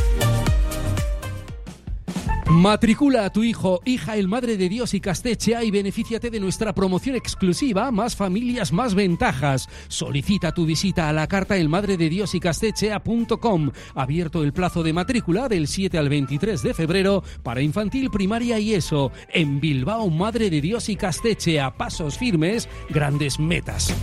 Matricula 2.51 3.23
a 3.23 3.29
tu 3.31 3.43
hijo, 3.43 3.81
hija 3.85 4.17
el 4.17 4.27
Madre 4.27 4.57
de 4.57 4.67
Dios 4.67 4.93
y 4.93 4.99
Castechea 4.99 5.63
y 5.63 5.71
benefíciate 5.71 6.29
de 6.29 6.41
nuestra 6.41 6.73
promoción 6.73 7.15
exclusiva 7.15 7.91
Más 7.91 8.17
familias, 8.17 8.73
más 8.73 8.93
ventajas. 8.93 9.69
Solicita 9.87 10.51
tu 10.51 10.65
visita 10.65 11.07
a 11.07 11.13
la 11.13 11.27
carta 11.27 11.55
El 11.55 11.69
Madre 11.69 11.95
de 11.95 12.09
Dios 12.09 12.35
y 12.35 12.41
Castechea.com. 12.41 13.71
Abierto 13.95 14.43
el 14.43 14.51
plazo 14.51 14.83
de 14.83 14.91
matrícula 14.91 15.47
del 15.47 15.69
7 15.69 15.97
al 15.97 16.09
23 16.09 16.61
de 16.61 16.73
febrero 16.73 17.23
para 17.41 17.61
infantil, 17.61 18.11
primaria 18.11 18.59
y 18.59 18.73
eso. 18.73 19.13
En 19.29 19.61
Bilbao, 19.61 20.09
Madre 20.09 20.49
de 20.49 20.59
Dios 20.59 20.89
y 20.89 20.97
Castechea. 20.97 21.77
Pasos 21.77 22.17
firmes, 22.17 22.67
grandes 22.89 23.39
metas. 23.39 23.95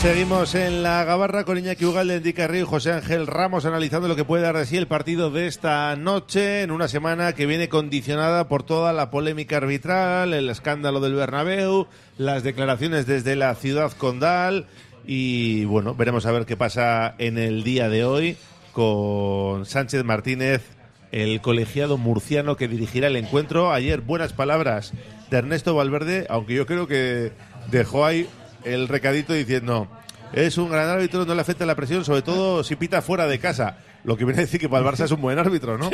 Seguimos 0.00 0.54
en 0.54 0.84
la 0.84 1.02
gabarra 1.02 1.42
con 1.42 1.58
Iñaki 1.58 1.84
Ugalde, 1.84 2.14
Enrique 2.14 2.46
Río 2.46 2.62
y 2.62 2.66
José 2.66 2.92
Ángel 2.92 3.26
Ramos 3.26 3.64
analizando 3.64 4.06
lo 4.06 4.14
que 4.14 4.24
puede 4.24 4.44
dar 4.44 4.56
de 4.56 4.64
sí 4.64 4.76
el 4.76 4.86
partido 4.86 5.32
de 5.32 5.48
esta 5.48 5.96
noche 5.96 6.62
en 6.62 6.70
una 6.70 6.86
semana 6.86 7.32
que 7.34 7.46
viene 7.46 7.68
condicionada 7.68 8.46
por 8.46 8.62
toda 8.62 8.92
la 8.92 9.10
polémica 9.10 9.56
arbitral, 9.56 10.34
el 10.34 10.50
escándalo 10.50 11.00
del 11.00 11.14
Bernabéu, 11.14 11.88
las 12.16 12.44
declaraciones 12.44 13.06
desde 13.06 13.34
la 13.34 13.56
ciudad 13.56 13.90
condal 13.90 14.66
y 15.04 15.64
bueno, 15.64 15.96
veremos 15.96 16.26
a 16.26 16.32
ver 16.32 16.46
qué 16.46 16.56
pasa 16.56 17.16
en 17.18 17.36
el 17.36 17.64
día 17.64 17.88
de 17.88 18.04
hoy 18.04 18.36
con 18.70 19.66
Sánchez 19.66 20.04
Martínez, 20.04 20.62
el 21.10 21.40
colegiado 21.40 21.98
murciano 21.98 22.56
que 22.56 22.68
dirigirá 22.68 23.08
el 23.08 23.16
encuentro. 23.16 23.72
Ayer 23.72 24.00
buenas 24.00 24.32
palabras 24.32 24.92
de 25.28 25.38
Ernesto 25.38 25.74
Valverde, 25.74 26.24
aunque 26.30 26.54
yo 26.54 26.66
creo 26.66 26.86
que 26.86 27.32
dejó 27.68 28.06
ahí 28.06 28.28
el 28.74 28.88
recadito 28.88 29.32
diciendo 29.32 29.88
es 30.32 30.58
un 30.58 30.70
gran 30.70 30.88
árbitro, 30.88 31.24
no 31.24 31.34
le 31.34 31.40
afecta 31.40 31.64
la 31.66 31.74
presión, 31.74 32.04
sobre 32.04 32.22
todo 32.22 32.62
si 32.64 32.76
pita 32.76 33.00
fuera 33.02 33.26
de 33.26 33.38
casa. 33.38 33.78
Lo 34.04 34.16
que 34.16 34.24
viene 34.24 34.38
a 34.40 34.44
decir 34.44 34.60
que 34.60 34.68
para 34.68 34.86
el 34.88 34.94
Barça 34.94 35.04
es 35.04 35.10
un 35.10 35.20
buen 35.20 35.38
árbitro, 35.38 35.76
¿no? 35.76 35.90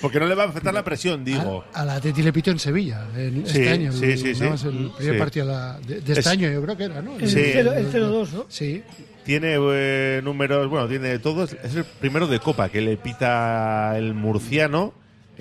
Porque 0.00 0.20
no 0.20 0.26
le 0.26 0.34
va 0.34 0.44
a 0.44 0.48
afectar 0.48 0.74
la 0.74 0.84
presión, 0.84 1.24
digo. 1.24 1.64
A 1.72 1.84
la 1.84 1.94
Atleti 1.94 2.22
le 2.22 2.32
pitó 2.32 2.50
en 2.50 2.58
Sevilla 2.58 3.06
en 3.16 3.46
Sí, 3.46 3.58
este 3.60 3.68
año. 3.70 3.92
sí, 3.92 4.04
el- 4.04 4.18
sí, 4.18 4.34
sí. 4.34 4.42
¿no? 4.42 4.54
Es 4.54 4.64
el 4.64 4.90
primer 4.96 5.14
Sí. 5.14 5.18
partido 5.18 5.46
de, 5.46 5.52
la- 5.52 5.78
de- 5.80 5.94
de 6.00 6.12
este 6.12 6.20
Es- 6.20 6.26
año, 6.26 6.50
yo 6.50 6.62
creo 6.62 6.76
que 6.76 6.84
era, 6.84 7.00
¿no? 7.02 7.16
El, 7.18 7.28
Sí. 7.28 7.40
cero- 7.52 7.72
el 7.72 7.86
0-2, 7.90 8.32
¿no? 8.32 8.46
Sí. 8.48 8.82
Tiene 9.24 9.56
eh, 9.58 10.20
números, 10.22 10.68
bueno, 10.68 10.86
tiene 10.88 11.18
todos. 11.18 11.52
Es 11.62 11.74
el 11.76 11.84
primero 11.84 12.26
de 12.26 12.40
Copa 12.40 12.68
que 12.68 12.80
le 12.80 12.96
pita 12.96 13.96
el 13.96 14.14
murciano. 14.14 14.92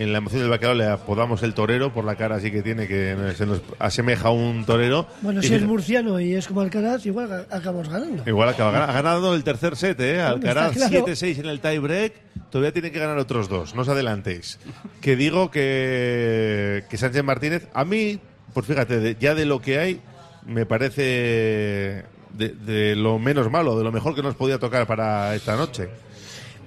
En 0.01 0.13
la 0.13 0.19
emoción 0.19 0.39
del 0.39 0.49
bacalao 0.49 0.75
le 0.75 0.85
apodamos 0.85 1.43
el 1.43 1.53
torero 1.53 1.93
por 1.93 2.05
la 2.05 2.15
cara 2.15 2.37
así 2.37 2.51
que 2.51 2.61
tiene, 2.61 2.87
que 2.87 3.33
se 3.35 3.45
nos 3.45 3.59
asemeja 3.79 4.29
a 4.29 4.31
un 4.31 4.63
torero. 4.65 5.05
Bueno, 5.21 5.41
Y 5.41 5.43
si 5.43 5.53
es 5.55 5.61
murciano 5.63 6.21
y 6.21 6.35
es 6.35 6.47
como 6.47 6.61
Alcaraz, 6.61 7.05
igual 7.05 7.45
acabamos 7.51 7.89
ganando. 7.89 8.23
Igual 8.25 8.47
acaba 8.47 8.71
gan- 8.71 8.89
ha 8.89 8.93
ganado 8.93 9.35
el 9.35 9.43
tercer 9.43 9.75
set, 9.75 9.99
¿eh? 9.99 10.21
Alcaraz 10.21 10.71
claro. 10.71 11.05
7-6 11.05 11.39
en 11.39 11.47
el 11.47 11.59
tiebreak. 11.59 12.13
Todavía 12.49 12.71
tiene 12.71 12.91
que 12.91 12.99
ganar 12.99 13.17
otros 13.17 13.49
dos, 13.49 13.75
no 13.75 13.81
os 13.81 13.89
adelantéis. 13.89 14.57
Que 15.01 15.17
digo 15.17 15.51
que, 15.51 16.85
que 16.89 16.97
Sánchez 16.97 17.23
Martínez, 17.25 17.67
a 17.73 17.83
mí, 17.83 18.19
pues 18.53 18.65
fíjate, 18.67 19.17
ya 19.19 19.35
de 19.35 19.45
lo 19.45 19.59
que 19.61 19.79
hay, 19.79 19.99
me 20.45 20.65
parece 20.65 22.05
de, 22.33 22.49
de 22.65 22.95
lo 22.95 23.19
menos 23.19 23.51
malo, 23.51 23.77
de 23.77 23.83
lo 23.83 23.91
mejor 23.91 24.15
que 24.15 24.23
nos 24.23 24.35
podía 24.35 24.57
tocar 24.59 24.87
para 24.87 25.35
esta 25.35 25.57
noche. 25.57 25.89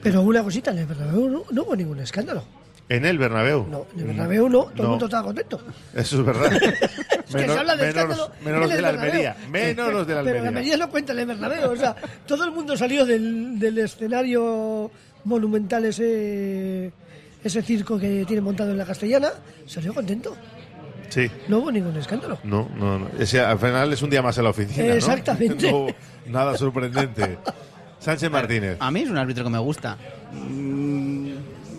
Pero 0.03 0.21
una 0.21 0.43
cosita, 0.43 0.71
en 0.73 0.79
el 0.81 0.87
Bernabéu 0.87 1.29
no, 1.31 1.43
no 1.51 1.63
hubo 1.63 1.75
ningún 1.75 1.99
escándalo. 2.01 2.45
En 2.95 3.05
el 3.07 3.17
Bernabéu. 3.19 3.67
No, 3.71 3.87
en 3.95 4.01
el 4.01 4.07
Bernabéu 4.09 4.49
no, 4.49 4.63
todo 4.65 4.73
el 4.77 4.83
No. 4.83 4.89
mundo 4.91 5.05
estaba 5.07 5.23
contento. 5.25 5.61
Eso 5.95 6.21
es 6.21 6.27
verdad. 6.27 6.53
Es 7.33 7.37
que 7.37 7.49
se 7.49 7.59
habla 7.59 7.77
de 7.77 7.83
menos, 7.87 7.97
escándalo 7.97 8.31
menos 8.45 8.55
en 8.55 8.61
los 8.61 8.71
de 8.71 8.83
la 8.83 8.91
Bernabéu. 8.93 9.11
Almería. 9.13 9.37
Menos 9.51 9.93
los 9.95 10.07
de 10.07 10.15
la 10.15 10.23
Pero 10.23 10.35
la 10.35 10.39
Almería. 10.41 10.49
Almería 10.49 10.77
no 10.77 10.91
cuenta 10.91 11.13
en 11.15 11.19
el 11.21 11.27
Bernabéu. 11.27 11.71
O 11.71 11.77
sea, 11.77 11.97
todo 12.27 12.45
el 12.45 12.51
mundo 12.53 12.77
salió 12.77 13.07
del, 13.07 13.59
del 13.59 13.79
escenario 13.79 14.91
monumental 15.25 15.85
ese, 15.87 16.93
ese 17.43 17.63
circo 17.63 17.99
que 17.99 18.25
tiene 18.27 18.43
montado 18.43 18.71
en 18.73 18.77
la 18.79 18.85
Castellana, 18.85 19.31
salió 19.67 19.95
contento. 19.95 20.37
Sí. 21.09 21.31
No 21.49 21.59
hubo 21.61 21.73
ningún 21.73 21.97
escándalo. 21.97 22.39
No, 22.45 22.69
no, 22.77 22.99
no. 22.99 23.09
Ese, 23.19 23.41
al 23.41 23.59
final 23.59 23.91
es 23.93 24.03
un 24.03 24.11
día 24.11 24.21
más 24.21 24.37
en 24.37 24.45
la 24.45 24.51
oficina. 24.51 24.89
¿no? 24.89 24.93
Exactamente. 24.95 25.71
No, 25.73 25.87
nada 26.27 26.57
sorprendente. 26.59 27.39
Sánchez 27.99 28.31
Martínez. 28.31 28.77
A 28.81 28.91
mí 28.91 29.01
es 29.03 29.09
un 29.11 29.17
árbitro 29.17 29.45
que 29.45 29.51
me 29.51 29.59
gusta. 29.59 29.97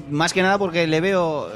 Más 0.09 0.33
que 0.33 0.41
nada 0.41 0.57
porque 0.57 0.87
le 0.87 1.01
veo, 1.01 1.49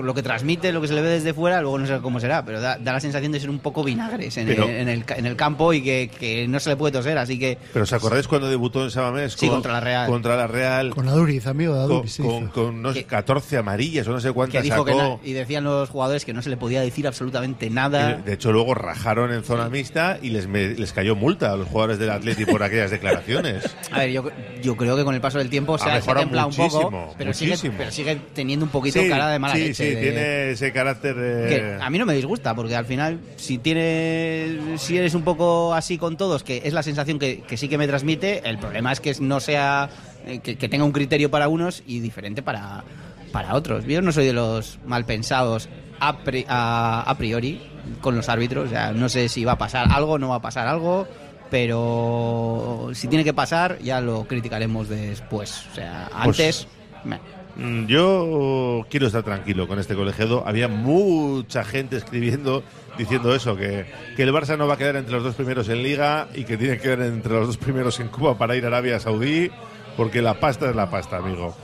por 0.00 0.06
lo 0.06 0.14
que 0.14 0.22
transmite, 0.22 0.72
lo 0.72 0.80
que 0.80 0.88
se 0.88 0.94
le 0.94 1.02
ve 1.02 1.10
desde 1.10 1.34
fuera, 1.34 1.60
luego 1.60 1.78
no 1.78 1.86
sé 1.86 1.98
cómo 2.00 2.20
será, 2.20 2.42
pero 2.42 2.58
da, 2.58 2.78
da 2.78 2.94
la 2.94 3.00
sensación 3.00 3.32
de 3.32 3.38
ser 3.40 3.50
un 3.50 3.58
poco 3.58 3.84
vinagres 3.84 4.34
en, 4.38 4.46
Pero- 4.46 4.64
el, 4.64 4.70
en, 4.70 4.88
el, 4.88 5.04
ca- 5.04 5.16
en 5.16 5.26
el 5.26 5.36
campo 5.36 5.74
y 5.74 5.82
que, 5.82 6.10
que 6.18 6.48
no 6.48 6.58
se 6.58 6.70
le 6.70 6.76
puede 6.76 6.90
toser, 6.92 7.18
así 7.18 7.38
que... 7.38 7.58
Pero 7.74 7.82
¿os 7.82 7.92
acordáis 7.92 8.26
cuando 8.26 8.48
debutó 8.48 8.82
en 8.82 8.90
Sabamés? 8.90 9.34
Sí, 9.34 9.46
contra 9.46 9.74
la 9.74 9.80
Real. 9.80 10.06
Contra 10.08 10.36
la 10.36 10.46
Real. 10.46 10.94
Con 10.94 11.06
Aduriz, 11.06 11.46
amigo 11.46 11.74
de 11.74 11.82
con, 11.82 11.92
Aduriz. 11.96 12.12
sí. 12.14 12.22
con, 12.22 12.48
con 12.48 12.80
no 12.80 12.94
sé, 12.94 13.04
14 13.04 13.58
amarillas 13.58 14.08
o 14.08 14.12
no 14.12 14.20
sé 14.20 14.28
que 14.28 14.32
cuántas 14.32 14.62
dijo 14.62 14.86
que 14.86 14.92
sacó. 14.92 15.02
na- 15.02 15.18
y 15.22 15.34
decían 15.34 15.64
los 15.64 15.90
jugadores 15.90 16.24
que 16.24 16.32
no 16.32 16.40
se 16.40 16.48
le 16.48 16.56
podía 16.56 16.80
decir 16.80 17.06
absolutamente 17.06 17.66
Y 17.66 17.70
nada. 17.70 18.14
De 18.14 18.32
hecho, 18.32 18.52
luego 18.52 18.72
rajaron 18.74 19.34
en 19.34 19.42
zona 19.44 19.68
mixta 19.68 20.18
y 20.22 20.30
les, 20.30 20.46
me- 20.46 20.68
les 20.76 20.94
cayó 20.94 21.14
multa 21.14 21.52
a 21.52 21.56
los 21.56 21.68
jugadores 21.68 21.98
del 21.98 22.08
Atleti 22.08 22.46
por 22.46 22.62
aquellas 22.62 22.90
declaraciones. 22.90 23.64
A 23.92 23.98
ver, 23.98 24.12
yo, 24.12 24.24
yo 24.62 24.76
creo 24.78 24.96
que 24.96 25.04
con 25.04 25.14
el 25.14 25.20
paso 25.20 25.36
del 25.36 25.50
tiempo 25.50 25.76
se 25.76 25.84
Ha 25.84 25.88
ha, 25.88 25.90
se 25.90 25.96
ha 25.96 26.00
mejorado 26.00 26.20
templado 26.24 26.48
un 26.48 26.54
poco, 26.56 26.90
muchísimo, 26.90 27.14
pero 27.18 27.34
sigue, 27.34 27.70
pero 27.76 27.90
sigue 27.90 28.20
teniendo 28.32 28.64
un 28.64 28.70
poquito 28.70 29.00
Sí, 29.00 29.08
cara 29.10 29.28
de 29.28 29.38
mala 29.38 29.54
sí, 29.54 29.60
leche. 29.68 29.89
De- 29.94 30.00
tiene 30.02 30.50
ese 30.50 30.72
carácter. 30.72 31.16
eh, 31.18 31.46
que 31.48 31.82
a 31.84 31.90
mí 31.90 31.98
no 31.98 32.06
me 32.06 32.14
disgusta, 32.14 32.54
porque 32.54 32.74
al 32.76 32.84
final, 32.86 33.20
si 33.36 33.58
tiene, 33.58 34.76
si 34.76 34.96
eres 34.98 35.14
un 35.14 35.22
poco 35.22 35.74
así 35.74 35.98
con 35.98 36.16
todos, 36.16 36.42
que 36.44 36.62
es 36.64 36.72
la 36.72 36.82
sensación 36.82 37.18
que, 37.18 37.40
que 37.42 37.56
sí 37.56 37.68
que 37.68 37.78
me 37.78 37.86
transmite, 37.86 38.48
el 38.48 38.58
problema 38.58 38.92
es 38.92 39.00
que 39.00 39.14
no 39.20 39.40
sea, 39.40 39.88
eh, 40.26 40.40
que, 40.40 40.56
que 40.56 40.68
tenga 40.68 40.84
un 40.84 40.92
criterio 40.92 41.30
para 41.30 41.48
unos 41.48 41.82
y 41.86 42.00
diferente 42.00 42.42
para, 42.42 42.84
para 43.32 43.54
otros. 43.54 43.84
Yo 43.86 44.02
no 44.02 44.12
soy 44.12 44.26
de 44.26 44.32
los 44.32 44.78
mal 44.86 45.04
pensados 45.04 45.68
a, 46.00 46.18
pri- 46.18 46.46
a, 46.48 47.02
a 47.06 47.18
priori 47.18 47.60
con 48.00 48.14
los 48.16 48.28
árbitros, 48.28 48.66
o 48.66 48.70
sea, 48.70 48.92
no 48.92 49.08
sé 49.08 49.28
si 49.28 49.44
va 49.44 49.52
a 49.52 49.58
pasar 49.58 49.88
algo, 49.90 50.18
no 50.18 50.28
va 50.28 50.36
a 50.36 50.42
pasar 50.42 50.66
algo. 50.68 51.06
Pero 51.50 52.90
si 52.94 53.08
tiene 53.08 53.24
que 53.24 53.34
pasar, 53.34 53.78
ya 53.80 54.00
lo 54.00 54.24
criticaremos 54.24 54.88
después. 54.88 55.64
O 55.72 55.74
sea, 55.74 56.08
Pues- 56.24 56.40
antes. 56.40 56.68
meh. 57.04 57.18
Mm, 57.60 57.86
Yo 57.86 58.86
quiero 58.88 59.06
estar 59.06 59.22
tranquilo 59.22 59.68
con 59.68 59.78
este 59.78 59.94
colegiado. 59.94 60.42
Había 60.46 60.66
mucha 60.66 61.62
gente 61.62 61.96
escribiendo 61.96 62.64
diciendo 62.96 63.34
eso, 63.34 63.56
que, 63.56 63.86
que 64.16 64.22
el 64.22 64.32
Barça 64.32 64.56
no 64.58 64.66
va 64.66 64.74
a 64.74 64.76
quedar 64.76 64.96
entre 64.96 65.14
los 65.14 65.22
dos 65.22 65.34
primeros 65.34 65.68
en 65.68 65.82
Liga 65.82 66.28
y 66.34 66.44
que 66.44 66.56
tiene 66.56 66.76
que 66.76 66.82
quedar 66.82 67.02
entre 67.02 67.32
los 67.34 67.46
dos 67.46 67.56
primeros 67.56 68.00
en 68.00 68.08
Cuba 68.08 68.36
para 68.36 68.56
ir 68.56 68.64
a 68.64 68.68
Arabia 68.68 68.98
Saudí, 68.98 69.50
porque 69.96 70.20
la 70.20 70.34
pasta 70.40 70.70
es 70.70 70.76
la 70.76 70.90
pasta, 70.90 71.18
amigo. 71.18 71.54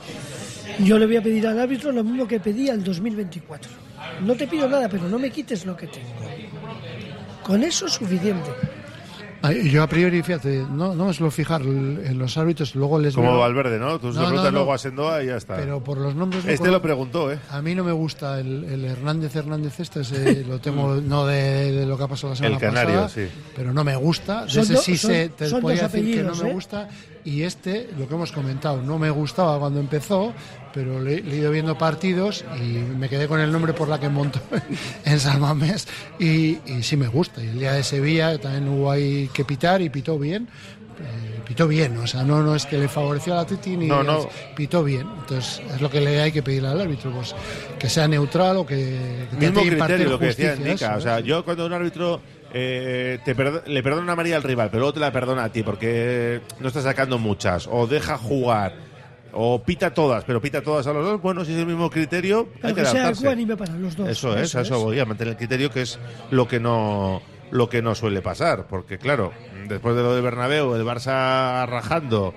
Yo 0.79 0.97
le 0.99 1.05
voy 1.05 1.17
a 1.17 1.21
pedir 1.21 1.45
al 1.47 1.59
árbitro 1.59 1.91
lo 1.91 2.03
mismo 2.03 2.27
que 2.27 2.39
pedí 2.39 2.69
al 2.69 2.83
2024. 2.83 3.71
No 4.21 4.35
te 4.35 4.47
pido 4.47 4.67
nada, 4.69 4.87
pero 4.89 5.07
no 5.09 5.17
me 5.19 5.29
quites 5.31 5.65
lo 5.65 5.75
que 5.75 5.87
tengo. 5.87 6.07
Con 7.43 7.63
eso 7.63 7.87
es 7.87 7.93
suficiente. 7.93 8.49
Yo 9.71 9.83
a 9.83 9.87
priori, 9.87 10.21
fíjate, 10.23 10.65
no, 10.69 10.93
no 10.95 11.05
me 11.05 11.13
suelo 11.13 11.31
fijar 11.31 11.61
en 11.61 12.17
los 12.17 12.37
árbitros, 12.37 12.75
luego 12.75 12.99
les 12.99 13.13
Como 13.15 13.31
veo- 13.31 13.39
Valverde, 13.39 13.79
¿no? 13.79 13.99
Tú 13.99 14.07
No, 14.07 14.13
lo 14.13 14.19
no, 14.21 14.25
preguntas 14.27 14.51
no. 14.53 14.57
luego 14.59 14.73
a 14.73 14.77
Sendoa 14.77 15.23
y 15.23 15.27
ya 15.27 15.37
está. 15.37 15.55
Pero 15.55 15.83
por 15.83 15.97
los 15.99 16.15
nombres... 16.15 16.43
no 16.43 16.51
Este 16.51 16.69
lo 16.69 16.81
preguntó, 16.81 17.31
¿eh? 17.31 17.39
A 17.51 17.61
mí 17.61 17.75
no 17.75 17.83
me 17.83 17.91
gusta 17.91 18.39
el, 18.39 18.63
el 18.65 18.83
Hernández 18.85 19.35
Hernández 19.35 19.79
este, 19.79 20.01
ese 20.01 20.43
lo 20.47 20.59
tengo 20.59 20.95
no 20.95 21.25
de, 21.25 21.71
de 21.71 21.85
lo 21.85 21.97
que 21.97 22.03
ha 22.03 22.07
pasado 22.07 22.29
la 22.31 22.35
semana 22.35 22.55
El 22.55 22.61
canario, 22.61 23.01
pasada, 23.03 23.09
sí. 23.09 23.31
pero 23.55 23.71
no 23.73 23.83
me 23.83 23.95
gusta. 23.95 24.45
De 24.45 24.49
Son 24.51 24.63
ese 24.63 24.77
sí 24.77 24.97
son- 24.97 25.11
se, 25.11 25.29
te 25.29 25.45
decir 25.45 26.15
que 26.15 26.23
no 26.23 26.35
me 26.35 26.49
¿eh? 26.49 26.53
gusta. 26.53 26.89
Y 27.23 27.41
este, 27.43 27.89
lo 27.97 28.07
que 28.07 28.15
hemos 28.15 28.31
comentado, 28.31 28.81
no 28.81 28.97
me 28.97 29.09
gustaba 29.09 29.59
cuando 29.59 29.79
empezó, 29.79 30.33
pero 30.77 31.01
le, 31.01 31.21
le 31.23 31.33
he 31.35 31.37
ido 31.39 31.49
viendo 31.51 31.75
partidos 31.75 32.45
y 32.61 32.61
me 32.95 33.09
quedé 33.09 33.27
con 33.27 33.39
el 33.39 33.51
nombre 33.51 33.73
por 33.73 33.87
la 33.89 33.99
que 33.99 34.09
montó 34.09 34.39
en 35.05 35.19
San 35.19 35.41
Mamés 35.41 35.87
y, 36.19 36.59
y 36.71 36.83
sí 36.83 36.95
me 36.97 37.07
gusta. 37.07 37.43
Y 37.43 37.47
el 37.47 37.59
día 37.59 37.73
de 37.73 37.81
Sevilla 37.83 38.37
también 38.37 38.67
hubo 38.69 38.91
ahí 38.91 39.27
que 39.33 39.43
pitar 39.43 39.81
y 39.81 39.89
pitó 39.89 40.19
bien. 40.19 40.47
eh, 40.99 41.39
pitó 41.47 41.67
bien, 41.67 41.97
o 41.97 42.05
sea, 42.05 42.23
no, 42.23 42.43
no 42.43 42.55
es 42.55 42.65
que 42.65 42.77
le 42.77 42.87
favoreció 42.89 43.33
a 43.33 43.37
la 43.37 43.45
Titi 43.45 43.75
ni 43.77 43.87
No, 43.87 44.03
no. 44.03 44.27
pitó 44.55 44.83
bien. 44.83 45.07
Entonces, 45.21 45.61
es 45.73 45.81
lo 45.81 45.89
que 45.89 46.01
le 46.01 46.21
hay 46.21 46.31
que 46.31 46.43
pedir 46.43 46.65
al 46.65 46.79
árbitro, 46.79 47.09
pues 47.11 47.33
que 47.79 47.89
sea 47.89 48.07
neutral 48.07 48.57
o 48.57 48.65
que, 48.65 49.27
que 49.31 49.37
Mismo 49.37 49.61
criterio, 49.61 50.09
lo 50.09 50.19
que 50.19 50.25
decía 50.27 50.55
Nica. 50.55 50.73
eso, 50.73 50.95
O 50.97 51.01
sea, 51.01 51.19
yo 51.21 51.43
cuando 51.45 51.65
un 51.65 51.73
árbitro 51.73 52.21
eh, 52.53 53.19
te 53.25 53.35
perdo- 53.35 53.63
le 53.65 53.81
perdona 53.83 54.03
una 54.03 54.13
amarilla 54.13 54.35
al 54.37 54.43
rival, 54.43 54.69
pero 54.69 54.79
luego 54.81 54.93
te 54.93 54.99
la 54.99 55.11
perdona 55.11 55.45
a 55.45 55.51
ti 55.51 55.63
porque 55.63 56.41
no 56.59 56.67
está 56.67 56.81
sacando 56.81 57.17
muchas, 57.17 57.67
o 57.71 57.87
deja 57.87 58.17
jugar, 58.17 58.73
o 59.39 59.61
pita 59.63 59.93
todas, 59.93 60.23
pero 60.23 60.41
pita 60.41 60.61
todas 60.63 60.87
a 60.87 60.93
los 60.93 61.05
dos, 61.05 61.21
bueno, 61.21 61.45
si 61.45 61.53
es 61.53 61.59
el 61.59 61.67
mismo 61.67 61.89
criterio, 61.91 62.47
hay 62.63 62.73
que 62.73 62.81
que 62.81 62.85
sea 62.87 63.03
ecuánime 63.21 63.55
para 63.55 63.73
los 63.75 63.95
dos. 63.95 64.09
Eso 64.09 64.35
es, 64.35 64.55
a 64.55 64.61
eso 64.61 64.79
voy, 64.79 64.99
a 64.99 65.05
mantener 65.05 65.33
el 65.33 65.37
criterio, 65.37 65.69
que 65.69 65.81
es 65.83 65.99
lo 66.31 66.47
que 66.47 66.59
no 66.59 67.21
lo 67.51 67.69
que 67.69 67.81
no 67.81 67.93
suele 67.95 68.21
pasar, 68.21 68.65
porque 68.67 68.97
claro, 68.97 69.31
después 69.69 69.95
de 69.95 70.01
lo 70.01 70.13
del 70.15 70.23
Bernabéu, 70.23 70.73
el 70.75 70.83
Barça 70.83 71.65
rajando, 71.67 72.33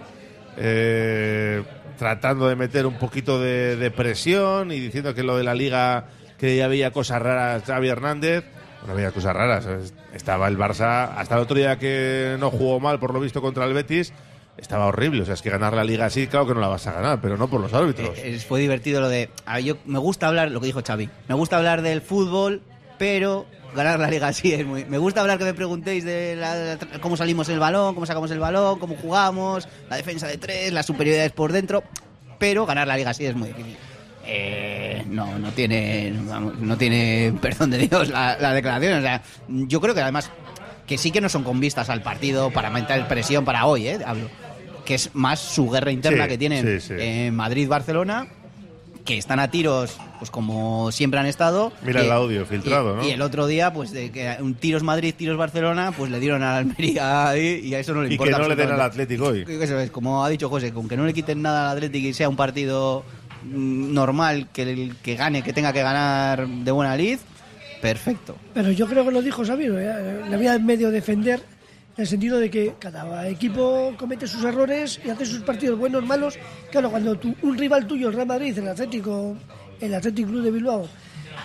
eh, 0.56 1.62
tratando 1.98 2.48
de 2.48 2.56
meter 2.56 2.86
un 2.86 2.98
poquito 2.98 3.40
de, 3.40 3.76
de 3.76 3.90
presión 3.90 4.70
y 4.72 4.78
diciendo 4.78 5.14
que 5.14 5.22
lo 5.22 5.36
de 5.36 5.44
la 5.44 5.54
Liga, 5.54 6.04
que 6.38 6.56
ya 6.56 6.66
había 6.66 6.90
cosas 6.92 7.20
raras 7.22 7.62
Xavi 7.66 7.88
Hernández, 7.88 8.44
no 8.86 8.92
había 8.92 9.10
cosas 9.10 9.34
raras, 9.34 9.66
es- 9.66 9.94
estaba 10.14 10.48
el 10.48 10.56
Barça, 10.58 11.12
hasta 11.16 11.36
el 11.36 11.42
otro 11.42 11.56
día 11.56 11.78
que 11.78 12.36
no 12.38 12.50
jugó 12.50 12.80
mal 12.80 12.98
por 12.98 13.12
lo 13.14 13.20
visto 13.20 13.40
contra 13.42 13.64
el 13.64 13.72
Betis, 13.74 14.12
estaba 14.60 14.86
horrible, 14.86 15.22
o 15.22 15.24
sea, 15.24 15.34
es 15.34 15.42
que 15.42 15.50
ganar 15.50 15.72
la 15.74 15.84
Liga 15.84 16.06
así, 16.06 16.26
claro 16.26 16.46
que 16.46 16.54
no 16.54 16.60
la 16.60 16.68
vas 16.68 16.86
a 16.86 16.92
ganar, 16.92 17.20
pero 17.20 17.36
no 17.36 17.48
por 17.48 17.60
los 17.60 17.72
árbitros. 17.72 18.16
Eh, 18.18 18.34
eh, 18.36 18.38
fue 18.46 18.60
divertido 18.60 19.00
lo 19.00 19.08
de. 19.08 19.30
a 19.46 19.60
yo 19.60 19.76
me 19.86 19.98
gusta 19.98 20.28
hablar, 20.28 20.50
lo 20.50 20.60
que 20.60 20.66
dijo 20.66 20.82
Xavi. 20.86 21.08
Me 21.28 21.34
gusta 21.34 21.56
hablar 21.56 21.82
del 21.82 22.00
fútbol, 22.02 22.62
pero 22.98 23.46
ganar 23.74 23.98
la 24.00 24.08
liga 24.10 24.32
sí 24.32 24.52
es 24.52 24.66
muy. 24.66 24.84
Me 24.84 24.98
gusta 24.98 25.20
hablar 25.20 25.38
que 25.38 25.44
me 25.44 25.54
preguntéis 25.54 26.04
de 26.04 26.36
la- 26.36 26.78
cómo 27.00 27.16
salimos 27.16 27.48
el 27.48 27.58
balón, 27.58 27.94
cómo 27.94 28.06
sacamos 28.06 28.30
el 28.30 28.38
balón, 28.38 28.78
cómo 28.78 28.96
jugamos, 28.96 29.68
la 29.88 29.96
defensa 29.96 30.26
de 30.26 30.38
tres, 30.38 30.72
las 30.72 30.86
superioridades 30.86 31.32
por 31.32 31.52
dentro, 31.52 31.82
pero 32.38 32.66
ganar 32.66 32.86
la 32.88 32.96
liga 32.96 33.14
sí 33.14 33.26
es 33.26 33.34
muy 33.34 33.48
difícil. 33.48 33.76
Eh, 34.26 35.02
no, 35.08 35.38
no 35.38 35.50
tiene, 35.52 36.10
no 36.60 36.76
tiene 36.76 37.34
perdón 37.42 37.70
de 37.70 37.78
Dios 37.78 38.08
la, 38.10 38.36
la 38.38 38.52
declaración. 38.52 38.98
O 38.98 39.02
sea, 39.02 39.22
yo 39.48 39.80
creo 39.80 39.94
que 39.94 40.02
además 40.02 40.30
que 40.86 40.98
sí 40.98 41.10
que 41.12 41.20
no 41.20 41.28
son 41.28 41.44
con 41.44 41.60
vistas 41.60 41.88
al 41.88 42.02
partido 42.02 42.50
para 42.50 42.68
meter 42.70 43.06
presión 43.08 43.44
para 43.44 43.64
hoy, 43.66 43.86
¿eh? 43.88 43.98
Hablo. 44.04 44.28
Que 44.90 44.96
es 44.96 45.10
más 45.14 45.38
su 45.38 45.70
guerra 45.70 45.92
interna 45.92 46.24
Sí, 46.24 46.30
que 46.30 46.36
tienen 46.38 46.80
sí, 46.80 46.88
sí. 46.88 46.94
en 46.98 47.36
Madrid-Barcelona, 47.36 48.26
que 49.04 49.16
están 49.16 49.38
a 49.38 49.48
tiros, 49.48 49.96
pues 50.18 50.32
como 50.32 50.90
siempre 50.90 51.20
han 51.20 51.26
estado. 51.26 51.72
Mira 51.84 52.00
el 52.00 52.10
audio 52.10 52.44
filtrado, 52.44 52.94
y- 52.94 52.96
¿no? 52.96 53.06
Y 53.06 53.10
el 53.12 53.22
otro 53.22 53.46
día, 53.46 53.72
pues 53.72 53.92
de 53.92 54.10
que 54.10 54.36
un 54.40 54.54
tiros 54.56 54.82
Madrid, 54.82 55.14
tiros 55.16 55.36
Barcelona, 55.38 55.92
pues 55.96 56.10
le 56.10 56.18
dieron 56.18 56.42
a 56.42 56.50
la 56.54 56.56
Almería 56.58 57.28
ahí 57.28 57.60
y 57.62 57.74
a 57.74 57.78
eso 57.78 57.94
no 57.94 58.00
le 58.02 58.06
Y 58.06 58.08
que 58.10 58.14
importa. 58.14 58.38
no 58.38 58.48
le 58.48 58.56
den 58.56 58.72
al. 58.72 58.80
Atlético 58.80 59.26
hoy. 59.26 59.44
Eso 59.48 59.78
es, 59.78 59.92
como 59.92 60.24
ha 60.24 60.28
dicho 60.28 60.48
José, 60.48 60.72
con 60.72 60.88
que 60.88 60.96
no 60.96 61.04
le 61.06 61.14
quiten 61.14 61.40
nada 61.40 61.70
al 61.70 61.76
Atlético 61.76 62.08
y 62.08 62.12
sea 62.12 62.28
un 62.28 62.34
partido 62.34 63.04
mm, 63.44 63.94
normal, 63.94 64.48
que, 64.52 64.62
el, 64.62 64.96
que 65.04 65.14
gane, 65.14 65.44
que 65.44 65.52
tenga 65.52 65.72
que 65.72 65.82
ganar 65.84 66.48
de 66.48 66.70
buena 66.72 66.96
lid, 66.96 67.18
perfecto. 67.80 68.34
Pero 68.54 68.72
yo 68.72 68.88
creo 68.88 69.04
que 69.04 69.12
lo 69.12 69.22
dijo 69.22 69.44
Sabino, 69.44 69.78
¿eh? 69.78 70.22
le 70.28 70.36
voy 70.36 70.48
a 70.48 70.58
medio 70.58 70.90
defender 70.90 71.40
en 72.00 72.04
el 72.04 72.08
sentido 72.08 72.38
de 72.38 72.48
que 72.48 72.72
cada 72.78 73.28
equipo 73.28 73.92
comete 73.98 74.26
sus 74.26 74.42
errores 74.42 74.98
y 75.04 75.10
hace 75.10 75.26
sus 75.26 75.40
partidos 75.42 75.78
buenos, 75.78 76.02
malos. 76.02 76.38
Claro, 76.70 76.90
cuando 76.90 77.14
tu- 77.18 77.36
un 77.42 77.58
rival 77.58 77.86
tuyo, 77.86 78.08
el 78.08 78.14
Real 78.14 78.26
Madrid, 78.26 78.56
el 78.56 78.68
Atlético, 78.68 79.36
el 79.78 79.94
Atlético 79.94 80.30
Club 80.30 80.42
de 80.44 80.50
Bilbao, 80.50 80.88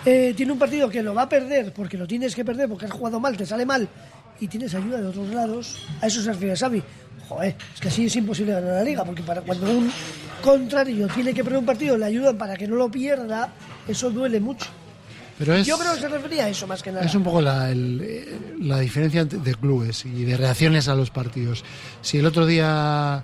eh, 0.06 0.32
tiene 0.34 0.52
un 0.52 0.58
partido 0.58 0.88
que 0.88 1.02
lo 1.02 1.12
va 1.12 1.22
a 1.22 1.28
perder 1.28 1.74
porque 1.74 1.98
lo 1.98 2.06
tienes 2.06 2.34
que 2.34 2.42
perder 2.42 2.70
porque 2.70 2.86
has 2.86 2.90
jugado 2.90 3.20
mal, 3.20 3.36
te 3.36 3.44
sale 3.44 3.66
mal 3.66 3.86
y 4.40 4.48
tienes 4.48 4.74
ayuda 4.74 4.98
de 4.98 5.08
otros 5.08 5.28
lados, 5.28 5.76
a 6.00 6.06
eso 6.06 6.22
se 6.22 6.32
refiere 6.32 6.56
Xavi. 6.56 6.82
Joder, 7.28 7.54
es 7.74 7.80
que 7.82 7.88
así 7.88 8.06
es 8.06 8.16
imposible 8.16 8.52
ganar 8.52 8.76
la 8.76 8.82
liga 8.82 9.04
porque 9.04 9.22
para 9.22 9.42
cuando 9.42 9.70
un 9.70 9.92
contrario 10.42 11.06
tiene 11.08 11.34
que 11.34 11.44
perder 11.44 11.58
un 11.58 11.66
partido, 11.66 11.98
le 11.98 12.06
ayudan 12.06 12.38
para 12.38 12.56
que 12.56 12.66
no 12.66 12.76
lo 12.76 12.90
pierda, 12.90 13.52
eso 13.86 14.10
duele 14.10 14.40
mucho. 14.40 14.70
Pero 15.38 15.54
es, 15.54 15.66
Yo 15.66 15.76
creo 15.78 15.94
que 15.94 16.00
se 16.00 16.08
refería 16.08 16.44
a 16.46 16.48
eso 16.48 16.66
más 16.66 16.82
que 16.82 16.90
nada. 16.92 17.04
es 17.04 17.14
un 17.14 17.22
poco 17.22 17.40
la, 17.40 17.70
el- 17.70 18.00
eh, 18.02 18.38
la 18.60 18.78
diferencia 18.80 19.24
de 19.24 19.54
clubes 19.54 20.04
y 20.06 20.24
de 20.24 20.36
reacciones 20.36 20.88
a 20.88 20.94
los 20.94 21.10
partidos. 21.10 21.62
Si 22.00 22.18
el 22.18 22.24
otro 22.26 22.46
día 22.46 23.22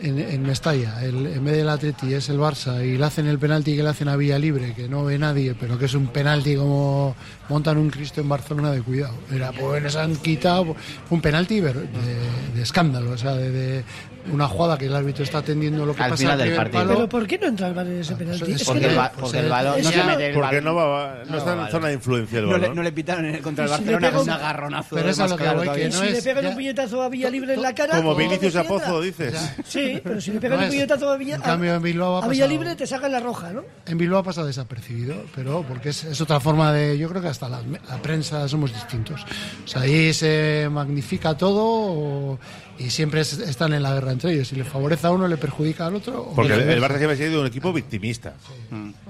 en, 0.00 0.20
en 0.20 0.42
Mestalla, 0.42 1.02
el, 1.02 1.26
en 1.26 1.44
vez 1.44 1.56
del 1.56 1.68
Atleti 1.68 2.14
es 2.14 2.28
el 2.28 2.38
Barça 2.38 2.84
y 2.86 2.96
le 2.96 3.04
hacen 3.04 3.26
el 3.26 3.40
penalti 3.40 3.74
que 3.76 3.82
le 3.82 3.88
hacen 3.88 4.06
a 4.08 4.14
Villa 4.14 4.38
Libre, 4.38 4.72
que 4.74 4.88
no 4.88 5.04
ve 5.04 5.18
nadie, 5.18 5.56
pero 5.58 5.76
que 5.76 5.86
es 5.86 5.94
un 5.94 6.06
penalti 6.06 6.54
como 6.54 7.16
montan 7.48 7.76
un 7.78 7.90
Cristo 7.90 8.20
en 8.20 8.28
Barcelona 8.28 8.70
de 8.70 8.80
cuidado. 8.82 9.14
Era, 9.32 9.50
pues 9.50 9.82
les 9.82 9.96
han 9.96 10.14
quitado 10.14 10.76
un 11.10 11.20
penalti 11.20 11.58
de, 11.60 11.72
de 11.72 12.62
escándalo, 12.62 13.10
o 13.10 13.18
sea, 13.18 13.34
de, 13.34 13.50
de 13.50 13.84
una 14.32 14.46
jugada 14.48 14.76
que 14.78 14.86
el 14.86 14.94
árbitro 14.94 15.24
está 15.24 15.38
atendiendo 15.38 15.84
lo 15.86 15.94
que 15.94 16.02
Al 16.02 16.10
pasa 16.10 16.18
final 16.20 16.32
al 16.32 16.38
del 16.38 16.48
primer 16.48 16.64
partido. 16.70 16.82
palo. 16.84 16.94
Pero 16.96 17.08
¿por 17.08 17.26
qué 17.26 17.38
no 17.38 17.46
entra 17.46 17.68
el 17.68 17.74
VAR 17.74 17.86
en 17.86 18.00
ese 18.00 18.14
penalti? 18.16 18.52
es 18.52 18.60
Es 18.60 18.66
Porque 18.66 18.80
que 18.80 18.86
el, 18.86 18.94
no- 18.94 19.00
ba- 19.00 19.12
porque 19.18 19.38
el 19.38 19.48
balón 19.48 19.78
es 19.78 19.84
no 19.84 19.90
se 19.90 19.96
no- 19.98 20.04
mete 20.06 20.26
el 20.28 20.34
Porque 20.34 20.46
balón. 20.60 20.64
no, 20.64 20.74
va, 20.74 21.14
no, 21.28 21.38
está 21.38 21.52
en 21.64 21.70
zona 21.70 21.88
de 21.88 21.94
influencia 21.94 22.38
el 22.38 22.44
No 22.46 22.52
le, 22.52 22.58
balón. 22.60 22.76
no 22.76 22.82
le 22.82 22.92
pitaron 22.92 23.24
en- 23.26 23.42
contra 23.42 23.64
el 23.64 23.70
si 23.70 23.76
le 23.84 23.92
Barcelona 23.92 24.10
con 24.10 24.20
un 24.20 24.28
un- 24.28 24.34
agarronazo 24.34 24.96
Pero 24.96 25.08
es 25.10 25.18
a 25.18 25.22
más 25.22 25.30
lo 25.30 25.36
que 25.36 25.48
voy, 25.48 25.68
que 25.78 25.88
no 25.88 25.92
si 25.98 26.04
le 26.04 26.18
es- 26.18 26.24
pegan 26.24 26.42
ya- 26.42 26.48
un 26.50 26.54
puñetazo 26.54 27.02
a 27.02 27.08
Villa 27.08 27.30
Libre 27.30 27.54
en 27.54 27.62
la 27.62 27.74
cara... 27.74 27.96
Como 27.96 28.14
Vinicius 28.14 28.56
a. 28.56 28.64
Pozo, 28.64 29.00
dices. 29.00 29.34
Sí, 29.66 30.00
pero 30.04 30.20
si 30.20 30.32
le 30.32 30.40
pegan 30.40 30.58
No 30.58 30.64
un 30.64 30.68
es- 30.70 30.74
puñetazo 30.74 31.10
a 31.10 31.16
Villa, 31.16 31.34
en 31.36 31.40
cambio, 31.42 31.74
en 31.74 31.82
Bilbao 31.82 32.16
ha 32.16 32.24
a 32.24 32.28
Villa 32.28 32.44
pasado- 32.44 32.50
Libre 32.60 32.76
te 32.76 32.86
sacan 32.86 33.12
la 33.12 33.20
roja, 33.20 33.50
¿no? 33.52 33.62
En 33.86 33.98
Bilbao 33.98 34.20
ha 34.20 34.22
pasado 34.24 34.46
desapercibido, 34.46 35.14
pero 35.34 35.64
porque 35.66 35.90
es, 35.90 36.04
es 36.04 36.20
otra 36.20 36.38
forma 36.40 36.72
de. 36.72 36.98
Yo 36.98 37.08
creo 37.08 37.22
que 37.22 37.28
hasta 37.28 37.48
la, 37.48 37.60
la 37.88 37.96
prensa 38.02 38.46
somos 38.48 38.72
distintos. 38.72 39.24
O 39.64 39.68
sea, 39.68 39.82
ahí 39.82 40.12
se 40.12 40.68
magnifica 40.70 41.36
todo 41.36 41.62
o- 41.64 42.38
y 42.78 42.90
siempre 42.90 43.20
es- 43.22 43.38
están 43.38 43.72
en 43.72 43.82
la 43.82 43.92
guerra 43.94 44.12
entre 44.12 44.32
ellos. 44.32 44.48
Si 44.48 44.56
le 44.56 44.64
favorece 44.64 45.06
a 45.06 45.10
uno, 45.10 45.26
le 45.28 45.36
perjudica 45.36 45.86
al 45.86 45.96
otro. 45.96 46.30
Porque 46.34 46.54
el. 46.54 46.80
Barça 46.80 46.96
siempre 46.98 47.12
ha 47.12 47.16
sido 47.16 47.40
un 47.40 47.46
equipo 47.46 47.72
victimista. 47.72 48.34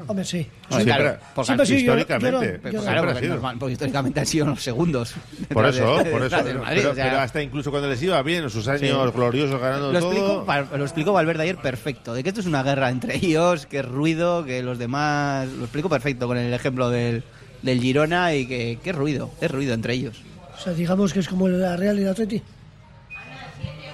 Hombre, 0.07 0.25
sí. 0.25 0.47
Hombre, 0.71 0.85
Siempre- 0.85 1.19
Siempre 1.45 1.67
llorón, 1.67 1.99
históricamente. 2.01 2.71
Claro, 2.71 3.11
ha 3.11 3.15
sido. 3.21 3.35
normal- 3.35 3.57
porque 3.59 3.73
históricamente 3.73 4.21
han 4.21 4.27
sido 4.27 4.47
los 4.47 4.63
segundos. 4.63 5.15
Por 5.53 5.67
eso, 5.67 5.99
de- 5.99 6.11
por 6.11 6.23
eso. 6.25 6.37
Madrid, 6.37 6.53
pero, 6.69 6.91
o 6.91 6.95
sea, 6.95 7.05
pero 7.05 7.19
hasta 7.21 7.43
incluso 7.43 7.71
cuando 7.71 7.89
les 7.89 8.03
iba 8.03 8.23
bien, 8.23 8.45
en 8.45 8.51
sus 8.51 8.67
años 8.69 8.81
Sí. 8.81 9.13
gloriosos 9.15 9.61
ganando 9.61 9.93
lo 9.93 10.01
todo. 10.01 10.47
lo 10.77 10.85
explicó 10.85 11.13
Valverde 11.13 11.43
ayer 11.43 11.57
perfecto, 11.57 12.15
de 12.15 12.23
que 12.23 12.31
esto 12.31 12.41
es 12.41 12.47
una 12.47 12.63
guerra 12.63 12.89
entre 12.91 13.17
ellos, 13.17 13.67
que 13.67 13.81
es 13.81 13.85
ruido, 13.85 14.45
que 14.45 14.63
los 14.63 14.79
demás... 14.79 15.47
Lo 15.49 15.65
explicó 15.65 15.89
perfecto 15.89 16.27
con 16.27 16.37
el 16.39 16.53
ejemplo 16.55 16.89
del, 16.91 17.23
del 17.63 17.81
Girona 17.81 18.35
y 18.35 18.47
que, 18.47 18.79
que 18.83 18.91
es 18.91 18.97
ruido, 18.97 19.31
es 19.41 19.51
ruido 19.51 19.75
entre 19.75 19.95
ellos. 19.95 20.17
O 20.57 20.61
sea, 20.61 20.73
digamos 20.73 21.13
que 21.13 21.21
es 21.21 21.29
como 21.29 21.49
la 21.49 21.77
Real 21.77 21.99
y 21.99 22.03
el 22.03 22.09
Atleti. 22.09 22.43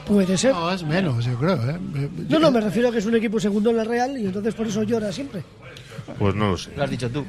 Puede 0.06 0.36
ser. 0.36 0.52
No, 0.52 0.70
es 0.70 0.84
menos, 0.84 1.24
yo 1.24 1.36
creo. 1.38 1.54
¿eh? 1.70 1.78
No, 2.28 2.38
no, 2.38 2.50
me 2.50 2.60
refiero 2.60 2.88
a 2.88 2.92
que 2.92 2.98
es 2.98 3.06
un 3.06 3.16
equipo 3.16 3.40
segundo 3.40 3.70
en 3.70 3.76
la 3.76 3.84
Real 3.84 4.18
y 4.18 4.26
entonces 4.26 4.54
por 4.54 4.66
eso 4.66 4.82
llora 4.82 5.10
siempre. 5.12 5.42
Pues 6.18 6.34
no 6.34 6.50
lo 6.50 6.58
sé. 6.58 6.70
Lo 6.76 6.84
has 6.84 6.90
dicho 6.90 7.10
tú. 7.10 7.24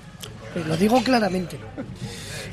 Lo 0.67 0.77
digo 0.77 1.01
claramente. 1.03 1.57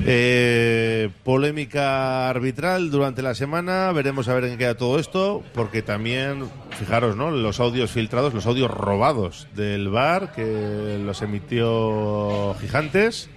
Eh, 0.04 1.10
polémica 1.22 2.28
arbitral 2.28 2.90
durante 2.90 3.22
la 3.22 3.34
semana. 3.34 3.92
Veremos 3.92 4.28
a 4.28 4.34
ver 4.34 4.44
en 4.44 4.50
qué 4.52 4.58
queda 4.58 4.76
todo 4.76 4.98
esto. 4.98 5.42
Porque 5.54 5.82
también, 5.82 6.48
fijaros, 6.78 7.16
¿no? 7.16 7.30
Los 7.30 7.60
audios 7.60 7.90
filtrados, 7.90 8.34
los 8.34 8.46
audios 8.46 8.70
robados 8.70 9.46
del 9.54 9.88
bar 9.88 10.32
que 10.32 10.98
los 11.04 11.22
emitió 11.22 12.54
Gigantes. 12.60 13.28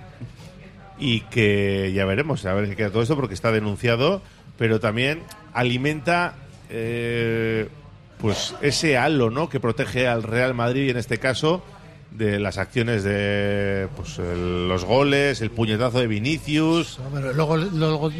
Y 0.97 1.21
que 1.21 1.91
ya 1.93 2.05
veremos 2.05 2.45
a 2.45 2.53
ver 2.53 2.63
en 2.63 2.69
qué 2.71 2.77
queda 2.77 2.89
todo 2.89 3.03
esto 3.03 3.15
porque 3.15 3.33
está 3.33 3.51
denunciado. 3.51 4.21
Pero 4.57 4.79
también 4.79 5.21
alimenta. 5.53 6.35
Eh, 6.69 7.67
pues 8.17 8.55
ese 8.61 8.97
halo, 8.97 9.29
¿no? 9.29 9.49
Que 9.49 9.59
protege 9.59 10.07
al 10.07 10.23
Real 10.23 10.53
Madrid 10.53 10.89
en 10.89 10.97
este 10.97 11.17
caso 11.17 11.63
de 12.11 12.39
las 12.39 12.57
acciones 12.57 13.03
de 13.03 13.87
pues, 13.95 14.19
el- 14.19 14.67
los 14.69 14.85
goles, 14.85 15.41
el 15.41 15.51
puñetazo 15.51 15.99
de 15.99 16.07
Vinicius. 16.07 16.99
Pero 17.13 17.33
luego, 17.33 17.57
luego 17.57 18.11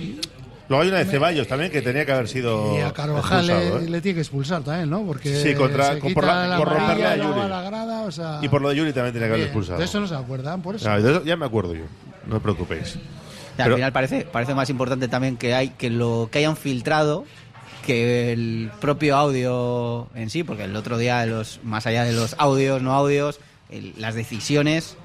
Luego 0.68 0.82
hay 0.82 0.90
una 0.90 0.98
de 0.98 1.06
Ceballos 1.06 1.48
también 1.48 1.72
que 1.72 1.84
tenía 1.84 2.08
que 2.08 2.12
haber 2.12 2.28
sido 2.28 2.76
y 2.76 2.82
a 2.82 2.92
Carvajal 2.92 3.48
expulsado, 3.48 3.80
le, 3.80 3.86
¿eh? 3.86 3.90
le 3.92 4.02
tiene 4.02 4.16
que 4.16 4.22
expulsar 4.22 4.64
también, 4.64 4.90
¿no? 4.90 5.06
Porque 5.06 5.36
Sí, 5.36 5.54
contra- 5.54 5.94
se 5.94 6.00
con- 6.00 6.10
quita 6.10 6.22
por 6.22 6.26
la- 6.28 6.48
la 6.48 6.58
por 6.58 6.68
romperle 6.70 6.92
amarilla, 7.06 7.12
a 7.12 7.16
luego 7.18 7.34
Yuri. 7.34 7.46
a 7.46 7.48
la 7.50 7.62
grada, 7.62 8.02
o 8.02 8.12
sea, 8.12 8.40
Y 8.42 8.50
por 8.50 8.62
lo 8.64 8.70
de 8.70 8.76
Yuri 8.78 8.92
también 8.92 9.14
tenía 9.14 9.28
que 9.28 9.34
haber 9.36 9.46
expulsado. 9.46 9.78
de 9.78 9.86
eso 9.86 10.00
no 10.00 10.08
se 10.08 10.16
acuerdan, 10.16 10.64
por 10.64 10.76
eso. 10.76 10.90
Ah, 10.90 11.00
de 11.00 11.12
eso 11.12 11.24
ya 11.24 11.36
me 11.38 11.46
acuerdo 11.46 11.76
yo, 11.76 11.84
no 12.26 12.38
os 12.38 12.42
preocupéis. 12.42 12.98
Pero- 13.56 13.70
al 13.70 13.76
final 13.76 13.94
parece, 13.94 14.22
parece 14.26 14.56
más 14.56 14.68
importante 14.72 15.08
también 15.08 15.38
que 15.38 15.54
hay 15.54 15.70
que 15.70 15.92
lo 15.92 16.30
que 16.32 16.40
hayan 16.40 16.58
filtrado 16.58 17.26
que 17.86 18.34
el 18.34 18.72
propio 18.82 19.16
audio 19.16 20.08
en 20.16 20.30
sí, 20.30 20.44
porque 20.44 20.64
el 20.66 20.76
otro 20.76 20.98
día 20.98 21.26
los 21.26 21.60
más 21.64 21.86
allá 21.88 22.04
de 22.04 22.14
los 22.14 22.36
audios, 22.38 22.82
no 22.82 22.94
audios, 22.94 23.40
el- 23.70 23.94
las 23.98 24.16
decisiones 24.16 24.98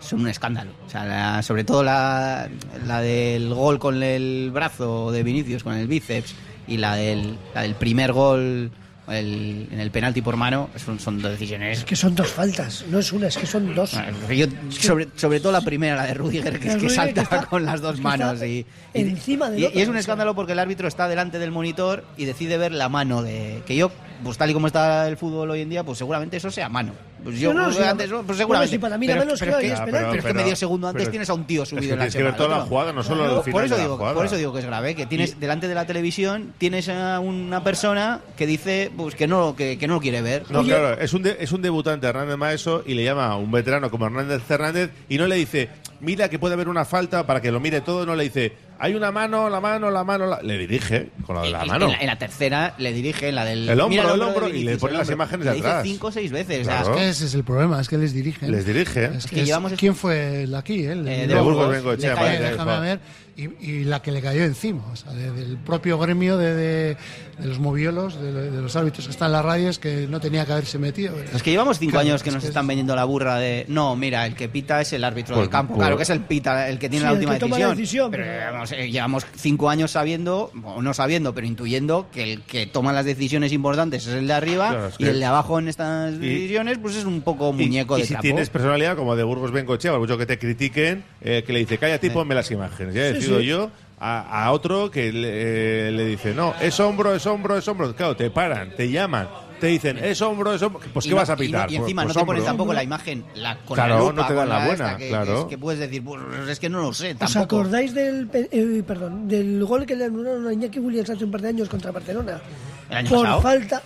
son 0.00 0.20
un 0.22 0.28
escándalo. 0.28 0.70
O 0.86 0.90
sea, 0.90 1.04
la- 1.04 1.42
sobre 1.42 1.64
todo 1.64 1.82
la, 1.82 2.48
la 2.86 3.00
del 3.00 3.52
gol 3.52 3.78
con 3.78 4.02
el 4.02 4.50
brazo 4.52 5.12
de 5.12 5.22
Vinicius, 5.22 5.62
con 5.62 5.74
el 5.74 5.86
bíceps, 5.88 6.34
y 6.66 6.76
la 6.78 6.94
del, 6.96 7.36
la 7.54 7.62
del 7.62 7.74
primer 7.74 8.12
gol 8.12 8.70
el- 9.10 9.68
en 9.70 9.80
el 9.80 9.90
penalti 9.90 10.22
por 10.22 10.36
mano, 10.36 10.70
son, 10.76 10.98
son 11.00 11.20
dos 11.20 11.32
decisiones 11.32 11.78
Es 11.78 11.84
que 11.84 11.96
son 11.96 12.14
dos 12.14 12.28
faltas, 12.28 12.84
no 12.90 12.98
es 12.98 13.12
una, 13.12 13.26
es 13.28 13.36
que 13.36 13.46
son 13.46 13.74
dos. 13.74 13.92
yo, 14.34 14.46
sobre, 14.70 15.08
sobre 15.16 15.40
todo 15.40 15.52
la 15.52 15.60
primera, 15.60 15.96
la 15.96 16.06
de 16.06 16.14
Rudiger, 16.14 16.58
que 16.60 16.68
es 16.68 16.76
que 16.76 16.88
salta 16.88 17.14
que 17.14 17.20
está- 17.20 17.46
con 17.46 17.64
las 17.64 17.80
dos 17.80 18.00
manos. 18.00 18.42
Y, 18.42 18.64
encima 18.94 19.50
del 19.50 19.60
y- 19.62 19.70
y 19.74 19.80
es 19.82 19.88
un 19.88 19.96
escándalo 19.96 20.34
porque 20.34 20.52
el 20.52 20.58
árbitro 20.58 20.88
está 20.88 21.08
delante 21.08 21.38
del 21.38 21.50
monitor 21.50 22.04
y 22.16 22.24
decide 22.24 22.56
ver 22.58 22.72
la 22.72 22.88
mano 22.88 23.22
de. 23.22 23.62
Que 23.66 23.76
yo, 23.76 23.90
pues 24.22 24.36
tal 24.38 24.50
y 24.50 24.52
como 24.52 24.66
está 24.66 25.08
el 25.08 25.16
fútbol 25.16 25.50
hoy 25.50 25.62
en 25.62 25.70
día, 25.70 25.82
pues 25.84 25.98
seguramente 25.98 26.36
eso 26.36 26.50
sea 26.50 26.68
mano. 26.68 26.92
Pues 27.22 27.38
yo, 27.38 27.52
No, 27.52 27.58
no, 27.60 27.64
pues, 27.66 27.76
sí, 27.76 27.82
antes, 27.82 28.08
bueno, 28.10 28.24
pues 28.26 28.38
seguramente. 28.38 28.70
si 28.74 28.78
para 28.78 28.96
mí 28.96 29.06
pero, 29.06 29.20
pero 29.20 29.34
es 29.34 29.40
que, 29.42 29.48
es 29.50 29.80
pero, 29.80 29.84
penalti. 29.84 30.18
es 30.18 30.24
que 30.24 30.34
medio 30.34 30.56
segundo 30.56 30.88
antes 30.88 31.02
pero- 31.02 31.10
tienes 31.10 31.28
a 31.28 31.34
un 31.34 31.44
tío 31.44 31.62
es 31.64 31.68
que 31.68 31.76
subido 31.76 31.92
en 31.92 31.98
la 31.98 32.04
tienes 32.04 32.16
que 32.16 32.22
ver 32.22 32.36
toda 32.36 32.48
la 32.58 32.64
jugada, 32.64 32.92
no 32.94 33.02
solo 33.02 33.24
el 33.26 33.30
por 33.34 33.44
final 33.44 33.64
eso 33.66 33.74
de 33.74 33.78
la 33.80 33.84
digo, 33.84 33.96
jugada. 33.98 34.14
Por 34.14 34.24
eso 34.26 34.36
digo 34.36 34.52
que 34.54 34.60
es 34.60 34.64
grave, 34.64 34.94
que 34.94 35.04
tienes 35.06 35.38
delante 35.38 35.68
de 35.68 35.74
la 35.74 35.84
televisión 35.86 36.54
tienes 36.56 36.88
a 36.88 37.20
una 37.20 37.62
persona 37.62 38.20
que 38.36 38.46
dice 38.46 38.90
pues 38.96 39.14
que 39.14 39.26
no, 39.26 39.54
que, 39.54 39.76
que 39.78 39.86
no 39.86 39.94
lo 39.94 40.00
quiere 40.00 40.22
ver. 40.22 40.44
No, 40.50 40.62
claro, 40.62 40.98
es 40.98 41.12
un, 41.12 41.22
de- 41.22 41.36
es 41.40 41.52
un 41.52 41.60
debutante 41.60 42.06
Hernández 42.06 42.38
Maeso 42.38 42.82
y 42.86 42.94
le 42.94 43.04
llama 43.04 43.26
a 43.26 43.36
un 43.36 43.50
veterano 43.52 43.90
como 43.90 44.06
Hernández 44.06 44.42
Hernández 44.50 44.90
y 45.10 45.18
no 45.18 45.26
le 45.26 45.36
dice, 45.36 45.68
mira 46.00 46.30
que 46.30 46.38
puede 46.38 46.54
haber 46.54 46.68
una 46.70 46.86
falta 46.86 47.26
para 47.26 47.42
que 47.42 47.52
lo 47.52 47.60
mire 47.60 47.82
todo, 47.82 48.06
no 48.06 48.14
le 48.16 48.24
dice, 48.24 48.52
hay 48.80 48.94
una 48.94 49.12
mano, 49.12 49.48
la 49.50 49.60
mano, 49.60 49.90
la 49.90 50.02
mano, 50.04 50.26
la-". 50.26 50.40
le 50.42 50.58
dirige 50.58 51.10
con 51.26 51.36
la 51.36 51.42
de 51.42 51.50
la 51.50 51.62
En- 51.62 51.68
mano. 51.68 51.84
En, 51.86 51.92
la, 51.92 51.98
en 52.00 52.06
la 52.06 52.18
tercera 52.18 52.74
le 52.78 52.92
dirige 52.92 53.28
en 53.28 53.34
la 53.34 53.44
del. 53.44 53.68
El 53.68 53.80
hombro, 53.80 53.88
mira 54.02 54.12
el 54.14 54.18
de 54.20 54.24
hombro, 54.26 54.48
y 54.48 54.64
le 54.64 54.76
pone 54.78 54.92
el 54.92 54.98
las 54.98 55.08
hombro. 55.08 55.14
imágenes 55.14 55.44
Le 55.44 55.50
de 55.50 55.56
dice 55.56 55.68
atrás. 55.68 55.82
cinco 55.84 56.06
o 56.08 56.12
seis 56.12 56.32
veces. 56.32 56.60
o 56.62 56.64
sea, 56.64 56.80
Claro. 56.82 56.94
Es 56.94 57.00
que 57.00 57.08
ese 57.10 57.24
es 57.26 57.34
el 57.34 57.44
problema, 57.44 57.80
es 57.80 57.88
que 57.88 57.98
les 57.98 58.12
dirigen. 58.14 58.50
Les 58.50 58.64
dirige. 58.66 59.04
Es 59.16 59.26
que 59.26 59.44
llevamos- 59.44 59.72
¿Quién 59.76 59.94
fue 59.94 60.44
el 60.44 60.54
aquí? 60.54 60.84
El 60.84 61.06
Eh, 61.06 61.22
el- 61.22 61.28
de 61.28 61.34
De 61.34 61.40
Burgos, 61.40 61.66
Burgos 61.66 61.98
le 61.98 62.08
cae- 62.08 62.14
vale, 62.16 62.38
déjame 62.40 62.80
ver, 62.80 63.00
y, 63.44 63.70
y 63.70 63.84
la 63.84 64.02
que 64.02 64.12
le 64.12 64.20
cayó 64.20 64.44
encima, 64.44 64.82
o 64.92 64.96
sea, 64.96 65.12
de- 65.12 65.30
del 65.32 65.56
propio 65.58 65.98
gremio 65.98 66.36
de, 66.36 66.54
de- 66.54 66.96
de 67.38 67.46
los 67.46 67.58
moviolos, 67.58 68.20
de, 68.20 68.32
de 68.50 68.60
los 68.60 68.76
árbitros 68.76 69.06
que 69.06 69.10
están 69.12 69.26
en 69.28 69.32
las 69.32 69.44
radios, 69.44 69.78
que 69.78 70.06
no 70.08 70.20
tenía 70.20 70.44
que 70.44 70.52
haberse 70.52 70.78
metido. 70.78 71.14
Es 71.34 71.42
que 71.42 71.50
llevamos 71.50 71.78
cinco 71.78 71.92
Claro, 71.92 72.08
años 72.08 72.22
que 72.22 72.28
es 72.28 72.34
nos 72.34 72.42
que 72.44 72.48
están 72.48 72.64
es- 72.64 72.68
vendiendo 72.68 72.94
la 72.94 73.04
burra 73.04 73.36
de. 73.38 73.64
No, 73.68 73.96
mira, 73.96 74.26
el 74.26 74.34
que 74.34 74.48
pita 74.48 74.80
es 74.80 74.92
el 74.92 75.04
árbitro 75.04 75.34
Pues- 75.36 75.44
del 75.46 75.50
campo. 75.50 75.74
pues- 75.74 75.80
claro 75.84 75.96
que 75.96 76.02
es 76.02 76.10
el 76.10 76.20
pita 76.20 76.68
el 76.68 76.78
que 76.78 76.88
tiene 76.90 76.98
Sí, 77.00 77.04
la 77.04 77.10
el 77.12 77.16
última 77.16 77.34
que 77.34 77.40
toma 77.40 77.58
la 77.58 77.68
decisión. 77.74 78.10
decisión, 78.10 78.10
Pero 78.10 78.24
llevamos, 78.24 78.72
eh, 78.72 78.90
llevamos 78.90 79.26
cinco 79.36 79.70
años 79.70 79.90
sabiendo, 79.92 80.52
o 80.64 80.82
no 80.82 80.92
sabiendo, 80.92 81.34
pero 81.34 81.46
intuyendo 81.46 82.06
que 82.12 82.32
el 82.34 82.42
que 82.42 82.66
toma 82.66 82.92
las 82.92 83.04
decisiones 83.06 83.52
importantes 83.52 84.06
es 84.06 84.14
el 84.14 84.26
de 84.26 84.34
arriba 84.34 84.68
Claro, 84.70 84.86
es 84.88 84.94
y 84.98 85.04
que- 85.04 85.10
el 85.10 85.18
de 85.20 85.24
abajo 85.24 85.58
en 85.58 85.68
estas 85.68 86.18
decisiones, 86.20 86.78
pues 86.78 86.96
es 86.96 87.04
un 87.06 87.22
poco 87.22 87.50
Y- 87.50 87.64
muñeco 87.64 87.96
y, 87.96 88.02
de 88.02 88.06
si 88.06 88.12
trapo. 88.12 88.22
tienes 88.22 88.50
personalidad 88.50 88.96
como 88.96 89.16
de 89.16 89.22
Burgos 89.22 89.50
Bencochea, 89.52 89.92
por 89.92 90.00
mucho 90.00 90.18
que 90.18 90.26
te 90.26 90.38
critiquen, 90.38 91.04
eh, 91.22 91.42
que 91.46 91.52
le 91.54 91.60
dice, 91.60 91.78
calla, 91.78 91.98
tipo, 91.98 92.14
ponme 92.20 92.34
las 92.34 92.50
imágenes. 92.50 92.94
Ya 92.94 93.06
he 93.06 93.20
Sí, 93.20 93.29
sí. 93.38 93.46
yo 93.46 93.70
a, 94.00 94.44
a 94.46 94.52
otro 94.52 94.90
que 94.90 95.12
le, 95.12 95.88
eh, 95.88 95.92
le 95.92 96.04
dice, 96.06 96.34
no, 96.34 96.54
es 96.60 96.80
hombro, 96.80 97.14
es 97.14 97.24
hombro, 97.26 97.56
es 97.56 97.68
hombro. 97.68 97.94
Claro, 97.94 98.16
te 98.16 98.30
paran, 98.30 98.74
te 98.74 98.90
llaman, 98.90 99.28
te 99.60 99.66
dicen, 99.66 99.98
es 99.98 100.20
hombro, 100.22 100.54
es 100.54 100.62
hombro. 100.62 100.80
Pues 100.92 101.04
Y 101.04 101.10
¿qué 101.10 101.14
no- 101.14 101.20
vas 101.20 101.28
a 101.28 101.32
y 101.34 101.36
no- 101.36 101.40
pitar? 101.40 101.70
Y, 101.70 101.74
Pues- 101.76 101.80
encima 101.82 102.02
pues 102.04 102.14
no 102.16 102.20
te 102.22 102.26
pones 102.26 102.44
tampoco 102.44 102.72
la 102.72 102.82
imagen 102.82 103.24
la, 103.34 103.58
con 103.58 103.74
Claro, 103.74 103.94
la 103.96 104.00
lupa, 104.00 104.12
no 104.22 104.26
te 104.26 104.34
dan 104.34 104.48
la 104.48 104.56
buena, 104.66 104.72
esta 104.86 104.96
que, 104.96 105.08
claro. 105.08 105.40
Es 105.40 105.44
que 105.46 105.58
puedes 105.58 105.78
decir, 105.80 106.02
pues, 106.02 106.20
es 106.48 106.58
que 106.58 106.68
no 106.70 106.80
lo 106.80 106.92
sé, 106.94 107.12
¿Os 107.12 107.18
tampoco. 107.18 107.40
acordáis 107.60 107.92
del, 107.94 108.26
pe- 108.26 108.48
eh, 108.50 108.82
perdón, 108.86 109.28
del 109.28 109.62
gol 109.64 109.84
que 109.84 109.94
le 109.96 110.06
anularon 110.06 110.46
a 110.48 110.52
Iñaki 110.54 110.78
Williams 110.78 111.10
hace 111.10 111.24
un 111.24 111.30
par 111.30 111.42
de 111.42 111.48
años 111.48 111.68
contra 111.68 111.90
Barcelona? 111.92 112.40
¿El 112.88 112.96
año 112.96 113.08
Por 113.10 113.20
pasado? 113.26 113.42
falta, 113.42 113.82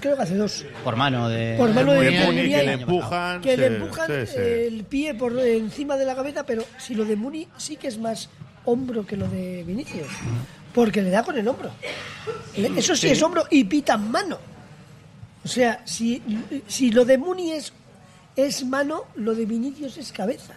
creo 0.00 0.16
que 0.16 0.22
hace 0.22 0.36
dos. 0.36 0.64
Por 0.82 0.96
mano 0.96 1.28
de... 1.28 1.56
Por 1.58 1.72
mano 1.72 1.92
de 1.92 1.98
Muy 1.98 2.06
Muniain, 2.10 2.26
Muni, 2.26 2.48
que 2.50 2.62
le 2.62 2.72
empujan. 2.72 3.40
que 3.40 3.56
le 3.56 3.66
empujan 3.66 4.06
sí, 4.08 4.32
sí. 4.32 4.38
el 4.38 4.84
pie 4.84 5.14
por 5.14 5.38
encima 5.38 5.96
de 5.96 6.04
la 6.04 6.14
cabeza, 6.14 6.44
pero 6.44 6.64
si 6.78 6.94
lo 6.94 7.04
de 7.04 7.16
Muni 7.16 7.48
sí 7.56 7.76
que 7.76 7.88
es 7.88 7.98
más 7.98 8.28
hombro 8.64 9.04
que 9.06 9.16
lo 9.16 9.28
de 9.28 9.62
Vinicius, 9.64 10.08
porque 10.72 11.02
le 11.02 11.10
da 11.10 11.22
con 11.22 11.36
el 11.38 11.46
hombro. 11.46 11.70
Eso 12.76 12.94
sí, 12.96 13.02
Sí. 13.02 13.12
es 13.12 13.22
hombro 13.22 13.44
y 13.50 13.64
pita 13.64 13.96
mano. 13.96 14.38
O 15.44 15.48
sea, 15.48 15.82
si, 15.84 16.22
si 16.66 16.90
lo 16.90 17.04
de 17.04 17.18
Muni 17.18 17.52
es, 17.52 17.72
es 18.36 18.64
mano, 18.64 19.04
lo 19.16 19.34
de 19.34 19.44
Vinicius 19.44 19.98
es 19.98 20.10
cabeza. 20.12 20.54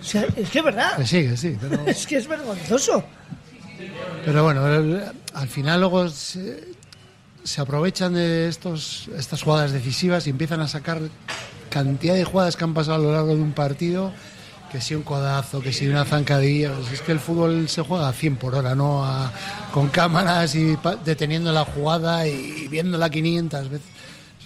O 0.00 0.04
sea, 0.04 0.26
es 0.36 0.50
que 0.50 0.58
es 0.58 0.64
verdad. 0.64 0.96
Que 0.96 1.06
sí, 1.06 1.26
que 1.28 1.36
sí, 1.36 1.56
pero... 1.60 1.82
Es 1.86 2.06
que 2.06 2.16
es 2.18 2.28
vergonzoso. 2.28 3.02
Pero 4.24 4.44
bueno, 4.44 4.62
al 5.34 5.48
final 5.48 5.80
luego 5.80 6.06
se, 7.46 7.60
aprovechan 7.60 8.14
de 8.14 8.48
estos, 8.48 9.08
estas 9.16 9.42
jugadas 9.42 9.72
decisivas 9.72 10.26
y 10.26 10.30
empiezan 10.30 10.60
a 10.60 10.68
sacar 10.68 11.00
cantidad 11.70 12.14
de 12.14 12.24
jugadas 12.24 12.56
que 12.56 12.64
han 12.64 12.74
pasado 12.74 12.96
a 12.96 12.98
lo 12.98 13.12
largo 13.12 13.34
de 13.34 13.42
un 13.42 13.52
partido, 13.52 14.12
que 14.72 14.80
si 14.80 14.94
un 14.94 15.02
codazo, 15.02 15.60
que 15.60 15.72
si 15.72 15.86
una 15.86 16.04
zancadilla. 16.04 16.72
pues 16.72 16.92
es 16.92 17.00
que 17.00 17.12
el 17.12 17.20
fútbol 17.20 17.68
se 17.68 17.82
juega 17.82 18.08
a 18.08 18.12
100 18.12 18.36
por 18.36 18.54
hora, 18.54 18.74
¿no? 18.74 19.04
A- 19.04 19.32
con 19.72 19.88
cámaras 19.88 20.54
y 20.54 20.76
deteniendo 21.04 21.52
la 21.52 21.64
jugada 21.64 22.26
y 22.26 22.66
viéndola 22.68 23.08
500 23.10 23.68
veces. 23.70 23.86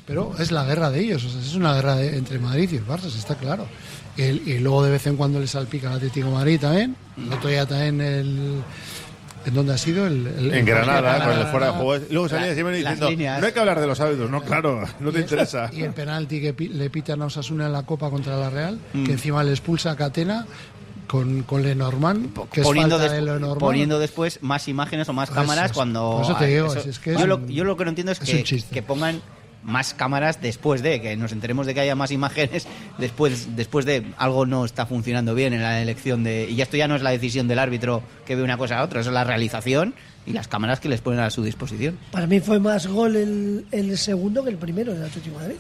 Pero 0.07 0.35
es 0.39 0.51
la 0.51 0.65
guerra 0.65 0.91
de 0.91 1.01
ellos, 1.01 1.25
o 1.25 1.31
sea, 1.31 1.41
es 1.41 1.55
una 1.55 1.75
guerra 1.75 1.95
de- 1.97 2.17
entre 2.17 2.39
Madrid 2.39 2.69
y 2.73 2.77
el 2.77 2.87
Barça, 2.87 3.07
está 3.07 3.37
claro. 3.37 3.67
Y, 4.17 4.23
el- 4.23 4.63
luego 4.63 4.83
de 4.83 4.91
vez 4.91 5.07
en 5.07 5.17
cuando 5.17 5.39
le 5.41 5.47
salpica 5.47 5.89
al 5.89 5.97
Atlético 5.97 6.31
Madrid 6.31 6.61
también. 6.61 6.97
El 7.17 7.33
otro 7.33 7.49
día 7.49 7.65
también 7.67 8.01
el... 8.01 8.63
¿En 9.47 9.55
dónde 9.55 9.73
ha 9.73 9.79
sido? 9.79 10.07
El, 10.07 10.27
el- 10.27 10.55
En 10.55 10.65
Granada, 10.67 11.01
Granada. 11.01 11.25
con 11.33 11.39
el 11.41 11.47
fuera 11.47 11.67
de 11.67 11.73
juego. 11.73 12.05
Luego 12.11 12.29
salía 12.29 12.53
siempre 12.55 12.77
diciendo, 12.77 13.09
líneas. 13.11 13.41
no 13.41 13.47
hay 13.47 13.53
que 13.53 13.61
hablar 13.61 13.81
de 13.81 13.87
los 13.87 13.99
árbitros. 14.01 14.31
No, 14.31 14.43
claro, 14.43 14.83
no 15.01 15.13
te 15.13 15.21
interesa. 15.21 15.71
Y 15.73 15.83
el 15.83 15.93
penalti 15.93 16.41
que 16.41 16.53
pi- 16.53 16.69
le 16.69 16.91
pitan 16.91 17.23
a 17.23 17.27
Osasuna 17.27 17.67
en 17.67 17.73
la 17.73 17.83
Copa 17.85 18.11
contra 18.11 18.37
la 18.37 18.51
Real, 18.51 18.79
Mm. 18.93 19.05
que 19.05 19.13
encima 19.13 19.43
le 19.43 19.51
expulsa 19.53 19.93
a 19.93 19.97
Catena 19.97 20.47
con, 21.07 21.43
con 21.45 21.63
Lenormand, 21.63 22.33
que 22.53 22.61
es 22.61 22.67
poniendo, 22.67 22.97
falta 22.99 23.13
des- 23.13 23.25
de 23.25 23.33
Lenormand. 23.33 23.59
poniendo 23.61 23.99
después 23.99 24.39
más 24.43 24.69
imágenes 24.69 25.09
o 25.09 25.13
más 25.13 25.31
cámaras 25.31 25.67
es. 25.67 25.73
cuando 25.73 26.21
eso 26.23 26.37
te 26.37 26.47
digo, 26.47 26.73
es- 26.75 26.87
es 26.87 26.99
que 26.99 27.15
es 27.15 27.19
yo, 27.19 27.27
lo, 27.27 27.37
un- 27.39 27.49
yo 27.49 27.65
lo 27.65 27.77
que 27.77 27.85
no 27.85 27.89
entiendo 27.91 28.13
es, 28.13 28.21
es 28.23 28.65
que 28.67 28.83
pongan 28.83 29.21
más 29.63 29.93
cámaras 29.95 30.41
después 30.41 30.83
de 30.83 31.01
que 31.01 31.17
nos 31.17 31.33
enteremos 31.33 31.67
de 31.67 31.75
que 31.75 31.81
haya 31.81 31.95
más 31.95 32.11
imágenes 32.11 32.67
después 32.99 33.57
después 33.57 33.85
de 33.85 34.05
algo 34.17 34.47
no 34.47 34.65
está 34.65 34.87
funcionando 34.87 35.35
bien 35.35 35.53
en 35.53 35.63
la 35.63 35.83
elección 35.83 36.25
de 36.25 36.49
y 36.51 36.57
ya 36.57 36.65
esto 36.65 36.77
ya 36.77 36.89
no 36.89 36.97
es 36.97 37.03
la 37.03 37.11
decisión 37.11 37.47
del 37.49 37.59
árbitro 37.59 38.03
que 38.25 38.37
ve 38.37 38.43
una 38.43 38.57
cosa 38.57 38.79
a 38.79 38.83
otra 38.85 39.01
eso 39.01 39.11
es 39.11 39.15
la 39.15 39.25
realización 39.25 39.95
y 40.27 40.33
las 40.33 40.49
cámaras 40.49 40.81
que 40.81 40.89
les 40.89 41.01
ponen 41.01 41.21
a 41.21 41.31
su 41.31 41.43
disposición 41.43 41.99
Para 42.11 42.27
mí 42.27 42.41
fue 42.41 42.59
más 42.59 42.87
gol 42.87 43.17
el, 43.17 43.67
el 43.71 43.99
segundo 43.99 44.43
que 44.45 44.51
el 44.51 44.57
primero 44.57 44.93
del 44.95 45.05
Atlético 45.05 45.37
de 45.39 45.43
Madrid. 45.43 45.59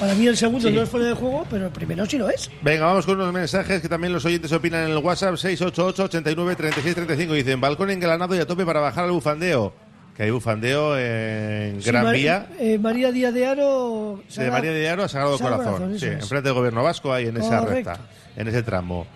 Para 0.00 0.14
mí 0.14 0.26
el 0.26 0.36
segundo 0.36 0.68
Sí. 0.68 0.74
no 0.74 0.82
es 0.82 0.88
fuera 0.90 1.06
de 1.06 1.14
juego, 1.14 1.46
pero 1.48 1.66
el 1.66 1.72
primero 1.72 2.04
sí 2.04 2.18
lo 2.18 2.28
es. 2.28 2.50
Venga, 2.60 2.84
vamos 2.84 3.06
con 3.06 3.18
unos 3.18 3.32
mensajes 3.32 3.80
que 3.80 3.88
también 3.88 4.12
los 4.12 4.22
oyentes 4.26 4.52
opinan 4.52 4.84
en 4.84 4.90
el 4.90 4.98
WhatsApp 4.98 5.36
688 5.36 6.04
89 6.04 6.54
36 6.56 6.94
35 6.94 7.32
Dicen, 7.32 7.60
balcón 7.62 7.90
engranado 7.90 8.36
y 8.36 8.38
a 8.38 8.46
tope 8.46 8.66
para 8.66 8.80
bajar 8.80 9.04
al 9.04 9.12
bufandeo. 9.12 9.72
Que 10.16 10.22
hay 10.22 10.30
bufandeo 10.30 10.96
en 10.98 11.82
Sí, 11.82 11.88
Gran 11.90 12.04
Mar- 12.04 12.14
Vía. 12.14 12.46
eh, 12.58 12.78
María 12.78 13.12
Díaz 13.12 13.34
de 13.34 13.46
Aro. 13.46 14.22
De 14.34 14.50
María 14.50 14.70
de 14.72 14.88
Aro 14.88 15.04
a 15.04 15.08
Sagrado 15.08 15.36
Sagrado 15.36 15.62
Corazón. 15.62 15.78
Corazón, 15.88 15.98
sí, 16.00 16.06
enfrente 16.06 16.48
del 16.48 16.54
gobierno 16.54 16.82
vasco, 16.82 17.12
ahí 17.12 17.26
en 17.26 17.36
esa 17.36 17.58
Correcto. 17.58 17.90
recta, 17.90 17.98
en 18.36 18.48
ese 18.48 18.62
tramo. 18.62 19.06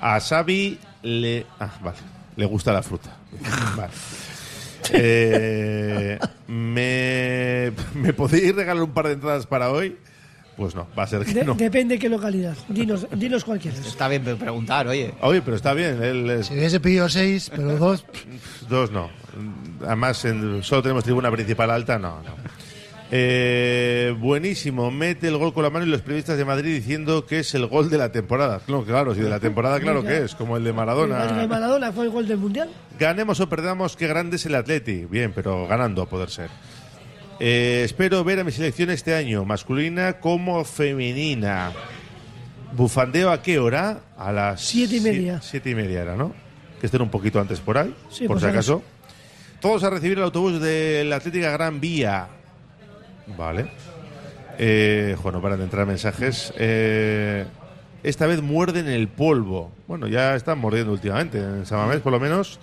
A 0.00 0.20
Xavi 0.20 0.78
le. 1.02 1.46
Ah, 1.58 1.70
vale. 1.80 1.96
Le 2.36 2.44
gusta 2.46 2.72
la 2.72 2.82
fruta. 2.82 3.16
vale. 3.76 3.92
Eh, 4.90 6.18
¿me, 6.48 7.72
¿Me 7.94 8.12
podéis 8.12 8.54
regalar 8.54 8.82
un 8.82 8.90
par 8.92 9.06
de 9.06 9.12
entradas 9.14 9.46
para 9.46 9.70
hoy? 9.70 9.96
Pues 10.56 10.74
no, 10.74 10.86
va 10.98 11.04
a 11.04 11.06
ser 11.06 11.24
que 11.24 11.32
De- 11.32 11.44
no. 11.44 11.54
Depende 11.54 11.94
de 11.94 11.98
qué 11.98 12.08
localidad. 12.08 12.54
Dinos, 12.68 13.06
dinos 13.16 13.42
cuál 13.44 13.58
quieres. 13.58 13.86
está 13.86 14.06
bien 14.08 14.22
preguntar 14.22 14.86
oye 14.86 15.14
Oye, 15.22 15.40
pero 15.42 15.56
está 15.56 15.72
bien. 15.72 16.02
Él 16.02 16.28
es- 16.30 16.46
Si 16.48 16.54
hubiese 16.54 16.78
pedido 16.78 17.08
seis, 17.08 17.50
pero 17.54 17.76
dos, 17.78 18.04
Dos 18.68 18.90
no. 18.90 19.08
Además, 19.86 20.24
en- 20.26 20.62
solo 20.62 20.82
tenemos 20.82 21.04
tribuna 21.04 21.30
principal 21.30 21.70
alta, 21.70 21.98
no, 21.98 22.22
no. 22.22 22.36
Eh, 23.14 24.14
buenísimo, 24.18 24.90
mete 24.90 25.28
el 25.28 25.36
gol 25.36 25.52
con 25.52 25.62
la 25.62 25.68
mano 25.68 25.84
y 25.84 25.88
los 25.90 26.00
periodistas 26.00 26.38
de 26.38 26.46
Madrid 26.46 26.74
diciendo 26.74 27.26
que 27.26 27.40
es 27.40 27.54
el 27.54 27.66
gol 27.66 27.90
de 27.90 27.98
la 27.98 28.10
temporada. 28.10 28.60
Claro, 28.64 28.84
claro, 28.84 29.14
si 29.14 29.20
de 29.20 29.28
la 29.28 29.38
temporada, 29.38 29.78
claro 29.80 30.02
que 30.02 30.24
es, 30.24 30.34
como 30.34 30.56
el 30.56 30.64
de 30.64 30.70
El 30.70 30.76
gol 30.76 30.86
de 30.86 31.08
Maradona. 31.12 31.46
Maradona 31.46 31.92
fue 31.92 32.04
el 32.06 32.10
gol 32.10 32.26
del 32.26 32.38
Mundial. 32.38 32.70
Ganemos 32.98 33.38
o 33.40 33.48
perdamos, 33.50 33.96
qué 33.96 34.06
grande 34.06 34.36
es 34.36 34.46
el 34.46 34.54
Atleti. 34.54 35.04
Bien, 35.04 35.32
pero 35.34 35.66
ganando 35.66 36.00
a 36.00 36.06
poder 36.08 36.30
ser. 36.30 36.48
Eh, 37.40 37.82
espero 37.84 38.22
ver 38.24 38.40
a 38.40 38.44
mi 38.44 38.52
selección 38.52 38.90
este 38.90 39.14
año, 39.14 39.44
masculina 39.44 40.14
como 40.20 40.64
femenina. 40.64 41.72
¿Bufandeo 42.72 43.30
a 43.30 43.42
qué 43.42 43.58
hora? 43.58 44.00
A 44.16 44.32
las 44.32 44.60
Siete 44.60 44.96
y 44.96 45.00
media. 45.00 45.38
sie- 45.40 45.50
Siete 45.50 45.70
y 45.70 45.74
media 45.74 46.02
era, 46.02 46.16
¿no? 46.16 46.32
Que 46.80 46.86
estén 46.86 47.02
un 47.02 47.10
poquito 47.10 47.40
antes 47.40 47.60
por 47.60 47.78
ahí, 47.78 47.94
Sí, 48.10 48.26
por 48.26 48.40
si 48.40 48.46
acaso. 48.46 48.82
Todos 49.60 49.84
a 49.84 49.90
recibir 49.90 50.18
el 50.18 50.24
autobús 50.24 50.60
de 50.60 51.04
la 51.04 51.16
Atlética 51.16 51.50
Gran 51.52 51.80
Vía. 51.80 52.28
Vale. 53.36 53.68
Eh, 54.58 55.16
bueno, 55.22 55.40
para 55.40 55.56
de 55.56 55.64
entrar 55.64 55.86
mensajes. 55.86 56.52
Eh, 56.56 57.44
esta 58.02 58.26
vez 58.26 58.42
muerden 58.42 58.88
el 58.88 59.08
polvo. 59.08 59.70
Bueno, 59.86 60.08
ya 60.08 60.34
están 60.34 60.58
mordiendo 60.58 60.92
últimamente 60.92 61.38
en 61.38 61.66
Samamés, 61.66 62.00
por 62.00 62.12
lo 62.12 62.18
menos. 62.20 62.58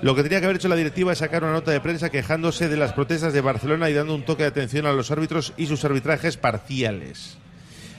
Lo 0.00 0.14
que 0.14 0.22
tenía 0.22 0.38
que 0.38 0.46
haber 0.46 0.56
hecho 0.56 0.68
la 0.68 0.76
directiva 0.76 1.12
es 1.12 1.18
sacar 1.18 1.42
una 1.42 1.52
nota 1.52 1.72
de 1.72 1.80
prensa 1.80 2.08
quejándose 2.08 2.68
de 2.68 2.76
las 2.76 2.92
protestas 2.92 3.32
de 3.32 3.40
Barcelona 3.40 3.90
y 3.90 3.94
dando 3.94 4.14
un 4.14 4.24
toque 4.24 4.44
de 4.44 4.50
atención 4.50 4.86
a 4.86 4.92
los 4.92 5.10
árbitros 5.10 5.52
y 5.56 5.66
sus 5.66 5.84
arbitrajes 5.84 6.36
parciales. 6.36 7.36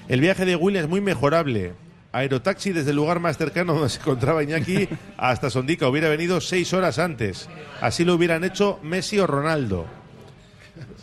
El 0.08 0.22
viaje 0.22 0.46
de 0.46 0.56
Williams 0.56 0.86
es 0.86 0.90
muy 0.90 1.02
mejorable. 1.02 1.74
Aerotaxi 2.14 2.72
desde 2.72 2.92
el 2.92 2.96
lugar 2.96 3.20
más 3.20 3.38
cercano 3.38 3.74
donde 3.74 3.90
se 3.90 4.00
encontraba 4.00 4.42
Iñaki 4.42 4.88
hasta 5.18 5.50
Sondica 5.50 5.88
hubiera 5.90 6.10
venido 6.10 6.40
seis 6.40 6.74
horas 6.74 7.00
antes. 7.00 7.50
Así 7.82 8.06
lo 8.06 8.16
hubieran 8.16 8.46
hecho 8.46 8.80
Messi 8.82 9.20
o 9.20 9.28
Ronaldo. 9.28 9.86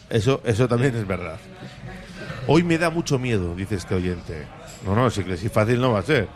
Eso, 0.09 0.41
eso 0.45 0.67
también 0.67 0.97
es 0.97 1.07
verdad. 1.07 1.39
Hoy 2.47 2.63
me 2.63 2.79
da 2.79 2.91
mucho 2.91 3.19
miedo, 3.19 3.55
dice 3.55 3.75
este 3.75 3.95
oyente. 3.95 4.47
No, 4.85 4.97
no, 4.97 5.11
si, 5.11 5.23
si 5.37 5.49
fácil 5.51 5.81
no 5.81 5.93
va 5.93 5.99
a 5.99 6.03
ser. 6.03 6.29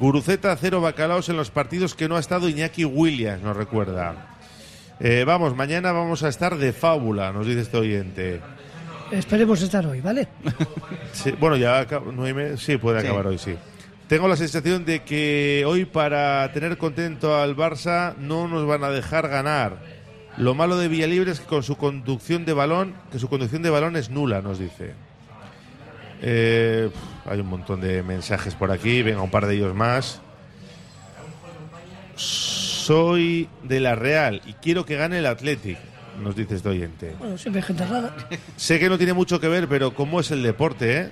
Guruceta, 0.00 0.56
cero 0.56 0.80
bacalaos 0.80 1.28
en 1.28 1.36
los 1.36 1.50
partidos 1.50 1.94
que 1.94 2.08
no 2.08 2.16
ha 2.16 2.20
estado 2.20 2.48
Iñaki 2.48 2.84
Williams, 2.86 3.42
nos 3.42 3.56
recuerda. 3.56 4.28
Eh, 4.98 5.24
vamos, 5.26 5.54
mañana 5.54 5.92
vamos 5.92 6.22
a 6.22 6.28
estar 6.28 6.56
de 6.56 6.72
fábula, 6.72 7.32
nos 7.32 7.46
dice 7.46 7.60
este 7.60 7.76
oyente. 7.76 8.40
Esperemos 9.10 9.60
estar 9.62 9.84
hoy, 9.86 10.00
¿vale? 10.00 10.28
Sí, 11.12 11.32
bueno, 11.38 11.56
ya 11.56 11.86
sí, 12.56 12.76
puede 12.78 13.00
Sí. 13.00 13.06
acabar 13.06 13.26
hoy, 13.26 13.38
sí. 13.38 13.54
Tengo 14.08 14.26
la 14.26 14.36
sensación 14.36 14.84
de 14.84 15.02
que 15.04 15.64
hoy 15.66 15.84
para 15.84 16.50
tener 16.52 16.78
contento 16.78 17.36
al 17.36 17.54
Barça 17.56 18.14
no 18.16 18.48
nos 18.48 18.66
van 18.66 18.82
a 18.84 18.90
dejar 18.90 19.28
ganar. 19.28 19.78
Lo 20.36 20.54
malo 20.54 20.78
de 20.78 20.88
Villalibre 20.88 21.30
es 21.32 21.40
que 21.40 21.46
con 21.46 21.62
su 21.62 21.76
conducción 21.76 22.44
de 22.44 22.52
balón, 22.54 22.94
que 23.12 23.18
su 23.18 23.28
conducción 23.28 23.62
de 23.62 23.70
balón 23.70 23.96
es 23.96 24.08
nula, 24.10 24.40
nos 24.40 24.58
dice. 24.58 24.94
Eh, 26.22 26.90
hay 27.30 27.38
un 27.38 27.46
montón 27.46 27.80
de 27.80 28.02
mensajes 28.02 28.56
por 28.56 28.72
aquí, 28.72 29.02
venga, 29.02 29.22
un 29.22 29.30
par 29.30 29.46
de 29.46 29.54
ellos 29.54 29.72
más. 29.72 30.20
Soy 32.16 33.48
de 33.62 33.78
la 33.78 33.94
Real 33.94 34.42
y 34.46 34.54
quiero 34.54 34.84
que 34.84 34.96
gane 34.96 35.20
el 35.20 35.26
Athletic, 35.26 35.78
nos 36.20 36.34
dice 36.34 36.56
este 36.56 36.68
oyente. 36.68 37.14
Bueno, 37.20 37.38
siempre 37.38 37.62
hay 37.62 37.68
gente 37.68 37.86
rara. 37.86 38.12
Sé 38.56 38.80
que 38.80 38.88
no 38.88 38.98
tiene 38.98 39.12
mucho 39.12 39.38
que 39.38 39.46
ver, 39.46 39.68
pero 39.68 39.94
¿cómo 39.94 40.18
es 40.18 40.32
el 40.32 40.42
deporte, 40.42 40.98
eh? 40.98 41.10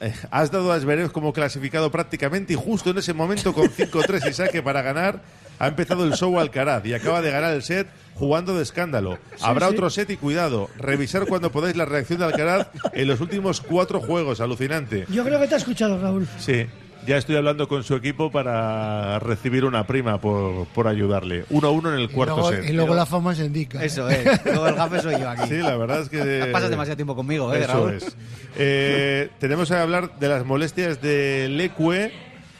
Eh, 0.00 0.12
Has 0.30 0.50
dado 0.50 0.72
a 0.72 0.78
Zverev 0.80 1.10
como 1.10 1.32
clasificado 1.32 1.90
prácticamente 1.90 2.52
y 2.52 2.56
justo 2.56 2.90
en 2.90 2.98
ese 2.98 3.14
momento 3.14 3.52
con 3.52 3.68
5-3 3.68 4.30
y 4.30 4.32
saque 4.32 4.62
para 4.62 4.82
ganar 4.82 5.20
ha 5.58 5.68
empezado 5.68 6.04
el 6.04 6.12
show 6.12 6.38
Alcaraz 6.38 6.84
y 6.84 6.92
acaba 6.94 7.22
de 7.22 7.30
ganar 7.30 7.54
el 7.54 7.62
set 7.62 7.88
jugando 8.14 8.54
de 8.54 8.62
escándalo. 8.62 9.18
Habrá 9.40 9.68
sí. 9.68 9.74
otro 9.74 9.90
set 9.90 10.10
y 10.10 10.16
cuidado. 10.16 10.68
Revisar 10.76 11.26
cuando 11.26 11.50
podáis 11.50 11.76
la 11.76 11.84
reacción 11.84 12.18
de 12.18 12.26
Alcaraz 12.26 12.68
en 12.92 13.08
los 13.08 13.20
últimos 13.20 13.60
cuatro 13.60 14.00
juegos. 14.00 14.40
Alucinante. 14.40 15.06
Yo 15.10 15.24
creo 15.24 15.40
que 15.40 15.46
te 15.46 15.54
ha 15.54 15.58
escuchado, 15.58 15.98
Raúl. 16.00 16.26
Sí, 16.38 16.66
ya 17.06 17.16
estoy 17.16 17.36
hablando 17.36 17.68
con 17.68 17.84
su 17.84 17.94
equipo 17.94 18.30
para 18.30 19.18
recibir 19.18 19.64
una 19.64 19.86
prima 19.86 20.20
por, 20.20 20.66
por 20.68 20.88
ayudarle. 20.88 21.46
1-1 21.48 21.88
en 21.88 21.94
el 21.94 22.04
y 22.04 22.08
cuarto 22.08 22.36
luego, 22.36 22.50
set. 22.52 22.68
y 22.68 22.72
luego 22.72 22.94
la 22.94 23.06
fama 23.06 23.34
se 23.34 23.44
indica. 23.44 23.82
¿eh? 23.82 23.86
eso 23.86 24.08
es 24.08 24.24
luego 24.44 24.68
el 24.68 24.74
gafe 24.74 25.00
soy 25.00 25.20
yo 25.20 25.28
aquí 25.30 25.48
Sí, 25.48 25.56
la 25.58 25.76
verdad 25.76 26.00
es 26.02 26.08
que... 26.08 26.48
pasas 26.52 26.70
demasiado 26.70 26.96
tiempo 26.96 27.14
conmigo 27.14 27.52
eh 27.54 27.60
Eso 27.60 27.72
Raúl 27.72 27.94
es. 27.94 28.16
Eh, 28.56 29.30
tenemos 29.38 29.68
que 29.68 29.74
hablar 29.76 30.18
de 30.18 30.28
las 30.28 30.44
molestias 30.44 31.00
de 31.00 31.48
Lecue, 31.48 32.12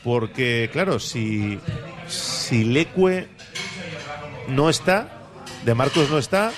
porque, 0.05 0.71
claro, 0.73 0.99
si 1.01 1.59
si 2.07 2.65
Leque 2.65 3.27
no 4.49 4.71
está, 4.71 5.09
De 5.65 5.75
Marcos 5.75 6.09
no 6.11 6.19
está, 6.19 6.53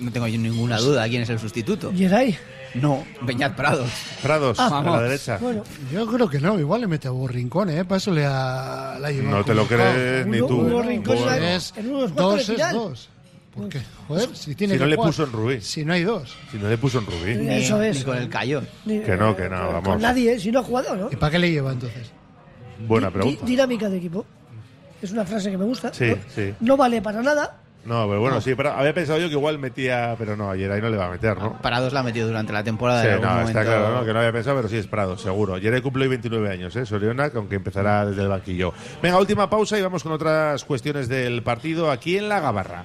No 0.00 0.10
tengo 0.12 0.26
yo 0.28 0.38
ninguna 0.38 0.78
duda 0.78 1.08
quién 1.08 1.22
es 1.22 1.30
el 1.30 1.38
sustituto. 1.38 1.92
Geray. 1.96 2.36
No, 2.80 3.04
Beñat 3.22 3.54
Prados. 3.56 3.88
Prados, 4.22 4.58
Ah, 4.60 4.66
a 4.66 4.70
la 4.70 4.80
vamos. 4.90 5.02
derecha. 5.02 5.38
Bueno, 5.38 5.62
Yo 5.92 6.06
creo 6.06 6.28
que 6.28 6.40
no, 6.40 6.58
igual 6.58 6.80
le 6.82 6.86
mete 6.86 7.08
a 7.08 7.12
Hugo 7.12 7.28
Rincón, 7.28 7.70
¿eh? 7.70 7.84
Para 7.84 7.96
eso 7.98 8.10
le 8.12 8.24
ha, 8.26 8.96
la 9.00 9.10
No 9.10 9.44
te 9.44 9.54
lo 9.54 9.66
crees 9.66 10.26
ni 10.26 10.38
tú. 10.38 10.82
Rincón 10.82 11.18
era- 11.18 11.54
Es 11.56 11.74
dos 12.14 12.48
es 12.48 12.72
dos. 12.72 13.08
¿Por 13.54 13.68
qué? 13.68 13.80
Joder, 14.06 14.28
si 14.36 14.54
tiene 14.54 14.74
Si 14.74 14.80
no 14.80 14.86
le 14.86 14.94
jugar. 14.94 15.08
puso 15.10 15.24
en 15.24 15.32
Rubí. 15.32 15.60
Si 15.60 15.84
no 15.84 15.92
hay 15.92 16.04
dos. 16.04 16.36
Si 16.52 16.58
no 16.58 16.68
le 16.68 16.78
puso 16.78 17.00
en 17.00 17.06
Rubí. 17.06 17.34
Ni- 17.34 17.54
Eso 17.54 17.82
es. 17.82 17.98
Ni 17.98 18.04
con 18.04 18.16
el 18.16 18.28
Cayón. 18.28 18.68
Que 18.86 19.16
no, 19.18 19.34
que 19.34 19.48
no, 19.48 19.66
con 19.72 19.82
vamos. 19.82 20.00
nadie, 20.00 20.34
¿eh? 20.34 20.38
si 20.38 20.52
no 20.52 20.60
ha 20.60 20.62
jugado, 20.62 20.94
¿no? 20.94 21.08
¿Y 21.10 21.16
para 21.16 21.32
qué 21.32 21.38
le 21.40 21.50
lleva 21.50 21.72
entonces? 21.72 22.12
Buena 22.86 23.08
Di- 23.08 23.14
pregunta. 23.14 23.44
dinámica 23.46 23.88
de 23.88 23.96
equipo. 23.98 24.24
Es 25.02 25.10
una 25.10 25.24
frase 25.24 25.50
que 25.50 25.58
me 25.58 25.64
gusta. 25.64 25.92
Sí, 25.92 26.06
¿no? 26.10 26.16
sí. 26.34 26.54
No 26.60 26.76
vale 26.76 27.02
para 27.02 27.20
nada. 27.20 27.56
No, 27.84 28.06
pero 28.06 28.20
bueno, 28.20 28.40
sí, 28.40 28.54
pero 28.54 28.72
había 28.72 28.92
pensado 28.92 29.18
yo 29.18 29.28
que 29.28 29.34
igual 29.34 29.58
metía, 29.58 30.14
pero 30.18 30.36
no, 30.36 30.50
ayer 30.50 30.70
ahí 30.70 30.80
no 30.80 30.90
le 30.90 30.96
va 30.96 31.06
a 31.06 31.10
meter, 31.10 31.38
¿no? 31.38 31.58
Prados 31.62 31.92
la 31.92 32.00
ha 32.00 32.02
metido 32.02 32.26
durante 32.26 32.52
la 32.52 32.62
temporada. 32.62 33.02
Sí, 33.02 33.08
no, 33.20 33.40
está 33.40 33.64
claro, 33.64 33.94
¿no? 33.94 34.04
Que 34.04 34.12
no 34.12 34.18
había 34.18 34.32
pensado, 34.32 34.56
pero 34.56 34.68
sí 34.68 34.76
es 34.76 34.86
Prado, 34.86 35.16
seguro. 35.16 35.54
Ayer 35.54 35.80
cumple 35.80 36.04
hoy 36.04 36.08
29 36.10 36.50
años, 36.50 36.76
¿eh? 36.76 36.84
Soriona, 36.84 37.30
aunque 37.34 37.56
empezará 37.56 38.04
desde 38.04 38.22
el 38.22 38.28
banquillo. 38.28 38.74
Venga, 39.02 39.18
última 39.18 39.48
pausa 39.48 39.78
y 39.78 39.82
vamos 39.82 40.02
con 40.02 40.12
otras 40.12 40.64
cuestiones 40.64 41.08
del 41.08 41.42
partido 41.42 41.90
aquí 41.90 42.18
en 42.18 42.28
La 42.28 42.40
Gabarra. 42.40 42.84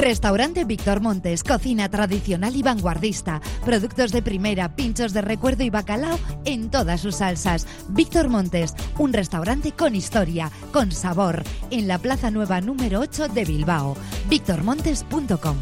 Restaurante 0.00 0.64
Víctor 0.64 1.00
Montes, 1.00 1.44
cocina 1.44 1.90
tradicional 1.90 2.56
y 2.56 2.62
vanguardista, 2.62 3.42
productos 3.64 4.12
de 4.12 4.22
primera, 4.22 4.74
pinchos 4.74 5.12
de 5.12 5.20
recuerdo 5.20 5.62
y 5.62 5.68
bacalao 5.68 6.18
en 6.46 6.70
todas 6.70 7.02
sus 7.02 7.16
salsas. 7.16 7.66
Víctor 7.90 8.30
Montes, 8.30 8.74
un 8.98 9.12
restaurante 9.12 9.72
con 9.72 9.94
historia, 9.94 10.50
con 10.72 10.90
sabor, 10.90 11.42
en 11.70 11.86
la 11.86 11.98
Plaza 11.98 12.30
Nueva 12.30 12.62
número 12.62 13.00
8 13.00 13.28
de 13.28 13.44
Bilbao. 13.44 13.94
victormontes.com 14.30 15.56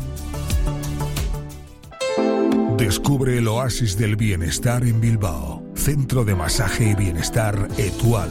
Descubre 2.76 3.38
el 3.38 3.48
oasis 3.48 3.98
del 3.98 4.14
bienestar 4.14 4.84
en 4.84 5.00
Bilbao. 5.00 5.64
Centro 5.74 6.24
de 6.24 6.36
Masaje 6.36 6.90
y 6.90 6.94
Bienestar 6.94 7.68
Etual. 7.76 8.30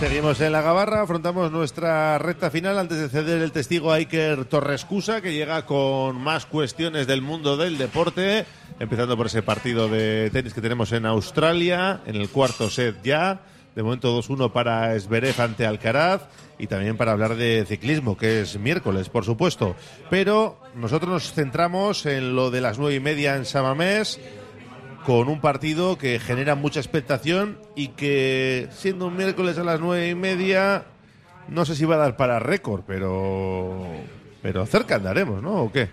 Seguimos 0.00 0.40
en 0.40 0.52
la 0.52 0.62
Gabarra, 0.62 1.02
afrontamos 1.02 1.52
nuestra 1.52 2.16
recta 2.16 2.50
final 2.50 2.78
antes 2.78 2.96
de 2.96 3.10
ceder 3.10 3.42
el 3.42 3.52
testigo 3.52 3.92
a 3.92 3.96
Iker 3.96 4.46
Torrescusa, 4.46 5.20
que 5.20 5.34
llega 5.34 5.66
con 5.66 6.18
más 6.18 6.46
cuestiones 6.46 7.06
del 7.06 7.20
mundo 7.20 7.58
del 7.58 7.76
deporte, 7.76 8.46
empezando 8.78 9.14
por 9.14 9.26
ese 9.26 9.42
partido 9.42 9.90
de 9.90 10.30
tenis 10.32 10.54
que 10.54 10.62
tenemos 10.62 10.92
en 10.92 11.04
Australia, 11.04 12.00
en 12.06 12.16
el 12.16 12.30
cuarto 12.30 12.70
set 12.70 12.96
ya, 13.04 13.42
de 13.76 13.82
momento 13.82 14.18
2-1 14.18 14.50
para 14.52 14.94
Esberev 14.94 15.38
ante 15.38 15.66
Alcaraz, 15.66 16.22
y 16.58 16.66
también 16.66 16.96
para 16.96 17.12
hablar 17.12 17.36
de 17.36 17.66
ciclismo, 17.68 18.16
que 18.16 18.40
es 18.40 18.58
miércoles, 18.58 19.10
por 19.10 19.26
supuesto. 19.26 19.76
Pero 20.08 20.58
nosotros 20.76 21.10
nos 21.10 21.32
centramos 21.34 22.06
en 22.06 22.34
lo 22.34 22.50
de 22.50 22.62
las 22.62 22.78
nueve 22.78 22.94
y 22.94 23.00
media 23.00 23.36
en 23.36 23.44
Samamés, 23.44 24.18
con 25.04 25.28
un 25.28 25.40
partido 25.40 25.96
que 25.98 26.18
genera 26.18 26.54
mucha 26.54 26.80
expectación 26.80 27.58
y 27.74 27.88
que, 27.88 28.68
siendo 28.72 29.06
un 29.06 29.16
miércoles 29.16 29.58
a 29.58 29.64
las 29.64 29.80
nueve 29.80 30.08
y 30.10 30.14
media, 30.14 30.84
no 31.48 31.64
sé 31.64 31.74
si 31.74 31.84
va 31.84 31.96
a 31.96 31.98
dar 31.98 32.16
para 32.16 32.38
récord, 32.38 32.82
pero, 32.86 33.86
pero 34.42 34.66
cerca 34.66 34.96
andaremos, 34.96 35.42
¿no? 35.42 35.62
¿O 35.62 35.72
qué? 35.72 35.88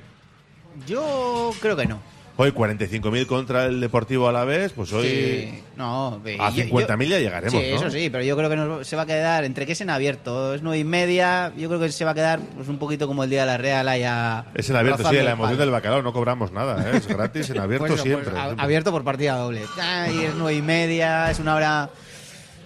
Yo 0.86 1.52
creo 1.62 1.76
que 1.76 1.86
no. 1.86 2.00
Hoy 2.40 2.52
45.000 2.52 3.26
contra 3.26 3.66
el 3.66 3.82
Deportivo 3.82 4.28
Alavés, 4.30 4.72
pues 4.72 4.94
hoy 4.94 5.08
Sí, 5.08 5.64
no, 5.76 6.22
a 6.40 6.50
yo- 6.52 6.64
50.000 6.66 7.10
ya 7.10 7.18
llegaremos, 7.18 7.60
Sí, 7.60 7.70
¿no? 7.72 7.76
eso 7.78 7.90
sí, 7.90 8.12
pero 8.12 8.24
yo 8.24 8.38
creo 8.38 8.48
que 8.48 8.56
nos- 8.56 8.86
se 8.88 8.96
va 8.96 9.02
a 9.02 9.06
quedar 9.08 9.44
entre 9.44 9.66
que 9.66 9.72
es 9.72 9.82
en 9.82 9.90
abierto, 9.90 10.54
es 10.54 10.62
nueve 10.62 10.78
y 10.78 10.84
media, 10.84 11.52
yo 11.58 11.68
creo 11.68 11.80
que 11.80 11.92
se 11.92 12.06
va 12.06 12.12
a 12.12 12.14
quedar 12.14 12.40
pues, 12.56 12.68
un 12.68 12.78
poquito 12.78 13.08
como 13.08 13.24
el 13.24 13.32
día 13.32 13.42
de 13.42 13.48
la 13.48 13.58
Real 13.58 13.88
allá. 13.90 14.46
Es 14.54 14.70
en 14.70 14.76
abierto, 14.76 15.10
sí, 15.10 15.16
la 15.16 15.32
emoción 15.32 15.58
del 15.58 15.72
bacalao, 15.72 16.04
no 16.04 16.14
cobramos 16.14 16.52
nada, 16.52 16.92
¿eh? 16.92 16.98
es 16.98 17.08
gratis, 17.08 17.50
en 17.50 17.58
abierto 17.60 17.88
Pues 17.88 17.94
eso, 17.96 18.04
siempre. 18.04 18.30
pues, 18.30 18.40
a- 18.60 18.64
abierto 18.64 18.92
por 18.92 19.04
partida 19.04 19.36
doble. 19.36 19.64
Ay, 19.82 20.26
es 20.26 20.36
nueve 20.36 20.60
y 20.60 20.62
media, 20.62 21.32
es 21.32 21.40
una 21.40 21.56
hora 21.56 21.90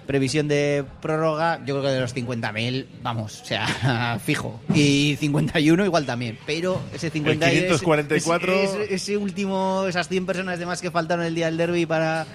previsión 0.08 0.48
de 0.48 0.84
prórroga, 1.02 1.58
yo 1.66 1.76
creo 1.76 1.82
que 1.84 1.90
de 1.90 2.00
los 2.02 2.16
50.000, 2.16 2.86
vamos, 3.04 3.42
o 3.42 3.46
sea, 3.46 4.20
fijo. 4.26 4.60
Y 4.74 5.16
51 5.20 5.86
igual 5.86 6.06
también, 6.06 6.38
pero 6.46 6.82
ese 6.94 7.10
50 7.10 7.50
El 7.50 7.60
544. 7.68 8.54
es- 8.54 8.74
es- 8.76 8.92
ese 8.92 9.18
último, 9.18 9.86
esas 9.88 10.08
100 10.10 10.26
personas 10.26 10.60
de 10.60 10.66
más 10.66 10.82
que 10.82 10.92
faltaron 10.92 11.26
el 11.26 11.36
día 11.36 11.46
del 11.46 11.58
derby 11.58 11.86
para... 11.86 12.26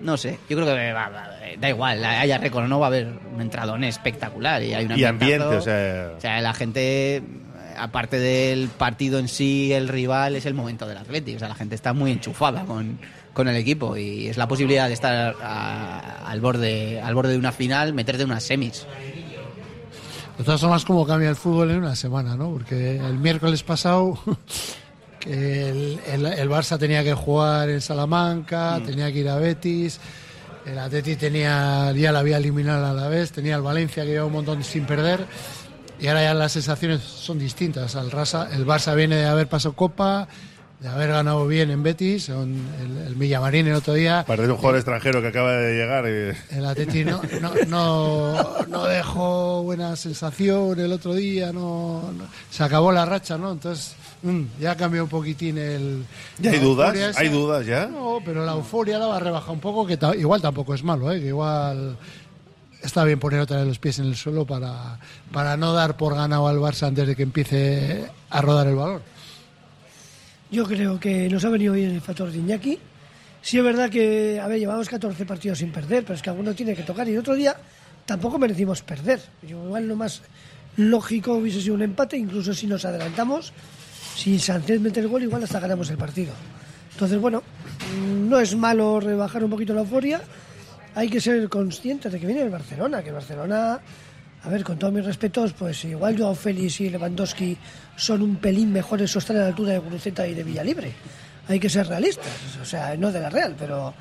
No 0.00 0.16
sé, 0.16 0.38
yo 0.48 0.56
creo 0.56 0.64
que 0.66 0.92
va- 0.92 1.08
va- 1.08 1.30
da 1.58 1.68
igual, 1.68 2.04
haya 2.04 2.38
récord 2.38 2.66
o 2.66 2.68
no, 2.68 2.78
va 2.78 2.86
a 2.86 2.88
haber 2.88 3.08
un 3.34 3.40
entradón 3.40 3.82
espectacular 3.82 4.62
y 4.62 4.72
hay 4.74 4.84
un 4.86 4.96
Y 4.96 5.04
ambiente, 5.04 5.44
o 5.44 5.60
sea... 5.60 6.12
O 6.16 6.20
sea, 6.20 6.40
la 6.40 6.54
gente, 6.54 7.20
aparte 7.76 8.20
del 8.20 8.68
partido 8.68 9.18
en 9.18 9.26
sí, 9.26 9.72
el 9.72 9.88
rival, 9.88 10.36
es 10.36 10.46
el 10.46 10.54
momento 10.54 10.86
del 10.86 10.98
Atlético. 10.98 11.36
O 11.36 11.38
sea, 11.40 11.48
la 11.48 11.56
gente 11.56 11.74
está 11.74 11.94
muy 11.94 12.12
enchufada 12.12 12.62
con, 12.64 13.00
con 13.34 13.48
el 13.48 13.56
equipo 13.56 13.96
y 13.96 14.28
es 14.28 14.36
la 14.36 14.48
posibilidad 14.48 14.88
de 14.88 14.94
estar 14.94 15.36
a- 15.42 16.26
al, 16.28 16.40
borde, 16.40 17.00
al 17.00 17.14
borde 17.14 17.32
de 17.32 17.38
una 17.38 17.52
final, 17.52 17.92
meterte 17.94 18.22
en 18.22 18.30
unas 18.30 18.42
semis. 18.44 18.86
De 20.36 20.44
todas 20.44 20.60
formas, 20.60 20.84
cómo 20.84 21.04
cambia 21.06 21.28
el 21.30 21.36
fútbol 21.36 21.70
en 21.72 21.78
una 21.78 21.96
semana, 21.96 22.36
¿no? 22.36 22.50
Porque 22.52 22.96
el 22.96 23.18
miércoles 23.18 23.62
pasado 23.62 24.18
el, 25.26 25.98
el- 26.06 26.26
el 26.26 26.48
Barça 26.50 26.78
tenía 26.78 27.02
que 27.02 27.14
jugar 27.14 27.68
en 27.70 27.80
Salamanca, 27.80 28.80
tenía 28.84 29.12
que 29.12 29.18
ir 29.20 29.28
a 29.28 29.36
Betis, 29.36 29.98
el 30.66 30.78
Atleti 30.78 31.16
tenía, 31.16 31.92
ya 31.92 32.12
la 32.12 32.20
había 32.20 32.36
eliminado 32.36 32.86
a 32.86 32.92
la 32.92 33.08
vez, 33.08 33.32
tenía 33.32 33.56
el 33.56 33.62
Valencia 33.62 34.04
que 34.04 34.10
lleva 34.10 34.26
un 34.26 34.32
montón 34.32 34.62
sin 34.62 34.84
perder 34.84 35.24
y 36.00 36.06
ahora 36.06 36.22
ya 36.22 36.34
las 36.34 36.52
sensaciones 36.52 37.02
son 37.02 37.38
distintas. 37.38 37.94
El, 37.96 38.10
Rasa- 38.10 38.48
el 38.52 38.64
Barça 38.66 38.94
viene 38.94 39.16
de 39.16 39.24
haber 39.26 39.48
pasado 39.48 39.74
Copa, 39.74 40.28
de 40.80 40.86
haber 40.88 41.08
ganado 41.08 41.44
bien 41.48 41.70
en 41.72 41.82
Betis, 41.82 42.26
son 42.26 42.54
el, 42.80 43.08
el 43.08 43.14
Villamarín 43.16 43.66
el 43.66 43.74
otro 43.74 43.94
día. 43.94 44.24
Parece 44.26 44.48
un 44.50 44.56
jugador 44.58 44.76
extranjero 44.76 45.20
que 45.20 45.26
acaba 45.28 45.52
de 45.56 45.74
llegar. 45.76 46.04
y- 46.04 46.56
El 46.56 46.64
Atleti 46.66 47.04
no, 47.04 47.20
no, 47.40 47.52
no, 47.66 48.64
no 48.68 48.84
dejó 48.84 49.64
buena 49.64 49.96
sensación 49.96 50.78
el 50.78 50.92
otro 50.92 51.14
día, 51.14 51.52
no, 51.52 52.12
no- 52.16 52.26
se 52.48 52.62
acabó 52.62 52.92
la 52.92 53.04
racha, 53.04 53.36
¿no? 53.36 53.50
Entonces 53.50 53.96
mm, 54.22 54.42
ya 54.60 54.76
cambió 54.76 55.02
un 55.02 55.08
poquitín 55.08 55.58
el... 55.58 56.04
¿Ya 56.38 56.52
hay 56.52 56.60
dudas? 56.60 56.94
esa. 56.94 57.20
¿Hay 57.20 57.28
dudas 57.28 57.66
ya? 57.66 57.86
No, 57.86 58.18
pero 58.24 58.46
la 58.46 58.52
euforia 58.52 58.98
la 59.00 59.06
va 59.08 59.16
a 59.16 59.20
rebajar 59.20 59.50
un 59.50 59.60
poco, 59.60 59.84
que 59.84 59.96
ta- 59.96 60.14
igual 60.14 60.40
tampoco 60.40 60.74
es 60.74 60.84
malo, 60.84 61.10
¿eh? 61.10 61.18
Que 61.20 61.26
igual 61.26 61.96
está 62.84 63.02
bien 63.02 63.18
poner 63.18 63.40
otra 63.40 63.56
vez 63.56 63.66
los 63.66 63.80
pies 63.80 63.98
en 63.98 64.04
el 64.04 64.14
suelo 64.14 64.46
para, 64.46 65.00
para 65.32 65.56
no 65.56 65.72
dar 65.72 65.96
por 65.96 66.14
ganado 66.14 66.46
al 66.46 66.58
Barça 66.58 66.86
antes 66.86 67.04
de 67.08 67.16
que 67.16 67.24
empiece 67.24 68.04
a 68.30 68.40
rodar 68.40 68.68
el 68.68 68.76
balón. 68.76 69.02
Yo 70.50 70.64
creo 70.64 70.98
que 70.98 71.28
nos 71.28 71.44
ha 71.44 71.50
venido 71.50 71.74
bien 71.74 71.90
el 71.90 72.00
factor 72.00 72.30
de 72.30 72.38
Iñaki. 72.38 72.78
Sí 73.42 73.58
es 73.58 73.64
verdad 73.64 73.90
que, 73.90 74.40
a 74.40 74.48
ver, 74.48 74.58
llevamos 74.58 74.88
14 74.88 75.26
partidos 75.26 75.58
sin 75.58 75.70
perder, 75.70 76.04
pero 76.04 76.14
es 76.14 76.22
que 76.22 76.30
alguno 76.30 76.54
tiene 76.54 76.74
que 76.74 76.82
tocar. 76.82 77.06
Y 77.08 77.12
el 77.12 77.18
otro 77.18 77.34
día 77.34 77.54
tampoco 78.06 78.38
merecimos 78.38 78.82
perder. 78.82 79.20
Igual 79.46 79.86
lo 79.86 79.96
más 79.96 80.22
lógico 80.76 81.34
hubiese 81.34 81.60
sido 81.60 81.74
un 81.74 81.82
empate, 81.82 82.16
incluso 82.16 82.54
si 82.54 82.66
nos 82.66 82.84
adelantamos, 82.84 83.52
si 84.16 84.38
Sánchez 84.38 84.80
mete 84.80 85.00
el 85.00 85.08
gol, 85.08 85.22
igual 85.22 85.44
hasta 85.44 85.60
ganamos 85.60 85.90
el 85.90 85.98
partido. 85.98 86.32
Entonces, 86.92 87.20
bueno, 87.20 87.42
no 88.26 88.40
es 88.40 88.56
malo 88.56 89.00
rebajar 89.00 89.44
un 89.44 89.50
poquito 89.50 89.74
la 89.74 89.80
euforia. 89.80 90.22
Hay 90.94 91.08
que 91.08 91.20
ser 91.20 91.48
conscientes 91.48 92.10
de 92.10 92.18
que 92.18 92.26
viene 92.26 92.42
el 92.42 92.50
Barcelona, 92.50 93.02
que 93.02 93.10
el 93.10 93.14
Barcelona, 93.14 93.78
a 94.44 94.48
ver, 94.48 94.62
con 94.62 94.78
todos 94.78 94.92
mis 94.92 95.04
respetos, 95.04 95.52
pues 95.52 95.84
igual 95.84 96.16
Joao 96.16 96.34
Félix 96.34 96.80
y 96.80 96.90
Lewandowski 96.90 97.56
son 97.96 98.22
un 98.22 98.36
pelín 98.36 98.72
mejores 98.72 99.14
o 99.16 99.18
están 99.18 99.36
a 99.36 99.40
la 99.40 99.46
altura 99.48 99.72
de 99.72 99.78
Guruceta 99.78 100.26
y 100.26 100.34
de 100.34 100.44
Villalibre. 100.44 100.92
Hay 101.48 101.58
que 101.58 101.68
ser 101.68 101.88
realistas, 101.88 102.26
o 102.60 102.64
sea, 102.64 102.96
no 102.96 103.10
de 103.10 103.20
la 103.20 103.30
Real, 103.30 103.56
pero 103.58 103.94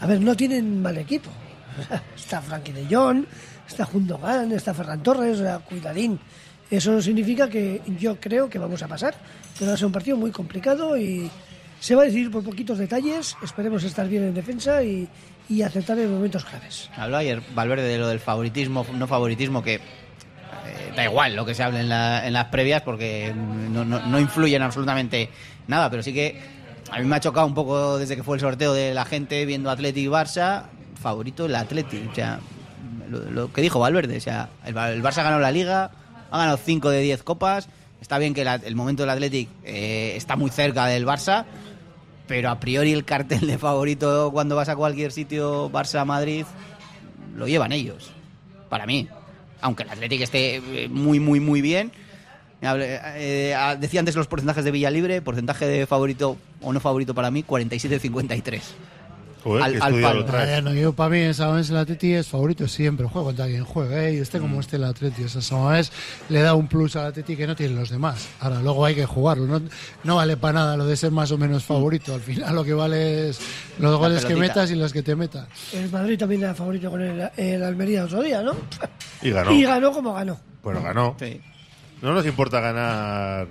a 0.00 0.06
ver, 0.06 0.20
no 0.20 0.36
tienen 0.36 0.82
mal 0.82 0.98
equipo. 0.98 1.30
está 2.16 2.42
Frankie 2.42 2.72
de 2.72 2.86
Jong, 2.94 3.24
está 3.66 3.84
Jundogan, 3.84 4.52
está 4.52 4.74
Ferran 4.74 5.02
Torres, 5.02 5.40
o 5.40 5.42
sea, 5.42 5.58
cuidadín. 5.60 6.18
Eso 6.70 7.00
significa 7.00 7.48
que 7.48 7.82
yo 7.98 8.18
creo 8.18 8.48
que 8.48 8.58
vamos 8.58 8.82
a 8.82 8.88
pasar, 8.88 9.14
pero 9.58 9.70
va 9.70 9.74
a 9.74 9.76
ser 9.76 9.86
un 9.86 9.92
partido 9.92 10.16
muy 10.16 10.30
complicado 10.30 10.96
y 10.96 11.30
se 11.80 11.94
va 11.94 12.02
a 12.02 12.04
decidir 12.06 12.30
por 12.30 12.42
poquitos 12.42 12.78
detalles. 12.78 13.36
Esperemos 13.42 13.84
estar 13.84 14.08
bien 14.08 14.24
en 14.24 14.34
defensa 14.34 14.82
y, 14.82 15.08
y 15.52 15.62
acertar 15.62 15.98
en 15.98 16.12
momentos 16.12 16.44
claves. 16.44 16.88
Habló 16.96 17.16
ayer 17.18 17.42
Valverde 17.54 17.86
de 17.88 17.98
lo 17.98 18.08
del 18.08 18.20
favoritismo, 18.20 18.86
no 18.94 19.06
favoritismo, 19.06 19.62
que 19.62 19.74
eh, 19.74 19.80
da 20.96 21.04
igual 21.04 21.34
lo 21.36 21.44
que 21.44 21.54
se 21.54 21.62
hable 21.62 21.80
en, 21.80 21.88
la- 21.88 22.26
en 22.26 22.32
las 22.32 22.46
previas 22.46 22.82
porque 22.82 23.32
no, 23.34 23.84
no, 23.84 24.00
no 24.06 24.20
influye 24.20 24.56
en 24.56 24.62
absolutamente 24.62 25.28
nada, 25.66 25.90
pero 25.90 26.02
sí 26.02 26.12
que 26.12 26.40
a 26.90 26.98
mí 26.98 27.04
me 27.06 27.16
ha 27.16 27.20
chocado 27.20 27.46
un 27.46 27.54
poco 27.54 27.98
desde 27.98 28.16
que 28.16 28.22
fue 28.22 28.36
el 28.36 28.40
sorteo 28.40 28.72
de 28.74 28.94
la 28.94 29.04
gente 29.04 29.44
viendo 29.46 29.70
Atleti 29.70 30.00
y 30.00 30.06
Barça, 30.06 30.64
favorito 31.00 31.46
el 31.46 31.54
Atleti, 31.56 32.06
o 32.10 32.14
sea, 32.14 32.38
lo, 33.08 33.18
lo 33.30 33.52
que 33.52 33.60
dijo 33.62 33.78
Valverde, 33.80 34.16
o 34.16 34.20
sea, 34.20 34.48
el, 34.64 34.76
el 34.76 35.02
Barça 35.02 35.22
ganó 35.22 35.38
la 35.38 35.50
Liga, 35.50 35.90
ha 36.30 36.38
ganado 36.38 36.56
5 36.56 36.90
de 36.90 37.00
10 37.00 37.22
copas, 37.22 37.68
está 38.00 38.18
bien 38.18 38.34
que 38.34 38.44
la- 38.44 38.54
el 38.56 38.74
momento 38.76 39.02
del 39.02 39.10
Athletic 39.10 39.48
eh, 39.64 40.14
está 40.16 40.36
muy 40.36 40.50
cerca 40.50 40.86
del 40.86 41.06
Barça, 41.06 41.44
pero 42.26 42.50
a 42.50 42.60
priori 42.60 42.92
el 42.92 43.04
cartel 43.04 43.46
de 43.46 43.58
favorito 43.58 44.30
cuando 44.32 44.56
vas 44.56 44.68
a 44.68 44.76
cualquier 44.76 45.12
sitio, 45.12 45.70
Barça-Madrid, 45.70 46.44
lo 47.36 47.46
llevan 47.46 47.72
ellos, 47.72 48.10
para 48.68 48.86
mí. 48.86 49.08
Aunque 49.60 49.84
el 49.84 49.90
Athletic 49.90 50.20
esté 50.22 50.56
eh, 50.56 50.88
muy, 50.88 51.20
muy, 51.20 51.40
muy 51.40 51.60
bien. 51.60 51.92
Eh, 52.62 53.54
ah, 53.56 53.76
decía 53.76 54.00
antes 54.00 54.14
los 54.14 54.28
porcentajes 54.28 54.64
de 54.64 54.70
Villalibre, 54.70 55.20
porcentaje 55.20 55.66
de 55.66 55.86
favorito 55.86 56.36
o 56.60 56.72
no 56.72 56.80
favorito 56.80 57.14
para 57.14 57.30
mí, 57.30 57.44
47-53. 57.44 58.60
Joder, 59.42 59.62
Al- 59.64 60.04
al. 60.04 60.24
Ah, 60.34 60.60
no, 60.62 60.72
yo 60.72 60.92
para 60.92 61.10
mí 61.10 61.18
en 61.20 61.34
Samamés 61.34 61.68
el 61.70 61.76
Atleti 61.76 62.12
es 62.12 62.28
favorito 62.28 62.68
siempre, 62.68 63.06
juega 63.06 63.26
contra 63.26 63.46
quien 63.46 63.64
juega, 63.64 64.04
¿eh? 64.04 64.14
y 64.14 64.18
esté 64.18 64.38
como 64.38 64.60
esté 64.60 64.76
el 64.76 64.84
Atleti. 64.84 65.24
O 65.24 65.28
sea, 65.28 65.42
Samamés 65.42 65.90
le 66.28 66.42
da 66.42 66.54
un 66.54 66.68
plus 66.68 66.94
al 66.94 67.06
Atleti 67.06 67.34
que 67.36 67.46
no 67.46 67.56
tienen 67.56 67.76
los 67.76 67.90
demás. 67.90 68.28
Ahora, 68.40 68.60
luego 68.62 68.84
hay 68.84 68.94
que 68.94 69.04
jugarlo, 69.04 69.46
no, 69.46 69.60
no 70.04 70.16
vale 70.16 70.36
para 70.36 70.52
nada 70.60 70.76
lo 70.76 70.86
de 70.86 70.96
ser 70.96 71.10
más 71.10 71.32
o 71.32 71.38
menos 71.38 71.64
favorito. 71.64 72.14
Al 72.14 72.20
final 72.20 72.54
lo 72.54 72.62
que 72.64 72.72
vale 72.74 73.30
es 73.30 73.40
los 73.80 73.98
goles 73.98 74.24
que 74.24 74.36
metas 74.36 74.70
y 74.70 74.76
los 74.76 74.92
que 74.92 75.02
te 75.02 75.16
metas. 75.16 75.48
El 75.72 75.90
Madrid 75.90 76.16
también 76.18 76.42
era 76.42 76.54
favorito 76.54 76.88
con 76.90 77.00
el, 77.02 77.28
el 77.36 77.62
Almería 77.64 78.04
otro 78.04 78.22
día, 78.22 78.42
¿no? 78.42 78.54
Y 79.22 79.30
ganó. 79.30 79.50
Y 79.52 79.64
ganó 79.64 79.90
como 79.92 80.12
ganó. 80.14 80.38
Bueno, 80.62 80.82
ganó. 80.82 81.16
No 82.00 82.12
nos 82.14 82.24
importa 82.26 82.60
ganar 82.60 83.48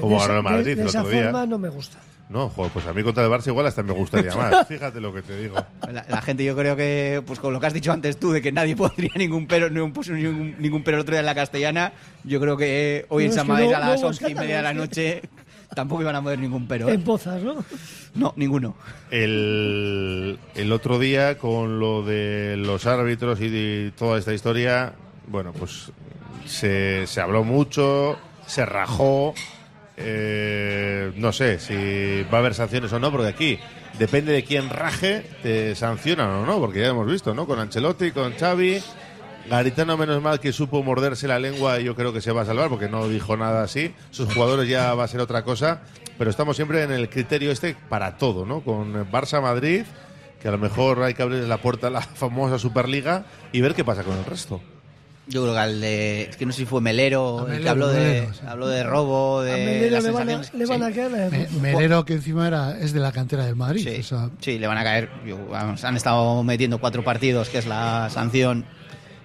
como 0.00 0.20
de 0.20 0.26
ganó 0.28 0.36
el 0.38 0.42
Madrid 0.44 0.64
de, 0.64 0.74
de 0.76 0.82
el 0.82 0.88
esa 0.88 1.02
día. 1.02 1.24
forma 1.24 1.46
no 1.46 1.58
me 1.58 1.68
gusta. 1.68 1.98
No, 2.30 2.50
joder, 2.50 2.70
pues 2.72 2.86
a 2.86 2.92
mí 2.92 3.02
contra 3.02 3.24
el 3.24 3.30
Barça 3.30 3.46
igual 3.46 3.66
hasta 3.66 3.82
me 3.82 3.92
gustaría 3.94 4.34
más. 4.36 4.66
Fíjate 4.68 5.00
lo 5.00 5.14
que 5.14 5.22
te 5.22 5.38
digo. 5.40 5.56
La, 5.90 6.04
la 6.08 6.20
gente 6.20 6.44
yo 6.44 6.54
creo 6.54 6.76
que, 6.76 7.22
pues 7.26 7.38
con 7.40 7.52
lo 7.54 7.60
que 7.60 7.66
has 7.66 7.72
dicho 7.72 7.90
antes 7.90 8.18
tú, 8.20 8.32
de 8.32 8.42
que 8.42 8.52
nadie 8.52 8.76
pondría 8.76 9.12
ningún 9.16 9.46
pero, 9.46 9.70
no 9.70 9.90
puso 9.92 10.12
ningún, 10.12 10.54
ningún 10.58 10.82
pero 10.82 10.98
el 10.98 11.02
otro 11.02 11.12
día 11.12 11.20
en 11.20 11.26
la 11.26 11.34
castellana, 11.34 11.92
yo 12.24 12.38
creo 12.40 12.56
que 12.58 13.06
hoy 13.08 13.24
en 13.24 13.30
No, 13.30 13.34
San 13.36 13.46
no- 13.48 13.54
a 13.54 13.80
las 13.80 14.02
once 14.02 14.30
y 14.30 14.34
media 14.34 14.58
de 14.58 14.62
la 14.62 14.74
noche 14.74 15.22
tampoco 15.74 16.02
iban 16.02 16.16
a 16.16 16.20
mover 16.20 16.38
ningún 16.38 16.66
pero. 16.68 16.88
¿eh? 16.88 16.94
En 16.94 17.02
pozas, 17.02 17.42
¿no? 17.42 17.64
No, 18.14 18.34
ninguno. 18.36 18.74
El, 19.10 20.38
el 20.54 20.72
otro 20.72 20.98
día 20.98 21.38
con 21.38 21.78
lo 21.80 22.02
de 22.02 22.56
los 22.58 22.86
árbitros 22.86 23.40
y 23.40 23.48
de 23.48 23.92
toda 23.96 24.18
esta 24.18 24.34
historia, 24.34 24.92
bueno, 25.28 25.52
pues 25.52 25.92
se, 26.46 27.06
se 27.06 27.20
habló 27.22 27.42
mucho, 27.44 28.18
se 28.46 28.66
rajó. 28.66 29.34
Eh, 30.00 31.12
no 31.16 31.32
sé 31.32 31.58
si 31.58 32.22
va 32.32 32.38
a 32.38 32.40
haber 32.40 32.54
sanciones 32.54 32.92
o 32.92 32.98
no, 32.98 33.10
porque 33.10 33.28
aquí 33.28 33.58
depende 33.98 34.32
de 34.32 34.44
quién 34.44 34.70
raje, 34.70 35.24
te 35.42 35.74
sancionan 35.74 36.30
o 36.30 36.46
no, 36.46 36.58
porque 36.58 36.80
ya 36.80 36.88
hemos 36.88 37.06
visto, 37.06 37.34
¿no? 37.34 37.46
Con 37.46 37.58
Ancelotti, 37.58 38.12
con 38.12 38.32
Xavi. 38.34 38.80
Garitano, 39.48 39.96
menos 39.96 40.22
mal 40.22 40.40
que 40.40 40.52
supo 40.52 40.82
morderse 40.82 41.26
la 41.26 41.38
lengua, 41.38 41.80
y 41.80 41.84
yo 41.84 41.94
creo 41.94 42.12
que 42.12 42.20
se 42.20 42.32
va 42.32 42.42
a 42.42 42.44
salvar 42.44 42.68
porque 42.68 42.88
no 42.88 43.08
dijo 43.08 43.36
nada 43.36 43.62
así. 43.62 43.94
Sus 44.10 44.32
jugadores 44.32 44.68
ya 44.68 44.94
va 44.94 45.04
a 45.04 45.08
ser 45.08 45.20
otra 45.20 45.42
cosa, 45.42 45.80
pero 46.18 46.30
estamos 46.30 46.56
siempre 46.56 46.82
en 46.82 46.92
el 46.92 47.08
criterio 47.08 47.50
este 47.50 47.74
para 47.88 48.18
todo, 48.18 48.44
¿no? 48.44 48.60
Con 48.60 49.10
Barça-Madrid, 49.10 49.84
que 50.40 50.48
a 50.48 50.50
lo 50.50 50.58
mejor 50.58 51.02
hay 51.02 51.14
que 51.14 51.22
abrir 51.22 51.44
la 51.44 51.58
puerta 51.58 51.86
a 51.86 51.90
la 51.90 52.02
famosa 52.14 52.58
Superliga 52.58 53.24
y 53.50 53.62
ver 53.62 53.74
qué 53.74 53.84
pasa 53.84 54.04
con 54.04 54.16
el 54.18 54.24
resto. 54.24 54.60
Yo 55.28 55.42
creo 55.42 55.52
que 55.54 55.60
al 55.60 55.80
de. 55.80 56.22
Es 56.22 56.36
que 56.36 56.46
no 56.46 56.52
sé 56.52 56.58
si 56.60 56.64
fue 56.64 56.80
Melero, 56.80 57.40
el 57.40 57.44
que 57.44 57.50
Melero, 57.52 57.70
habló 57.70 57.88
de, 57.88 58.00
Melero, 58.00 58.32
sí. 58.32 58.40
habló 58.46 58.68
de 58.68 58.82
robo, 58.82 59.40
A 59.40 59.44
de. 59.44 59.52
Melero 59.64 59.90
las 59.96 60.04
le 60.04 60.10
van 60.10 60.28
a, 60.30 60.42
le 60.54 60.66
van 60.66 60.78
sí. 60.78 60.84
a 60.84 60.92
caer 60.94 61.30
Me- 61.30 61.48
Melero, 61.60 62.04
que 62.04 62.14
encima 62.14 62.46
era, 62.48 62.78
es 62.78 62.92
de 62.94 63.00
la 63.00 63.12
cantera 63.12 63.44
del 63.44 63.54
Madrid. 63.56 63.86
Sí, 63.86 64.00
o 64.00 64.02
sea, 64.02 64.30
sí, 64.40 64.58
le 64.58 64.66
van 64.66 64.78
a 64.78 64.84
caer. 64.84 65.10
Yo, 65.26 65.36
vamos, 65.48 65.84
han 65.84 65.96
estado 65.96 66.42
metiendo 66.44 66.78
cuatro 66.78 67.04
partidos, 67.04 67.48
que 67.50 67.58
es 67.58 67.66
la 67.66 68.08
sanción. 68.10 68.64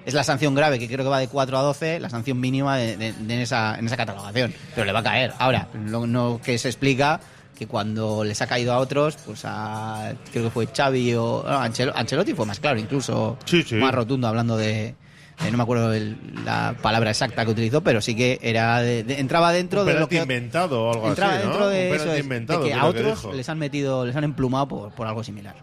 Es 0.05 0.13
la 0.13 0.25
sanción 0.25 0.53
grave, 0.53 0.79
que 0.79 0.87
creo 0.87 1.05
que 1.05 1.09
va 1.09 1.19
de 1.19 1.29
4 1.29 1.57
a 1.57 1.61
12, 1.61 2.01
la 2.01 2.09
sanción 2.09 2.37
mínima 2.37 2.75
de, 2.75 2.97
de- 2.97 3.13
de 3.13 3.33
en, 3.35 3.39
esa, 3.39 3.79
en 3.79 3.85
esa 3.85 3.95
catalogación. 3.95 4.53
Pero 4.75 4.85
le 4.85 4.91
va 4.91 4.99
a 4.99 5.03
caer. 5.03 5.31
Ahora, 5.39 5.69
lo 5.85 6.05
no 6.05 6.41
que 6.43 6.57
se 6.57 6.67
explica 6.67 7.21
que 7.57 7.67
cuando 7.67 8.25
les 8.25 8.41
ha 8.41 8.47
caído 8.47 8.73
a 8.73 8.79
otros, 8.79 9.15
pues 9.25 9.43
a. 9.45 10.13
Creo 10.33 10.43
que 10.43 10.49
fue 10.49 10.67
Xavi 10.67 11.13
o. 11.15 11.45
no, 11.47 11.57
Ancel- 11.61 11.93
Ancelotti 11.95 12.33
fue 12.33 12.45
más 12.45 12.59
claro, 12.59 12.77
incluso 12.79 13.37
más 13.79 13.95
rotundo, 13.95 14.27
hablando 14.27 14.57
de. 14.57 14.95
De- 15.41 15.51
no 15.51 15.57
me 15.57 15.63
acuerdo 15.63 15.93
el- 15.93 16.17
la 16.45 16.75
palabra 16.81 17.09
exacta 17.11 17.45
que 17.45 17.51
utilizó, 17.51 17.81
pero 17.81 18.01
sí 18.01 18.15
que 18.15 18.39
era 18.41 18.81
de- 18.81 19.03
de- 19.03 19.19
entraba 19.19 19.51
dentro 19.51 19.81
Un 19.81 19.87
de 19.87 19.93
lo 19.99 20.07
que 20.09 20.17
inventado 20.21 20.83
o 20.83 20.93
algo 20.93 21.07
entraba 21.09 21.33
así, 21.35 21.43
¿no? 21.43 21.49
dentro 21.49 21.69
de 21.69 21.89
Un 21.89 21.95
eso 21.95 22.05
es, 22.07 22.13
de 22.13 22.19
inventado, 22.19 22.63
que 22.65 22.73
a 22.73 22.79
que 22.81 22.85
otros 22.87 23.21
dijo. 23.23 23.33
les 23.33 23.49
han 23.49 23.59
metido, 23.59 24.05
les 24.05 24.15
han 24.15 24.23
emplumado 24.23 24.67
por, 24.67 24.91
por 24.93 25.07
algo 25.07 25.23
similar. 25.23 25.55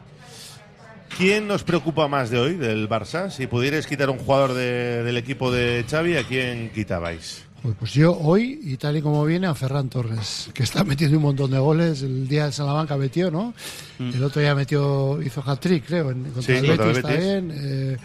¿Quién 1.16 1.49
nos 1.49 1.64
preocupa 1.64 2.09
más 2.09 2.31
de 2.31 2.39
hoy, 2.39 2.55
del 2.55 2.89
Barça? 2.89 3.31
Si 3.31 3.47
pudierais 3.47 3.87
quitar 3.87 4.09
un 4.11 4.18
jugador 4.18 4.55
de- 4.55 5.03
del 5.03 5.16
equipo 5.16 5.51
de 5.51 5.85
Xavi, 5.89 6.16
¿a 6.16 6.25
quién 6.25 6.71
quitabais? 6.73 7.45
Joder, 7.62 7.77
Pues 7.79 7.93
yo 7.93 8.16
hoy, 8.16 8.59
y 8.62 8.77
tal 8.79 8.97
y 8.97 9.03
como 9.03 9.23
viene, 9.27 9.47
a 9.47 9.55
Ferran 9.55 9.91
Torres, 9.91 10.49
que 10.55 10.62
está 10.62 10.83
metiendo 10.83 11.18
un 11.18 11.25
montón 11.25 11.51
de 11.51 11.59
goles. 11.59 12.01
El 12.03 12.27
día 12.27 12.47
de 12.47 12.53
Salamanca 12.53 12.97
metió, 12.97 13.31
¿no? 13.31 13.53
El 13.99 14.23
otro 14.25 14.41
día 14.41 14.55
metió, 14.55 15.21
hizo 15.21 15.43
hat-trick, 15.45 15.85
creo, 15.87 16.11
en, 16.11 16.23
contra 16.25 16.43
Sí, 16.43 16.53
el 16.53 16.66
contra 16.68 16.87
el 16.87 16.93
Betis, 16.95 17.03
Betis. 17.03 17.21
también. 17.27 17.53
Eh, 17.55 17.97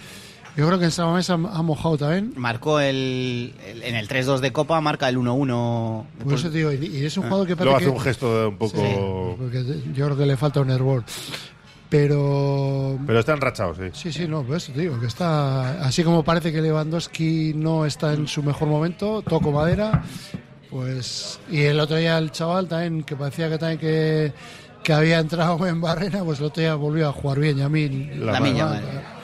yo 0.58 0.66
creo 0.68 0.80
que 0.80 0.86
en 0.86 0.92
Samamés 0.92 1.30
ha, 1.30 1.34
ha 1.34 1.62
mojado 1.62 1.98
también. 1.98 2.34
Marcó 2.38 2.80
el, 2.80 3.54
el- 3.68 3.84
en 3.84 3.96
el 3.96 4.08
3-2 4.08 4.40
de 4.40 4.52
Copa, 4.54 4.80
marca 4.82 5.10
el 5.10 5.18
1-1. 5.18 6.06
Por 6.24 6.34
eso 6.34 6.50
te 6.50 6.58
digo, 6.58 6.72
y, 6.72 6.86
y 6.86 7.06
es 7.06 7.18
un 7.18 7.24
jugador 7.24 7.48
que 7.48 7.56
parece 7.56 7.76
hace 7.76 7.86
que... 7.86 7.92
un 7.92 8.00
gesto 8.00 8.42
de 8.42 8.48
un 8.48 8.58
poco... 8.58 8.78
Sí, 8.78 8.96
porque 9.38 9.64
yo 9.94 10.06
creo 10.06 10.18
que 10.18 10.26
le 10.26 10.38
falta 10.38 10.62
un 10.62 10.70
hervor. 10.70 11.04
Pero 11.90 12.98
Pero 13.06 13.20
están 13.20 13.40
rachados, 13.40 13.78
sí. 13.78 13.84
Sí, 13.94 14.12
sí, 14.12 14.28
no, 14.28 14.44
pues 14.44 14.66
te 14.68 14.80
digo 14.80 15.00
que 15.00 15.06
está. 15.06 15.84
Así 15.86 16.04
como 16.04 16.24
parece 16.24 16.52
que 16.52 16.62
Lewandowski 16.62 17.54
no 17.56 17.86
está 17.86 18.14
en 18.14 18.28
su 18.28 18.42
mejor 18.44 18.68
momento, 18.68 19.22
toco 19.22 19.52
madera, 19.52 20.04
pues. 20.70 21.40
Y 21.50 21.62
el 21.62 21.80
otro 21.80 21.96
día 21.98 22.18
el 22.18 22.32
chaval 22.32 22.68
también, 22.68 23.04
que 23.04 23.16
parecía 23.16 23.50
que 23.50 23.58
también 23.60 23.80
que, 23.80 24.34
que 24.84 24.94
había 24.94 25.20
entrado 25.20 25.66
en 25.68 25.80
barrena, 25.80 26.24
pues 26.24 26.40
el 26.40 26.46
otro 26.46 26.62
día 26.62 26.76
volvió 26.76 27.08
a 27.08 27.12
jugar 27.14 27.40
bien. 27.40 27.60
Y 27.60 27.62
a 27.62 27.70
mí. 27.70 27.88
La 28.18 28.32
La 28.34 28.40
mano. 28.40 29.15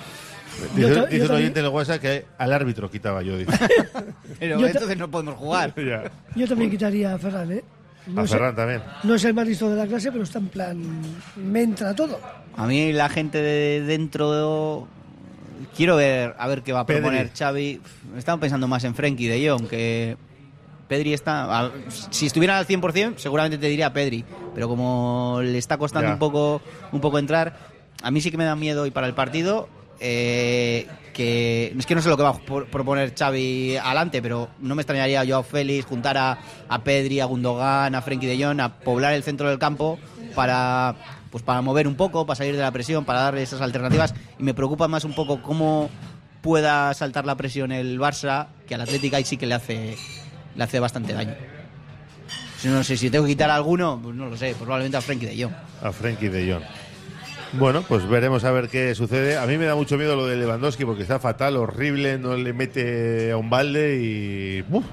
Dice, 0.76 0.90
Yo 0.96 1.06
dice 1.06 1.18
yo 1.20 1.26
un 1.26 1.32
oyente 1.32 1.60
en 1.60 1.66
el 1.66 1.72
WhatsApp 1.72 2.02
que 2.02 2.26
al 2.38 2.54
árbitro 2.54 2.90
quitaba 2.92 3.22
yo, 3.24 3.38
dice. 3.38 3.52
Pero 4.40 4.60
Yo 4.60 4.68
entonces 4.68 4.98
no 4.98 5.10
podemos 5.10 5.36
jugar. 5.36 5.74
Ya. 5.82 6.12
Yo 6.36 6.48
también 6.48 6.70
quitaría 6.72 7.14
a 7.14 7.18
Ferran, 7.18 7.52
¿eh? 7.52 7.64
No 8.08 8.22
A 8.22 8.24
es- 8.26 8.32
Ferran 8.32 8.56
también. 8.56 8.82
No 9.04 9.16
es 9.16 9.24
el 9.26 9.34
más 9.34 9.48
listo 9.48 9.70
de 9.70 9.76
la 9.76 9.88
clase, 9.88 10.12
pero 10.12 10.24
está 10.24 10.40
en 10.40 10.48
plan. 10.50 11.02
Me 11.36 11.62
entra 11.64 11.96
todo. 11.96 12.20
A 12.56 12.66
mí 12.68 12.92
la 12.94 13.10
gente 13.10 13.42
de 13.42 13.82
dentro 13.82 14.88
quiero 15.76 15.96
ver 15.96 16.36
a 16.38 16.48
ver 16.48 16.64
qué 16.64 16.74
va 16.74 16.82
a 16.82 16.86
Pedri. 16.86 17.02
proponer 17.02 17.32
Xavi. 17.38 17.80
Estaba 18.18 18.40
pensando 18.40 18.68
más 18.68 18.84
en 18.84 18.96
Frenkie 18.96 19.28
de 19.28 19.48
Jong 19.50 19.68
que 19.68 20.18
Pedri 20.88 21.14
está 21.14 21.60
a- 21.66 21.72
si 22.10 22.26
estuviera 22.26 22.58
al 22.58 22.66
100% 22.68 23.18
seguramente 23.18 23.58
te 23.58 23.68
diría 23.68 23.94
Pedri, 23.94 24.26
pero 24.54 24.68
como 24.68 25.40
le 25.42 25.58
está 25.58 25.78
costando 25.78 26.08
Ya. 26.10 26.14
un 26.14 26.20
poco 26.20 26.62
un 26.92 27.00
poco 27.02 27.20
entrar, 27.20 27.56
a 28.04 28.12
mí 28.12 28.20
sí 28.20 28.32
que 28.32 28.38
me 28.38 28.44
da 28.46 28.56
miedo 28.56 28.86
y 28.86 28.92
para 28.92 29.08
el 29.08 29.14
partido 29.14 29.70
eh, 30.02 30.88
que 31.14 31.74
es 31.78 31.86
que 31.86 31.94
no 31.94 32.02
sé 32.02 32.10
lo 32.10 32.18
que 32.18 32.24
va 32.24 32.30
a 32.30 32.40
proponer 32.40 33.14
Xavi 33.14 33.78
adelante, 33.78 34.22
pero 34.22 34.50
no 34.60 34.74
me 34.74 34.82
extrañaría 34.82 35.24
yo 35.24 35.38
a 35.38 35.44
Félix 35.44 35.86
juntar 35.86 36.18
a, 36.18 36.84
Pedri, 36.84 37.20
a 37.20 37.26
Gundogan, 37.26 37.94
a 37.94 38.02
Frenkie 38.02 38.26
de 38.28 38.44
Jong, 38.44 38.60
a 38.60 38.80
poblar 38.80 39.14
el 39.14 39.22
centro 39.22 39.48
del 39.48 39.60
campo 39.60 40.00
para 40.36 40.96
pues 41.30 41.44
para 41.44 41.62
mover 41.62 41.88
un 41.88 41.96
poco, 41.96 42.26
para 42.26 42.36
salir 42.36 42.56
de 42.56 42.62
la 42.62 42.72
presión, 42.72 43.06
para 43.06 43.22
darle 43.22 43.44
esas 43.44 43.62
alternativas 43.62 44.14
y 44.38 44.44
me 44.44 44.54
preocupa 44.54 44.88
más 44.88 45.06
un 45.06 45.14
poco 45.14 45.42
cómo 45.42 45.90
pueda 46.42 46.94
saltar 46.94 47.26
la 47.26 47.36
presión 47.36 47.72
el 47.72 48.00
Barça, 48.00 48.48
que 48.68 48.76
al 48.76 48.82
Atlético 48.82 49.16
ahí 49.16 49.24
sí 49.24 49.38
que 49.38 49.46
le 49.46 49.54
hace 49.54 49.96
le 50.56 50.64
hace 50.64 50.80
bastante 50.80 51.14
daño. 51.14 51.36
No 52.64 52.84
sé 52.84 52.98
si 52.98 53.10
tengo 53.10 53.26
que 53.26 53.32
quitar 53.32 53.50
a 53.50 53.56
alguno, 53.56 54.00
pues 54.02 54.16
no 54.16 54.26
lo 54.26 54.36
sé, 54.36 54.56
probablemente 54.56 54.98
a 54.98 55.02
Frenkie 55.02 55.28
de 55.28 55.44
Jong. 55.44 55.54
A 55.84 55.92
Frenkie 55.92 56.30
de 56.30 56.54
Jong. 56.54 56.64
Bueno, 57.54 57.84
pues 57.88 58.08
veremos 58.08 58.44
a 58.46 58.52
ver 58.52 58.70
qué 58.70 58.96
sucede. 58.96 59.38
A 59.38 59.46
mí 59.46 59.58
me 59.58 59.66
da 59.66 59.76
mucho 59.76 59.98
miedo 59.98 60.16
lo 60.16 60.26
de 60.26 60.38
Lewandowski 60.38 60.86
porque 60.86 61.02
está 61.02 61.20
fatal, 61.20 61.58
horrible, 61.58 62.18
no 62.18 62.36
le 62.38 62.54
mete 62.54 63.32
a 63.32 63.38
un 63.38 63.50
balde 63.50 64.00
y... 64.02 64.62
¡buf! 64.62 64.86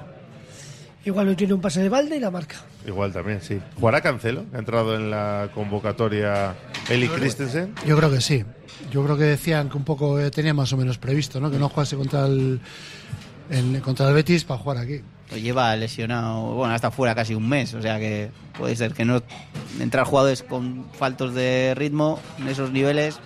Igual 1.04 1.26
no 1.26 1.36
tiene 1.36 1.54
un 1.54 1.60
pase 1.60 1.80
de 1.80 1.88
balde 1.88 2.16
y 2.16 2.20
la 2.20 2.30
marca. 2.30 2.56
Igual 2.86 3.12
también, 3.12 3.40
sí. 3.40 3.60
¿Jugará 3.78 4.00
Cancelo? 4.00 4.44
Ha 4.52 4.58
entrado 4.58 4.94
en 4.96 5.10
la 5.10 5.48
convocatoria 5.54 6.54
Eli 6.90 7.08
Christensen. 7.08 7.74
Yo 7.86 7.96
creo 7.96 8.10
que 8.10 8.20
sí. 8.20 8.44
Yo 8.90 9.04
creo 9.04 9.16
que 9.16 9.24
decían 9.24 9.70
que 9.70 9.76
un 9.76 9.84
poco 9.84 10.18
eh, 10.20 10.30
tenía 10.30 10.52
más 10.52 10.72
o 10.72 10.76
menos 10.76 10.98
previsto, 10.98 11.40
¿no? 11.40 11.50
Que 11.50 11.58
no 11.58 11.68
jugase 11.68 11.96
contra 11.96 12.26
el, 12.26 12.60
en- 13.50 13.80
contra 13.80 14.08
el 14.08 14.14
Betis 14.14 14.44
para 14.44 14.60
jugar 14.60 14.78
aquí. 14.78 15.00
Pues 15.28 15.42
lleva 15.42 15.76
lesionado, 15.76 16.54
bueno, 16.54 16.72
hasta 16.74 16.90
fuera 16.90 17.14
casi 17.14 17.34
un 17.34 17.48
mes, 17.48 17.74
o 17.74 17.82
sea 17.82 17.98
que 17.98 18.30
puede 18.56 18.74
ser 18.76 18.94
que 18.94 19.04
no 19.04 19.22
entrar 19.78 20.06
jugadores 20.06 20.42
con 20.42 20.86
faltos 20.92 21.34
de 21.34 21.74
ritmo 21.76 22.18
en 22.38 22.48
esos 22.48 22.70
niveles. 22.70 23.18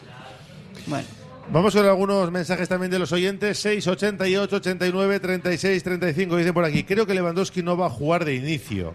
Bueno, 0.87 1.07
Vamos 1.51 1.75
con 1.75 1.85
algunos 1.85 2.31
mensajes 2.31 2.69
también 2.69 2.91
de 2.91 2.99
los 2.99 3.13
oyentes. 3.13 3.59
688 3.59 4.57
89 4.57 5.21
36 5.21 5.83
35. 5.83 6.37
Dice 6.37 6.53
por 6.53 6.65
aquí, 6.65 6.85
creo 6.85 7.07
que 7.07 7.15
Lewandowski 7.15 7.63
no 7.63 7.77
va 7.77 7.87
a 7.87 7.91
jugar 7.91 8.25
de 8.25 8.35
inicio. 8.35 8.95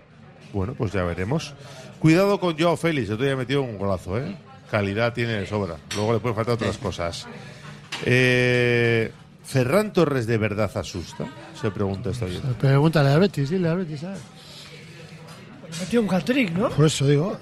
Bueno, 0.54 0.74
pues 0.74 0.92
ya 0.92 1.04
veremos. 1.04 1.54
Cuidado 2.00 2.40
con 2.40 2.58
Joao 2.58 2.78
Félix. 2.78 3.10
Yo 3.10 3.18
te 3.18 3.24
había 3.24 3.36
metido 3.36 3.62
un 3.62 3.78
golazo, 3.78 4.18
¿eh? 4.18 4.36
Calidad 4.72 5.14
tiene 5.14 5.34
de 5.34 5.46
sobra. 5.46 5.76
Luego 5.96 6.14
le 6.14 6.20
pueden 6.20 6.36
faltar 6.36 6.56
otras 6.56 6.78
cosas. 6.78 7.28
Eh, 8.06 9.12
¿Ferran 9.48 9.94
Torres 9.94 10.28
de 10.28 10.38
verdad 10.38 10.70
asusta? 10.76 11.26
Se 11.60 11.72
pregunta 11.72 12.10
este 12.10 12.26
oyente. 12.26 12.50
Pregúntale 12.60 13.12
al 13.12 13.22
Betis, 13.22 13.50
dile 13.50 13.70
al 13.70 13.78
Betis, 13.78 14.02
¿sabes? 14.02 14.20
Metió 15.80 16.02
un 16.02 16.14
hat-trick, 16.14 16.52
¿no? 16.52 16.70
Por 16.70 16.86
eso 16.86 17.08
digo. 17.08 17.40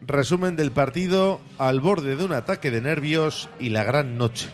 Resumen 0.00 0.56
del 0.56 0.72
partido 0.72 1.40
al 1.58 1.80
borde 1.80 2.16
de 2.16 2.24
un 2.24 2.32
ataque 2.32 2.72
de 2.72 2.80
nervios 2.80 3.48
y 3.60 3.68
la 3.68 3.84
gran 3.84 4.18
noche, 4.18 4.48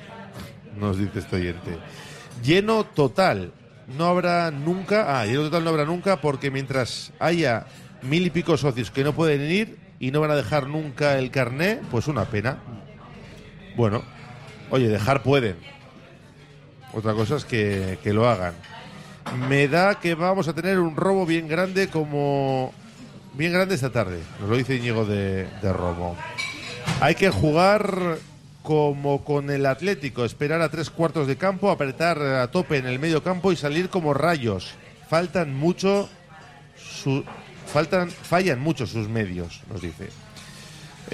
nos 0.79 0.99
dice 0.99 1.21
este 1.21 1.37
oyente. 1.37 1.79
Lleno 2.45 2.85
total, 2.85 3.53
no 3.97 4.05
habrá 4.05 4.51
nunca, 4.51 5.21
ah, 5.21 5.25
lleno 5.25 5.45
total 5.45 5.65
no 5.65 5.71
habrá 5.71 5.87
nunca 5.87 6.21
porque 6.21 6.51
mientras 6.51 7.13
haya 7.19 7.67
mil 8.03 8.27
y 8.27 8.31
pico 8.31 8.59
socios 8.59 8.91
que 8.91 9.05
no 9.05 9.15
pueden 9.15 9.51
ir 9.51 9.79
y 9.99 10.11
no 10.11 10.21
van 10.21 10.31
a 10.31 10.37
dejar 10.37 10.67
nunca 10.67 11.19
el 11.19 11.31
carné, 11.31 11.81
pues 11.91 12.09
una 12.09 12.27
pena. 12.27 12.59
Bueno, 13.75 14.03
oye, 14.71 14.89
dejar 14.89 15.23
pueden. 15.23 15.72
Otra 16.93 17.15
cosa 17.15 17.37
es 17.37 17.45
que, 17.45 17.99
que 18.03 18.13
lo 18.13 18.29
hagan. 18.29 18.55
Me 19.49 19.69
da 19.69 19.99
que 20.01 20.15
vamos 20.15 20.49
a 20.49 20.53
tener 20.53 20.79
un 20.79 20.97
robo 20.97 21.25
bien 21.27 21.49
grande 21.49 21.89
como 21.89 22.73
bien 23.35 23.53
grande 23.53 23.75
esta 23.77 23.91
tarde. 23.91 24.21
Nos 24.41 24.51
lo 24.51 24.57
dice 24.57 24.77
Íñigo 24.77 25.05
de, 25.05 25.47
de 25.63 25.73
Romo. 25.73 26.17
Hay 27.01 27.15
que 27.15 27.31
jugar 27.31 28.19
como 28.63 29.25
con 29.25 29.51
el 29.51 29.67
Atlético, 29.67 30.25
esperar 30.25 30.61
a 30.61 30.69
tres 30.71 30.91
cuartos 30.91 31.27
de 31.27 31.37
campo, 31.37 31.71
apretar 31.71 32.21
a 32.21 32.49
tope 32.51 32.77
en 32.77 32.87
el 32.87 32.99
medio 32.99 33.23
campo 33.23 33.53
y 33.53 33.57
salir 33.57 33.89
como 33.89 34.13
rayos. 34.15 34.75
Faltan 35.09 35.55
mucho, 35.55 36.09
su- 36.77 37.25
faltan, 37.73 38.11
fallan 38.11 38.61
mucho 38.61 38.87
sus 38.87 39.09
medios, 39.09 39.63
nos 39.71 39.81
dice. 39.83 40.11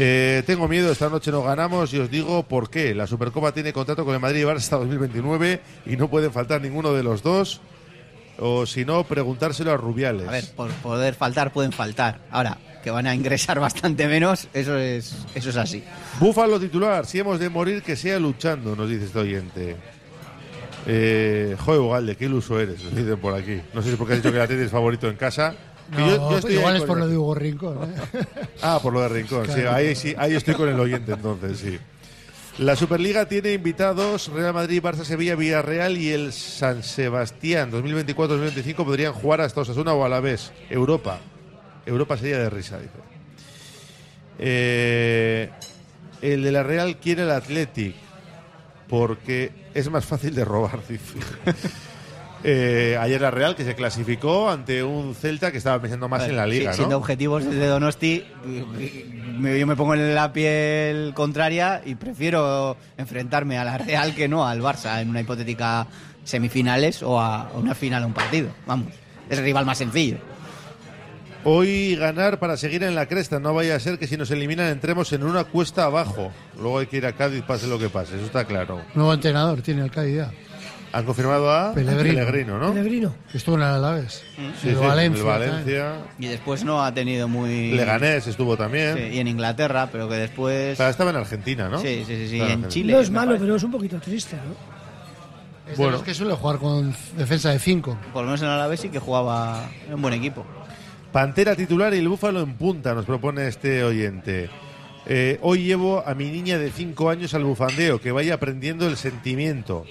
Eh, 0.01 0.45
tengo 0.47 0.69
miedo, 0.69 0.93
esta 0.93 1.09
noche 1.09 1.33
no 1.33 1.43
ganamos 1.43 1.93
y 1.93 1.99
os 1.99 2.09
digo 2.09 2.45
por 2.45 2.71
qué. 2.71 2.95
La 2.95 3.09
Supercopa 3.09 3.51
tiene 3.51 3.73
contrato 3.73 4.05
con 4.05 4.15
el 4.15 4.21
Madrid 4.21 4.43
y 4.43 4.45
Barça 4.45 4.59
hasta 4.59 4.77
2029 4.77 5.61
y 5.87 5.97
no 5.97 6.09
pueden 6.09 6.33
faltar 6.33 6.61
ninguno 6.63 6.93
de 6.93 7.03
los 7.03 7.25
dos. 7.25 7.61
O 8.39 8.65
si 8.65 8.85
no, 8.85 9.03
preguntárselo 9.03 9.73
a 9.73 9.77
Rubiales. 9.77 10.29
a 10.29 10.31
ver, 10.31 10.45
por 10.55 10.71
poder 10.71 11.17
faltar 11.17 11.53
pueden 11.53 11.73
faltar. 11.73 12.21
Ahora, 12.31 12.59
que 12.85 12.93
van 12.93 13.09
a 13.09 13.15
ingresar 13.17 13.59
bastante 13.61 14.07
menos, 14.07 14.47
eso 14.55 14.79
es, 14.79 15.17
eso 15.35 15.51
es 15.51 15.57
así. 15.57 15.83
Búfalo 16.21 16.61
titular, 16.61 17.05
si 17.05 17.19
hemos 17.19 17.41
de 17.41 17.49
morir, 17.49 17.83
que 17.83 17.97
sea 17.97 18.21
luchando, 18.21 18.77
nos 18.77 18.89
dice 18.89 19.07
este 19.07 19.19
oyente. 19.19 19.77
Eh, 20.87 21.57
joder, 21.59 21.81
Ugalde, 21.81 22.15
qué 22.15 22.27
iluso 22.27 22.61
eres, 22.61 22.85
nos 22.85 22.95
dicen 22.95 23.19
por 23.19 23.35
aquí. 23.35 23.61
No 23.75 23.83
sé 23.83 23.91
si 23.91 23.97
porque 23.97 24.13
has 24.15 24.23
dicho 24.23 24.33
que 24.33 24.39
la 24.39 24.45
es 24.45 24.71
favorito 24.71 25.09
en 25.09 25.17
casa. 25.17 25.57
No, 25.91 25.99
yo- 26.07 26.31
yo 26.31 26.39
estoy 26.39 26.55
igual 26.55 26.77
es 26.77 26.83
por 26.83 26.99
el- 26.99 27.05
lo 27.05 27.09
de 27.09 27.17
Hugo 27.17 27.35
Rincón. 27.35 27.79
¿eh? 27.85 28.25
Ah, 28.63 28.79
por 28.83 28.93
lo 28.93 29.01
de 29.01 29.09
Rincón, 29.09 29.47
sí, 29.47 29.61
ahí, 29.63 29.95
sí, 29.95 30.15
ahí 30.19 30.35
estoy 30.35 30.55
con 30.55 30.69
el 30.69 30.79
oyente 30.79 31.13
entonces, 31.13 31.59
sí. 31.59 31.79
La 32.59 32.75
Superliga 32.75 33.27
tiene 33.29 33.53
invitados 33.53 34.29
Real 34.33 34.53
Madrid, 34.53 34.83
Barça, 34.83 35.05
Sevilla, 35.05 35.37
Villarreal 35.37 35.97
y 35.97 36.11
el 36.11 36.33
San 36.33 36.83
Sebastián. 36.83 37.71
2024-2025 37.71 38.85
podrían 38.85 39.13
jugar 39.13 39.41
hasta 39.43 39.61
Osasuna 39.61 39.93
o 39.93 40.05
a 40.05 40.09
la 40.09 40.19
vez. 40.19 40.51
Europa. 40.69 41.21
Europa 41.87 42.17
sería 42.17 42.39
de 42.41 42.51
risa, 42.51 42.79
dice. 42.79 42.91
Eh, 44.41 45.51
el 46.21 46.43
de 46.43 46.53
la 46.53 46.63
Real 46.65 46.97
quiere 46.99 47.23
el 47.23 47.31
Athletic 47.31 47.95
porque 48.89 49.53
es 49.75 49.89
más 49.91 50.05
fácil 50.05 50.35
de 50.35 50.45
robar, 50.45 50.81
dice. 50.89 51.15
Eh, 52.45 52.97
ayer 53.01 53.21
la 53.21 53.31
Real 53.33 53.57
que 53.57 53.65
se 53.65 53.75
clasificó 53.75 54.49
ante 54.49 54.85
un 54.85 55.15
Celta 55.15 55.51
que 55.51 55.59
estaba 55.59 55.81
pensando 55.81 56.09
más 56.09 56.23
en 56.25 56.37
la 56.37 56.47
liga, 56.47 56.73
Sí, 56.73 56.77
Siendo 56.79 56.93
¿no? 56.95 56.99
objetivos 56.99 57.45
desde 57.45 57.67
Donosti, 57.67 58.25
yo 58.45 59.67
me 59.67 59.77
pongo 59.77 59.95
en 59.95 60.15
la 60.15 60.33
piel 60.33 61.13
contraria 61.15 61.83
y 61.85 61.97
prefiero 61.97 62.77
enfrentarme 62.97 63.59
a 63.59 63.65
la 63.65 63.79
Real 63.79 64.15
que 64.15 64.29
no 64.29 64.47
al 64.47 64.61
Barça 64.61 65.01
en 65.01 65.11
una 65.11 65.21
hipotética 65.21 65.87
semifinales 66.23 67.03
o 67.03 67.21
a 67.21 67.51
una 67.55 67.75
final 67.75 68.05
a 68.05 68.07
un 68.07 68.13
partido. 68.13 68.51
Vamos, 68.67 68.93
es 69.29 69.39
el 69.39 69.45
rival 69.45 69.67
más 69.67 69.79
sencillo. 69.79 70.19
Hoy 71.45 71.97
ganar 71.97 72.39
para 72.39 72.57
seguir 72.57 72.83
en 72.83 72.95
la 72.95 73.07
cresta, 73.07 73.39
no 73.41 73.55
vaya 73.55 73.77
a 73.77 73.81
ser 73.81 73.99
que 73.99 74.07
si 74.07 74.17
nos 74.17 74.31
eliminan 74.31 74.67
entremos 74.67 75.13
en 75.13 75.23
una 75.23 75.45
cuesta 75.45 75.85
abajo. 75.85 76.33
Luego 76.57 76.81
hay 76.81 76.87
que 76.87 76.99
ir 76.99 77.07
a 77.07 77.13
Cádiz, 77.13 77.43
pase 77.43 77.67
lo 77.69 77.79
que 77.79 77.89
pase, 77.89 78.17
eso 78.17 78.27
está 78.27 78.45
claro. 78.45 78.81
Nuevo 78.95 79.15
entrenador 79.15 79.63
tiene 79.63 79.83
el 79.83 79.91
Cádiz 79.91 80.17
ya. 80.17 80.31
Han 80.99 81.05
confirmado 81.05 81.51
a 81.53 81.73
Pellegrino. 81.75 82.59
¿no? 82.59 82.73
Pellegrino. 82.73 83.15
Que 83.31 83.39
estuvo 83.39 83.55
en 83.57 83.63
el 83.63 83.69
Alavés. 83.69 84.25
Sí, 84.61 84.69
el 84.71 84.75
sí, 84.77 84.81
Valencia. 84.81 85.21
el 85.21 85.27
Valencia. 85.27 85.93
Y 86.19 86.27
después 86.27 86.65
no 86.65 86.83
ha 86.85 86.93
tenido 86.93 87.29
muy... 87.29 87.71
Leganés 87.73 88.27
estuvo 88.27 88.57
también. 88.57 88.97
Sí, 88.97 89.03
y 89.15 89.19
en 89.21 89.29
Inglaterra, 89.29 89.89
pero 89.93 90.09
que 90.09 90.17
después... 90.17 90.73
O 90.73 90.77
sea, 90.77 90.89
estaba 90.91 91.11
en 91.11 91.17
Argentina, 91.17 91.69
¿no? 91.69 91.79
Sí, 91.79 92.05
sí, 92.05 92.17
sí, 92.17 92.29
sí, 92.29 92.35
Estaba 92.35 92.37
en 92.37 92.43
Argentina. 92.65 92.69
Chile. 92.69 92.93
No 92.95 93.01
es 93.01 93.11
malo, 93.11 93.27
parece. 93.29 93.45
pero 93.45 93.57
es 93.57 93.63
un 93.63 93.71
poquito 93.71 94.01
triste, 94.01 94.37
¿no? 94.37 95.71
Es 95.71 95.77
de 95.77 95.83
Bueno. 95.83 95.93
los 95.93 96.03
que 96.03 96.15
suele 96.15 96.35
jugar 96.35 96.59
con 96.59 96.93
defensa 97.17 97.51
de 97.51 97.59
5. 97.61 97.99
Por 98.13 98.23
lo 98.23 98.27
menos 98.27 98.43
en 98.43 98.49
Alavés 98.49 98.81
sí 98.81 98.89
que 98.89 98.99
jugaba 98.99 99.71
en 99.87 99.95
un 99.95 100.03
buen 100.03 100.15
equipo. 100.15 100.45
Pantera 101.13 101.55
titular 101.55 101.95
y 101.95 101.99
el 101.99 102.09
Búfalo 102.09 102.41
en 102.41 102.55
punta, 102.55 102.93
nos 102.93 103.05
propone 103.05 103.47
este 103.47 103.85
oyente. 103.85 104.51
Eh, 105.07 105.39
hoy 105.43 105.63
llevo 105.65 106.03
a 106.07 106.15
mi 106.15 106.29
niña 106.31 106.59
de 106.59 106.71
5 106.71 107.09
años 107.09 107.33
al 107.35 107.45
bufandeo, 107.45 108.01
que 108.01 108.11
vaya 108.13 108.35
aprendiendo 108.35 108.87
el 108.89 108.97
sentimiento. 108.97 109.85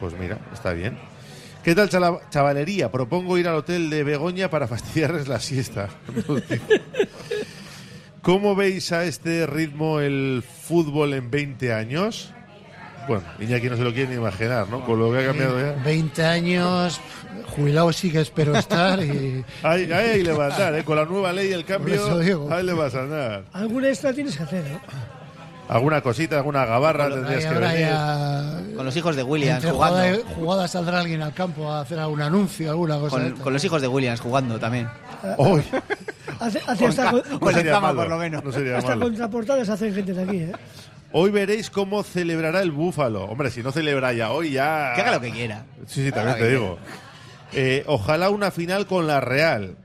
Pues 0.00 0.14
mira, 0.18 0.38
está 0.52 0.72
bien. 0.72 0.98
¿Qué 1.62 1.74
tal 1.74 1.88
chavalería? 2.30 2.92
Propongo 2.92 3.38
ir 3.38 3.48
al 3.48 3.54
hotel 3.54 3.88
de 3.88 4.04
Begoña 4.04 4.50
para 4.50 4.68
fastidiarles 4.68 5.28
la 5.28 5.40
siesta. 5.40 5.88
¿Cómo 8.22 8.54
veis 8.54 8.92
a 8.92 9.04
este 9.04 9.46
ritmo 9.46 10.00
el 10.00 10.42
fútbol 10.42 11.14
en 11.14 11.30
20 11.30 11.72
años? 11.72 12.32
Bueno, 13.06 13.22
Iñaki 13.38 13.68
no 13.68 13.76
se 13.76 13.84
lo 13.84 13.92
quiere 13.92 14.10
ni 14.10 14.16
imaginar, 14.16 14.68
¿no? 14.68 14.82
Con 14.84 14.98
lo 14.98 15.12
que 15.12 15.18
ha 15.18 15.26
cambiado 15.26 15.60
ya. 15.60 15.82
20 15.82 16.24
años, 16.24 17.00
jubilado 17.54 17.92
sí 17.92 18.10
que 18.10 18.20
espero 18.20 18.56
estar 18.56 18.98
y... 19.02 19.44
Ahí, 19.62 19.84
ahí 19.92 19.92
hay 19.92 20.18
que 20.18 20.24
levantar, 20.24 20.74
¿eh? 20.74 20.84
Con 20.84 20.96
la 20.96 21.04
nueva 21.04 21.32
ley 21.32 21.50
y 21.50 21.52
el 21.52 21.66
cambio, 21.66 21.94
eso 21.94 22.18
digo. 22.18 22.48
ahí 22.50 22.64
le 22.64 22.72
vas 22.72 22.94
a 22.94 23.02
andar. 23.02 23.44
Alguna 23.52 23.88
extra 23.88 24.12
tienes 24.14 24.36
que 24.36 24.42
hacer, 24.42 24.64
¿no? 24.70 24.80
Alguna 25.68 26.02
cosita, 26.02 26.36
alguna 26.36 26.66
gabarra 26.66 27.08
tendrías 27.08 27.36
Ahí 27.44 27.48
que 27.50 27.54
ahora 27.54 27.68
venir. 27.68 27.86
ya... 27.86 28.76
Con 28.76 28.84
los 28.84 28.96
hijos 28.96 29.16
de 29.16 29.22
Williams 29.22 29.64
Entre 29.64 29.70
jugando. 29.70 29.96
jugada, 29.98 30.34
jugada 30.34 30.68
saldrá 30.68 31.00
alguien 31.00 31.22
al 31.22 31.32
campo 31.32 31.70
a 31.72 31.80
hacer 31.80 31.98
algún 31.98 32.20
anuncio, 32.20 32.70
alguna 32.70 32.98
cosa. 32.98 33.18
de 33.18 33.30
Con, 33.32 33.40
con 33.40 33.52
los 33.54 33.64
hijos 33.64 33.80
de 33.80 33.88
Williams 33.88 34.20
jugando 34.20 34.58
también. 34.58 34.88
Uy, 35.38 35.62
Hace, 36.40 36.60
hace 36.66 36.86
hasta, 36.86 37.10
Con- 37.10 37.20
con- 37.22 37.38
con 37.38 37.40
no 37.40 37.46
sería 37.56 37.62
Lezama, 37.72 37.86
malo, 37.88 38.00
por 38.00 38.08
lo 38.10 38.18
menos. 38.18 38.44
No 38.44 38.52
sería 38.52 38.76
hasta 38.78 38.90
malo. 38.90 39.02
contraportadas 39.06 39.68
hacen 39.68 39.94
gente 39.94 40.12
de 40.12 40.22
aquí, 40.22 40.36
¿eh? 40.38 40.52
Hoy 41.12 41.30
veréis 41.30 41.70
cómo 41.70 42.02
celebrará 42.02 42.60
el 42.60 42.72
Búfalo. 42.72 43.24
Hombre, 43.24 43.50
si 43.50 43.62
no 43.62 43.70
celebra 43.72 44.12
ya 44.12 44.32
hoy, 44.32 44.50
ya... 44.50 44.92
Que 44.96 45.00
haga 45.02 45.12
lo 45.12 45.20
que 45.20 45.30
quiera. 45.30 45.64
Sí, 45.86 46.04
sí, 46.04 46.10
también 46.12 46.36
te 46.38 46.48
digo. 46.50 46.76
Eh, 47.52 47.84
ojalá 47.86 48.30
una 48.30 48.50
final 48.50 48.86
con 48.86 49.06
la 49.06 49.20
Real. 49.20 49.76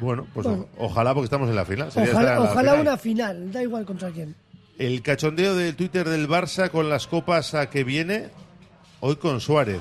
Bueno, 0.00 0.26
pues 0.34 0.46
Bueno. 0.46 0.66
o- 0.78 0.86
ojalá 0.86 1.12
porque 1.14 1.26
estamos 1.26 1.48
en 1.50 1.56
la 1.56 1.64
final. 1.66 1.92
Sería 1.92 2.08
estar 2.08 2.22
Ojalá, 2.24 2.36
en 2.38 2.42
la 2.44 2.50
ojalá 2.50 2.70
final. 2.72 2.80
una 2.86 2.96
final, 2.96 3.52
da 3.52 3.62
igual 3.62 3.84
contra 3.84 4.08
quién. 4.10 4.34
El 4.78 5.02
cachondeo 5.02 5.54
del 5.54 5.74
Twitter 5.74 6.08
del 6.08 6.28
Barça 6.28 6.70
con 6.70 6.88
las 6.90 7.06
copas 7.06 7.54
a 7.54 7.70
que 7.70 7.82
viene, 7.84 8.28
hoy 9.00 9.16
con 9.16 9.40
Suárez. 9.40 9.80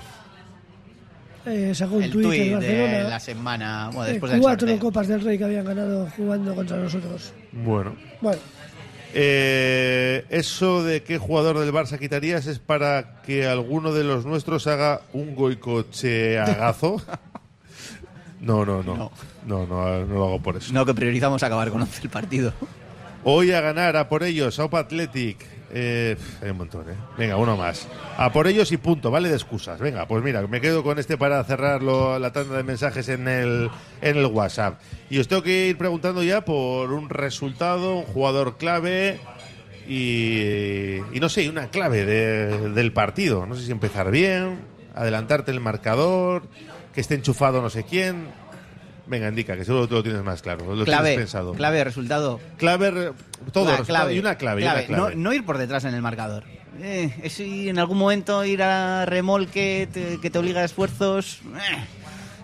Eh, 1.45 1.73
sacó 1.75 1.95
un 1.97 2.03
El 2.03 2.11
tuit 2.11 2.31
de 2.31 2.53
Barcelona. 2.55 3.03
la 3.09 3.19
semana, 3.19 3.89
bueno, 3.93 4.05
eh, 4.05 4.11
después 4.13 4.31
del 4.31 4.41
cuatro. 4.41 4.79
Copas 4.79 5.07
del 5.07 5.21
Rey 5.21 5.37
que 5.37 5.43
habían 5.43 5.65
ganado 5.65 6.07
jugando 6.15 6.55
contra 6.55 6.77
nosotros. 6.77 7.33
Bueno. 7.51 7.95
Bueno, 8.21 8.39
Eh, 9.17 10.25
eso 10.29 10.83
de 10.83 11.01
qué 11.03 11.17
jugador 11.17 11.59
del 11.59 11.71
Barça 11.71 11.97
quitarías 11.97 12.47
es 12.47 12.59
para 12.59 13.21
que 13.21 13.47
alguno 13.47 13.93
de 13.93 14.03
los 14.03 14.25
nuestros 14.25 14.67
haga 14.67 15.01
un 15.13 15.35
goicocheagazo. 15.35 17.01
No, 18.41 18.63
no, 18.63 18.83
no. 18.83 19.11
No, 19.47 19.65
no, 19.65 20.05
no 20.05 20.13
lo 20.13 20.23
hago 20.25 20.39
por 20.39 20.55
eso. 20.57 20.71
No, 20.71 20.85
que 20.85 20.93
priorizamos 20.93 21.41
acabar 21.41 21.71
con 21.71 21.81
11 21.81 22.03
el 22.03 22.09
partido. 22.09 22.53
Hoy 23.27 23.51
a 23.53 23.61
ganar, 23.61 23.97
a 23.97 24.07
por 24.07 24.23
ellos, 24.23 24.59
Aupa 24.59 24.79
Athletic. 24.81 25.43
Eh, 25.73 26.15
hay 26.43 26.51
un 26.51 26.57
montón, 26.57 26.87
¿eh? 26.89 26.93
Venga, 27.17 27.37
uno 27.37 27.57
más. 27.57 27.87
A 28.17 28.31
por 28.31 28.45
ellos 28.47 28.71
y 28.71 28.77
punto, 28.77 29.09
vale 29.09 29.29
de 29.29 29.35
excusas. 29.35 29.79
Venga, 29.79 30.07
pues 30.07 30.23
mira, 30.23 30.45
me 30.47 30.61
quedo 30.61 30.83
con 30.83 30.99
este 30.99 31.17
para 31.17 31.43
cerrar 31.43 31.81
lo- 31.81 32.19
la 32.19 32.31
tanda 32.31 32.55
de 32.55 32.63
mensajes 32.63 33.09
en 33.09 33.27
el, 33.27 33.69
en 34.01 34.17
el 34.17 34.25
WhatsApp. 34.27 34.79
Y 35.09 35.17
os 35.17 35.27
tengo 35.27 35.41
que 35.41 35.67
ir 35.67 35.77
preguntando 35.77 36.21
ya 36.21 36.45
por 36.45 36.93
un 36.93 37.09
resultado, 37.09 37.95
un 37.95 38.03
jugador 38.05 38.57
clave 38.57 39.19
y, 39.89 40.99
no 41.19 41.27
sé, 41.27 41.49
una 41.49 41.67
clave 41.69 42.05
de- 42.05 42.69
del 42.69 42.93
partido. 42.93 43.47
No 43.47 43.55
sé 43.55 43.65
si 43.65 43.71
empezar 43.71 44.11
bien, 44.11 44.59
adelantarte 44.93 45.49
el 45.51 45.59
marcador, 45.61 46.43
que 46.93 47.01
esté 47.01 47.15
enchufado 47.15 47.61
no 47.61 47.71
sé 47.71 47.83
quién. 47.85 48.27
Venga, 49.07 49.27
indica, 49.29 49.55
que 49.55 49.63
seguro 49.65 49.87
tú 49.87 49.95
lo 49.95 50.03
tienes 50.03 50.23
más 50.23 50.41
claro. 50.41 50.75
Lo 50.75 50.83
Clave, 50.85 51.09
tienes 51.09 51.25
pensado. 51.27 51.53
clave 51.53 51.77
de 51.77 51.83
resultado. 51.83 52.39
Clave, 52.57 53.11
todo, 53.51 53.69
y 54.11 54.19
una 54.19 54.35
clave. 54.35 54.61
y 54.61 54.63
una 54.65 54.83
clave. 54.83 54.87
No, 54.89 55.09
no 55.11 55.33
ir 55.33 55.45
por 55.45 55.57
detrás 55.57 55.83
en 55.85 55.93
el 55.93 56.01
marcador. 56.01 56.43
Eh, 56.81 57.13
es 57.23 57.39
ir 57.39 57.69
en 57.69 57.79
algún 57.79 57.97
momento 57.97 58.43
ir 58.43 58.61
a 58.63 59.05
remolque 59.05 59.87
te- 59.93 60.19
que 60.19 60.29
te 60.29 60.39
obliga 60.39 60.61
a 60.61 60.65
esfuerzos. 60.65 61.39
eh. 61.45 61.85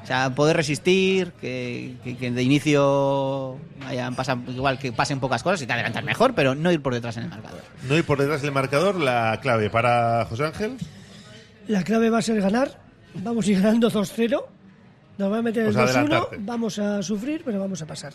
O 0.04 0.08
sea, 0.08 0.30
poder 0.34 0.56
resistir, 0.58 1.32
que, 1.40 1.96
que- 2.04 2.18
que 2.18 2.32
de 2.32 2.44
inicio 2.44 3.58
hayan 3.88 4.16
pasan, 4.16 4.44
igual 4.50 4.78
que 4.80 4.92
pasen 4.92 5.20
pocas 5.20 5.44
cosas 5.44 5.62
y 5.62 5.68
te 5.68 5.74
adelantas 5.74 6.04
mejor, 6.04 6.34
pero 6.36 6.54
no 6.56 6.72
ir 6.72 6.82
por 6.82 6.94
detrás 6.94 7.18
en 7.18 7.24
el 7.24 7.30
marcador. 7.30 7.62
No 7.88 7.96
ir 7.98 8.04
por 8.04 8.20
detrás 8.20 8.42
del 8.42 8.52
marcador, 8.52 8.96
la 9.00 9.40
clave 9.42 9.70
para 9.70 10.26
José 10.26 10.46
Ángel. 10.46 10.78
la 11.68 11.84
clave 11.84 12.10
va 12.10 12.20
a 12.20 12.22
ser 12.22 12.42
ganar. 12.42 12.80
Vamos 13.16 13.46
a 13.48 13.52
ir 13.52 13.62
ganando 13.62 13.90
2-0. 13.92 14.44
Nos 15.22 15.32
va 15.32 15.38
a 15.38 15.42
meter 15.44 15.64
el 15.66 15.70
O 15.70 15.74
sea, 15.74 15.84
2-1. 15.86 15.90
adelantarte. 15.90 16.38
Vamos 16.40 16.80
a 16.80 17.04
sufrir, 17.04 17.44
pero 17.46 17.60
vamos 17.60 17.80
a 17.82 17.86
pasar. 17.86 18.12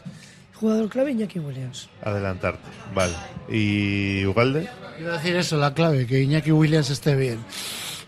Jugador 0.54 0.88
clave 0.88 1.12
Iñaki 1.12 1.38
Williams. 1.38 1.88
Adelantarte. 2.02 2.68
Vale. 2.92 3.14
¿Y 3.48 4.26
Ugalde? 4.26 4.68
Iba 5.00 5.12
a 5.12 5.16
decir 5.18 5.36
eso, 5.36 5.56
la 5.56 5.72
clave, 5.72 6.04
que 6.06 6.20
Iñaki 6.20 6.50
Williams 6.50 6.90
esté 6.90 7.14
bien. 7.14 7.38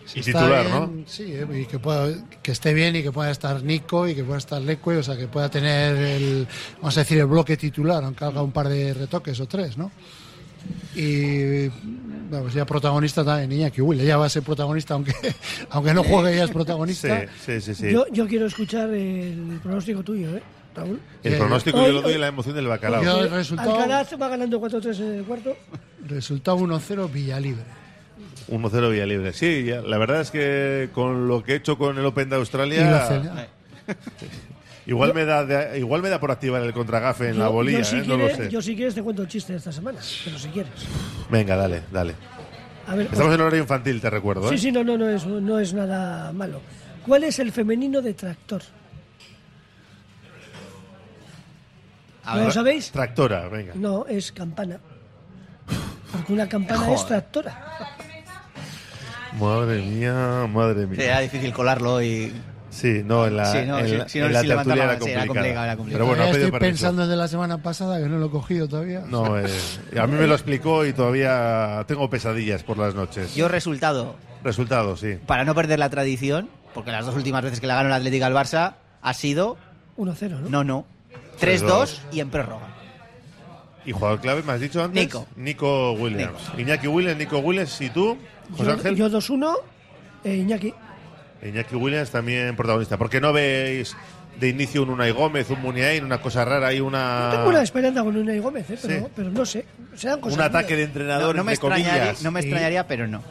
Si 0.05 0.17
Y 0.17 0.19
está 0.21 0.39
titular, 0.39 0.65
bien, 0.65 0.97
¿no? 0.97 1.03
Sí, 1.07 1.23
eh, 1.27 1.47
y 1.61 1.65
que, 1.65 1.79
pueda, 1.79 2.09
que 2.41 2.51
esté 2.51 2.73
bien 2.73 2.93
y 2.95 3.03
que 3.03 3.11
pueda 3.13 3.31
estar 3.31 3.63
Nico 3.63 4.05
y 4.07 4.15
que 4.15 4.23
pueda 4.25 4.39
estar 4.39 4.61
Leque, 4.61 4.97
o 4.97 5.03
sea, 5.03 5.15
que 5.15 5.27
pueda 5.27 5.49
tener 5.49 5.95
el, 5.95 6.47
vamos 6.81 6.97
a 6.97 7.01
decir, 7.01 7.19
el 7.19 7.27
bloque 7.27 7.55
titular, 7.55 8.03
aunque 8.03 8.25
haga 8.25 8.41
un 8.41 8.51
par 8.51 8.67
de 8.67 8.93
retoques 8.93 9.39
o 9.39 9.47
tres, 9.47 9.77
¿no? 9.77 9.91
Y 10.95 11.67
vamos, 12.29 12.53
ya 12.53 12.65
protagonista 12.65 13.23
también 13.23 13.51
Iñaki 13.51 13.81
Williams, 13.81 14.07
ya 14.07 14.17
va 14.17 14.25
a 14.25 14.29
ser 14.29 14.43
protagonista, 14.43 14.93
aunque, 14.95 15.13
aunque 15.69 15.93
no 15.93 16.03
juegue, 16.03 16.35
ya 16.35 16.43
es 16.45 16.51
protagonista. 16.51 17.21
Sí, 17.21 17.27
sí, 17.45 17.61
sí. 17.61 17.75
sí. 17.75 17.91
Yo, 17.91 18.05
yo 18.11 18.27
quiero 18.27 18.45
escuchar 18.47 18.89
el 18.91 19.59
pronóstico 19.63 20.03
tuyo, 20.03 20.35
¿eh, 20.37 20.43
Raúl? 20.75 20.99
El 21.23 21.33
Eh, 21.33 21.37
pronóstico 21.37 21.79
hoy- 21.79 21.87
yo 21.87 21.91
lo 21.93 22.01
doy 22.01 22.13
en 22.13 22.21
la 22.21 22.27
emoción 22.27 22.55
del 22.55 22.67
bacalao. 22.67 23.03
Yo 23.03 23.23
el 23.23 23.31
resultado, 23.31 23.71
Alcaraz 23.75 24.09
va 24.21 24.27
ganando 24.27 24.59
4-3 24.59 24.99
en 24.99 25.13
el 25.19 25.23
cuarto. 25.23 25.55
resultado 26.07 26.57
1-0 26.57 27.07
Villalibre. 27.11 27.63
1-0 28.49 28.89
Villalibre. 28.89 29.33
Sí, 29.33 29.63
ya, 29.65 29.81
la 29.81 29.97
verdad 29.99 30.21
es 30.21 30.31
que 30.31 30.89
con 30.93 31.27
lo 31.27 31.43
que 31.43 31.53
he 31.53 31.55
hecho 31.57 31.77
con 31.77 31.97
el 31.97 32.05
Open 32.05 32.29
de 32.29 32.35
Y 32.35 32.39
la 32.39 32.41
Australia, 32.41 33.47
igual 34.89 35.13
me 35.13 35.25
da 35.25 35.45
de- 35.45 35.79
igual 35.79 36.01
me 36.01 36.09
da 36.09 36.19
por 36.19 36.31
activar 36.31 36.61
el 36.63 36.73
contragafe 36.73 37.29
en 37.29 37.39
la 37.39 37.47
bolilla, 37.47 37.79
yo, 37.79 37.85
si 37.85 37.95
¿eh? 37.97 38.03
no 38.05 38.17
lo 38.17 38.25
quieres, 38.27 38.37
sé. 38.37 38.49
yo 38.49 38.61
si 38.61 38.75
quieres 38.75 38.95
te 38.95 39.03
cuento 39.03 39.21
el 39.21 39.27
chiste 39.27 39.53
de 39.53 39.59
esta 39.59 39.71
semana, 39.71 39.99
pero 40.25 40.37
si 40.39 40.47
quieres. 40.49 40.71
Venga, 41.29 41.55
dale, 41.55 41.83
dale. 41.91 42.15
A 42.87 42.95
ver, 42.95 43.05
Estamos 43.11 43.33
en 43.35 43.41
horario 43.41 43.59
infantil, 43.59 44.01
te 44.01 44.09
recuerdo, 44.09 44.47
¿eh? 44.47 44.49
Sí, 44.49 44.57
sí, 44.57 44.71
no, 44.71 44.83
no, 44.83 44.97
no 44.97 45.07
es, 45.09 45.25
no 45.25 45.59
es 45.59 45.73
nada 45.73 46.31
malo. 46.33 46.59
¿Cuál 47.05 47.23
es 47.23 47.37
el 47.39 47.51
femenino 47.51 48.01
de 48.01 48.13
tractor? 48.15 48.61
A 52.25 52.31
¿No 52.33 52.37
ver. 52.37 52.45
lo 52.47 52.51
sabéis? 52.51 52.91
Tractora, 52.91 53.47
venga. 53.47 53.73
No, 53.75 54.05
es 54.07 54.31
campana. 54.31 54.79
Porque 56.11 56.33
una 56.33 56.47
campana 56.49 56.79
Joder. 56.81 56.95
es 56.95 57.05
tractora. 57.05 57.65
Madre 59.39 59.81
mía, 59.83 60.47
madre 60.51 60.85
mía. 60.87 61.03
Era 61.03 61.19
difícil 61.19 61.53
colarlo 61.53 62.01
y 62.01 62.33
Sí, 62.79 63.01
no, 63.03 63.27
en 63.27 63.35
la, 63.35 63.45
Sí, 63.45 63.57
no, 63.67 63.77
en 63.79 63.87
si- 63.87 63.97
la, 63.97 64.07
si 64.09 64.19
en 64.19 64.31
la 64.33 64.41
si 64.41 64.47
tertulia 64.47 64.83
era 64.85 64.93
sí, 64.93 64.99
complicada. 64.99 65.47
era 65.47 65.63
era 65.65 65.75
complicado. 65.75 66.05
Pero 66.05 66.05
bueno, 66.05 66.23
estoy 66.23 66.51
permiso. 66.51 66.59
pensando 66.59 67.03
en 67.03 67.09
de 67.09 67.15
la 67.17 67.27
semana 67.27 67.61
pasada, 67.61 67.99
que 67.99 68.07
no 68.07 68.17
lo 68.19 68.27
he 68.27 68.29
cogido 68.29 68.67
todavía. 68.69 69.01
No, 69.07 69.37
eh, 69.37 69.45
a 69.99 70.07
mí 70.07 70.13
me 70.17 70.27
lo 70.27 70.33
explicó 70.35 70.85
y 70.85 70.93
todavía 70.93 71.83
tengo 71.87 72.09
pesadillas 72.09 72.63
por 72.63 72.77
las 72.77 72.95
noches. 72.95 73.35
yo 73.35 73.47
resultado, 73.49 74.15
Resultado, 74.43 74.95
sí. 74.95 75.17
para 75.25 75.43
no 75.43 75.53
perder 75.55 75.79
la 75.79 75.89
tradición, 75.89 76.49
porque 76.73 76.91
las 76.91 77.05
dos 77.05 77.15
últimas 77.15 77.43
veces 77.43 77.59
que 77.59 77.67
le 77.67 77.73
ganó 77.73 77.87
el 77.89 77.93
Atlético 77.93 78.25
al 78.25 78.33
Barça 78.33 78.75
ha 79.01 79.13
sido 79.13 79.57
1-0, 79.97 80.29
¿no? 80.39 80.49
no, 80.49 80.63
no, 80.63 80.85
3-2. 81.41 81.59
3-2 81.67 81.99
y 82.13 82.19
en 82.21 82.29
prórroga. 82.29 82.67
¿Y 83.85 83.91
jugador 83.91 84.19
clave 84.21 84.43
me 84.43 84.53
has 84.53 84.59
dicho 84.61 84.83
antes? 84.83 85.03
Nico. 85.03 85.25
Nico 85.35 85.93
Williams. 85.93 86.39
Iñaki 86.57 86.87
Williams, 86.87 87.17
Nico 87.17 87.39
Williams 87.39 87.81
y 87.81 87.89
tú, 87.89 88.17
José 88.51 88.63
Yo, 88.65 88.71
Ángel. 88.71 88.95
yo 88.95 89.09
2-1, 89.09 89.55
eh, 90.23 90.35
Iñaki. 90.35 90.73
Iñaki 91.43 91.75
Williams 91.75 92.09
también 92.09 92.55
protagonista. 92.55 92.97
¿Por 92.97 93.09
qué 93.09 93.21
no 93.21 93.31
veis 93.33 93.95
de 94.39 94.47
inicio 94.49 94.83
un 94.83 94.89
Unai 94.89 95.11
Gómez, 95.11 95.49
un 95.49 95.61
Muniain, 95.61 96.03
una 96.03 96.21
cosa 96.21 96.45
rara 96.45 96.73
y 96.73 96.79
una... 96.79 97.29
Tengo 97.31 97.49
una 97.49 97.61
esperanza 97.61 98.03
con 98.03 98.15
Unai 98.15 98.39
Gómez, 98.39 98.69
eh, 98.69 98.77
pero, 98.81 98.99
Sí. 98.99 99.05
pero 99.15 99.29
no 99.31 99.45
sé. 99.45 99.65
Serán 99.95 100.21
cosas 100.21 100.37
un 100.37 100.43
ataque 100.43 100.75
de 100.75 100.83
entrenador, 100.83 101.35
No, 101.35 101.41
no 101.41 101.43
me 101.45 101.53
entre 101.53 101.67
extrañaría, 101.67 101.99
comillas. 102.03 102.23
no 102.23 102.31
me 102.31 102.39
extrañaría, 102.39 102.87
pero 102.87 103.07
no. 103.07 103.21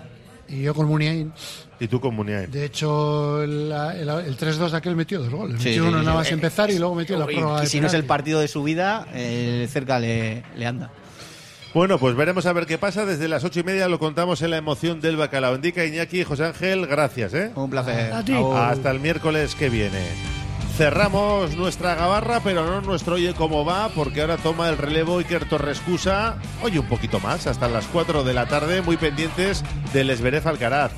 Y 0.49 0.63
yo 0.63 0.75
con 0.75 0.87
Muniain. 0.87 1.33
Y 1.81 1.89
tú 1.89 2.01
con 2.01 2.15
Muniain. 2.15 2.51
De 2.51 2.65
hecho, 2.65 3.43
el, 3.43 3.71
el, 3.71 4.09
el 4.09 4.37
3-2 4.39 4.71
de 4.71 4.77
aquel 4.79 4.97
metió 4.97 5.21
dos 5.21 5.31
goles. 5.31 5.61
Sí, 5.63 5.69
metió 5.69 5.83
sí, 5.85 5.89
uno 5.89 5.99
sí, 6.01 6.05
nada 6.07 6.17
más 6.19 6.31
Eh, 6.31 6.35
empezar 6.35 6.71
y 6.71 6.79
luego 6.79 6.95
metió 6.95 7.19
la 7.19 7.31
Y- 7.31 7.35
prórroga 7.37 7.65
y, 7.65 7.67
si 7.67 7.81
no 7.81 7.87
es 7.87 7.95
el 7.95 8.05
partido 8.05 8.41
de 8.41 8.49
su 8.49 8.63
vida, 8.63 9.07
eh, 9.15 9.67
cerca 9.71 9.99
le, 10.01 10.43
le 10.57 10.67
anda. 10.67 10.91
Bueno, 11.75 11.99
pues 11.99 12.17
veremos 12.17 12.47
a 12.47 12.53
ver 12.53 12.67
qué 12.67 12.79
pasa. 12.79 13.05
Desde 13.05 13.29
las 13.29 13.45
ocho 13.45 13.61
y 13.61 13.63
media 13.63 13.89
lo 13.89 13.99
contamos 13.99 14.43
en 14.43 14.51
la 14.51 14.57
emoción 14.57 15.01
del 15.01 15.17
bacalao. 15.17 15.55
Indica 15.55 15.85
Iñaki, 15.85 16.25
José 16.25 16.47
Ángel, 16.47 16.87
gracias, 16.87 17.35
¿eh? 17.35 17.53
Un 17.55 17.71
placer. 17.71 18.13
A 18.13 18.25
ti. 18.25 18.35
Hasta 18.35 18.91
el 18.91 19.01
miércoles 19.01 19.55
que 19.55 19.69
viene. 19.69 20.01
Cerramos 20.79 21.57
nuestra 21.57 21.97
gabarra, 21.97 22.39
pero 22.39 22.65
no 22.65 22.81
nuestro 22.81 23.19
Oye 23.19 23.35
Cómo 23.35 23.65
Va, 23.65 23.89
porque 23.89 24.21
ahora 24.21 24.37
toma 24.37 24.69
el 24.69 24.79
relevo 24.79 25.19
Iker 25.19 25.49
Torrescusa. 25.49 26.37
Oye, 26.63 26.79
un 26.79 26.87
poquito 26.87 27.19
más, 27.19 27.49
hasta 27.49 27.69
las 27.69 27.85
4 27.87 28.23
de 28.23 28.33
la 28.33 28.47
tarde, 28.47 28.81
muy 28.81 28.97
pendientes 28.97 29.65
del 29.93 30.11
Esberef 30.11 30.47
Alcaraz. 30.47 30.87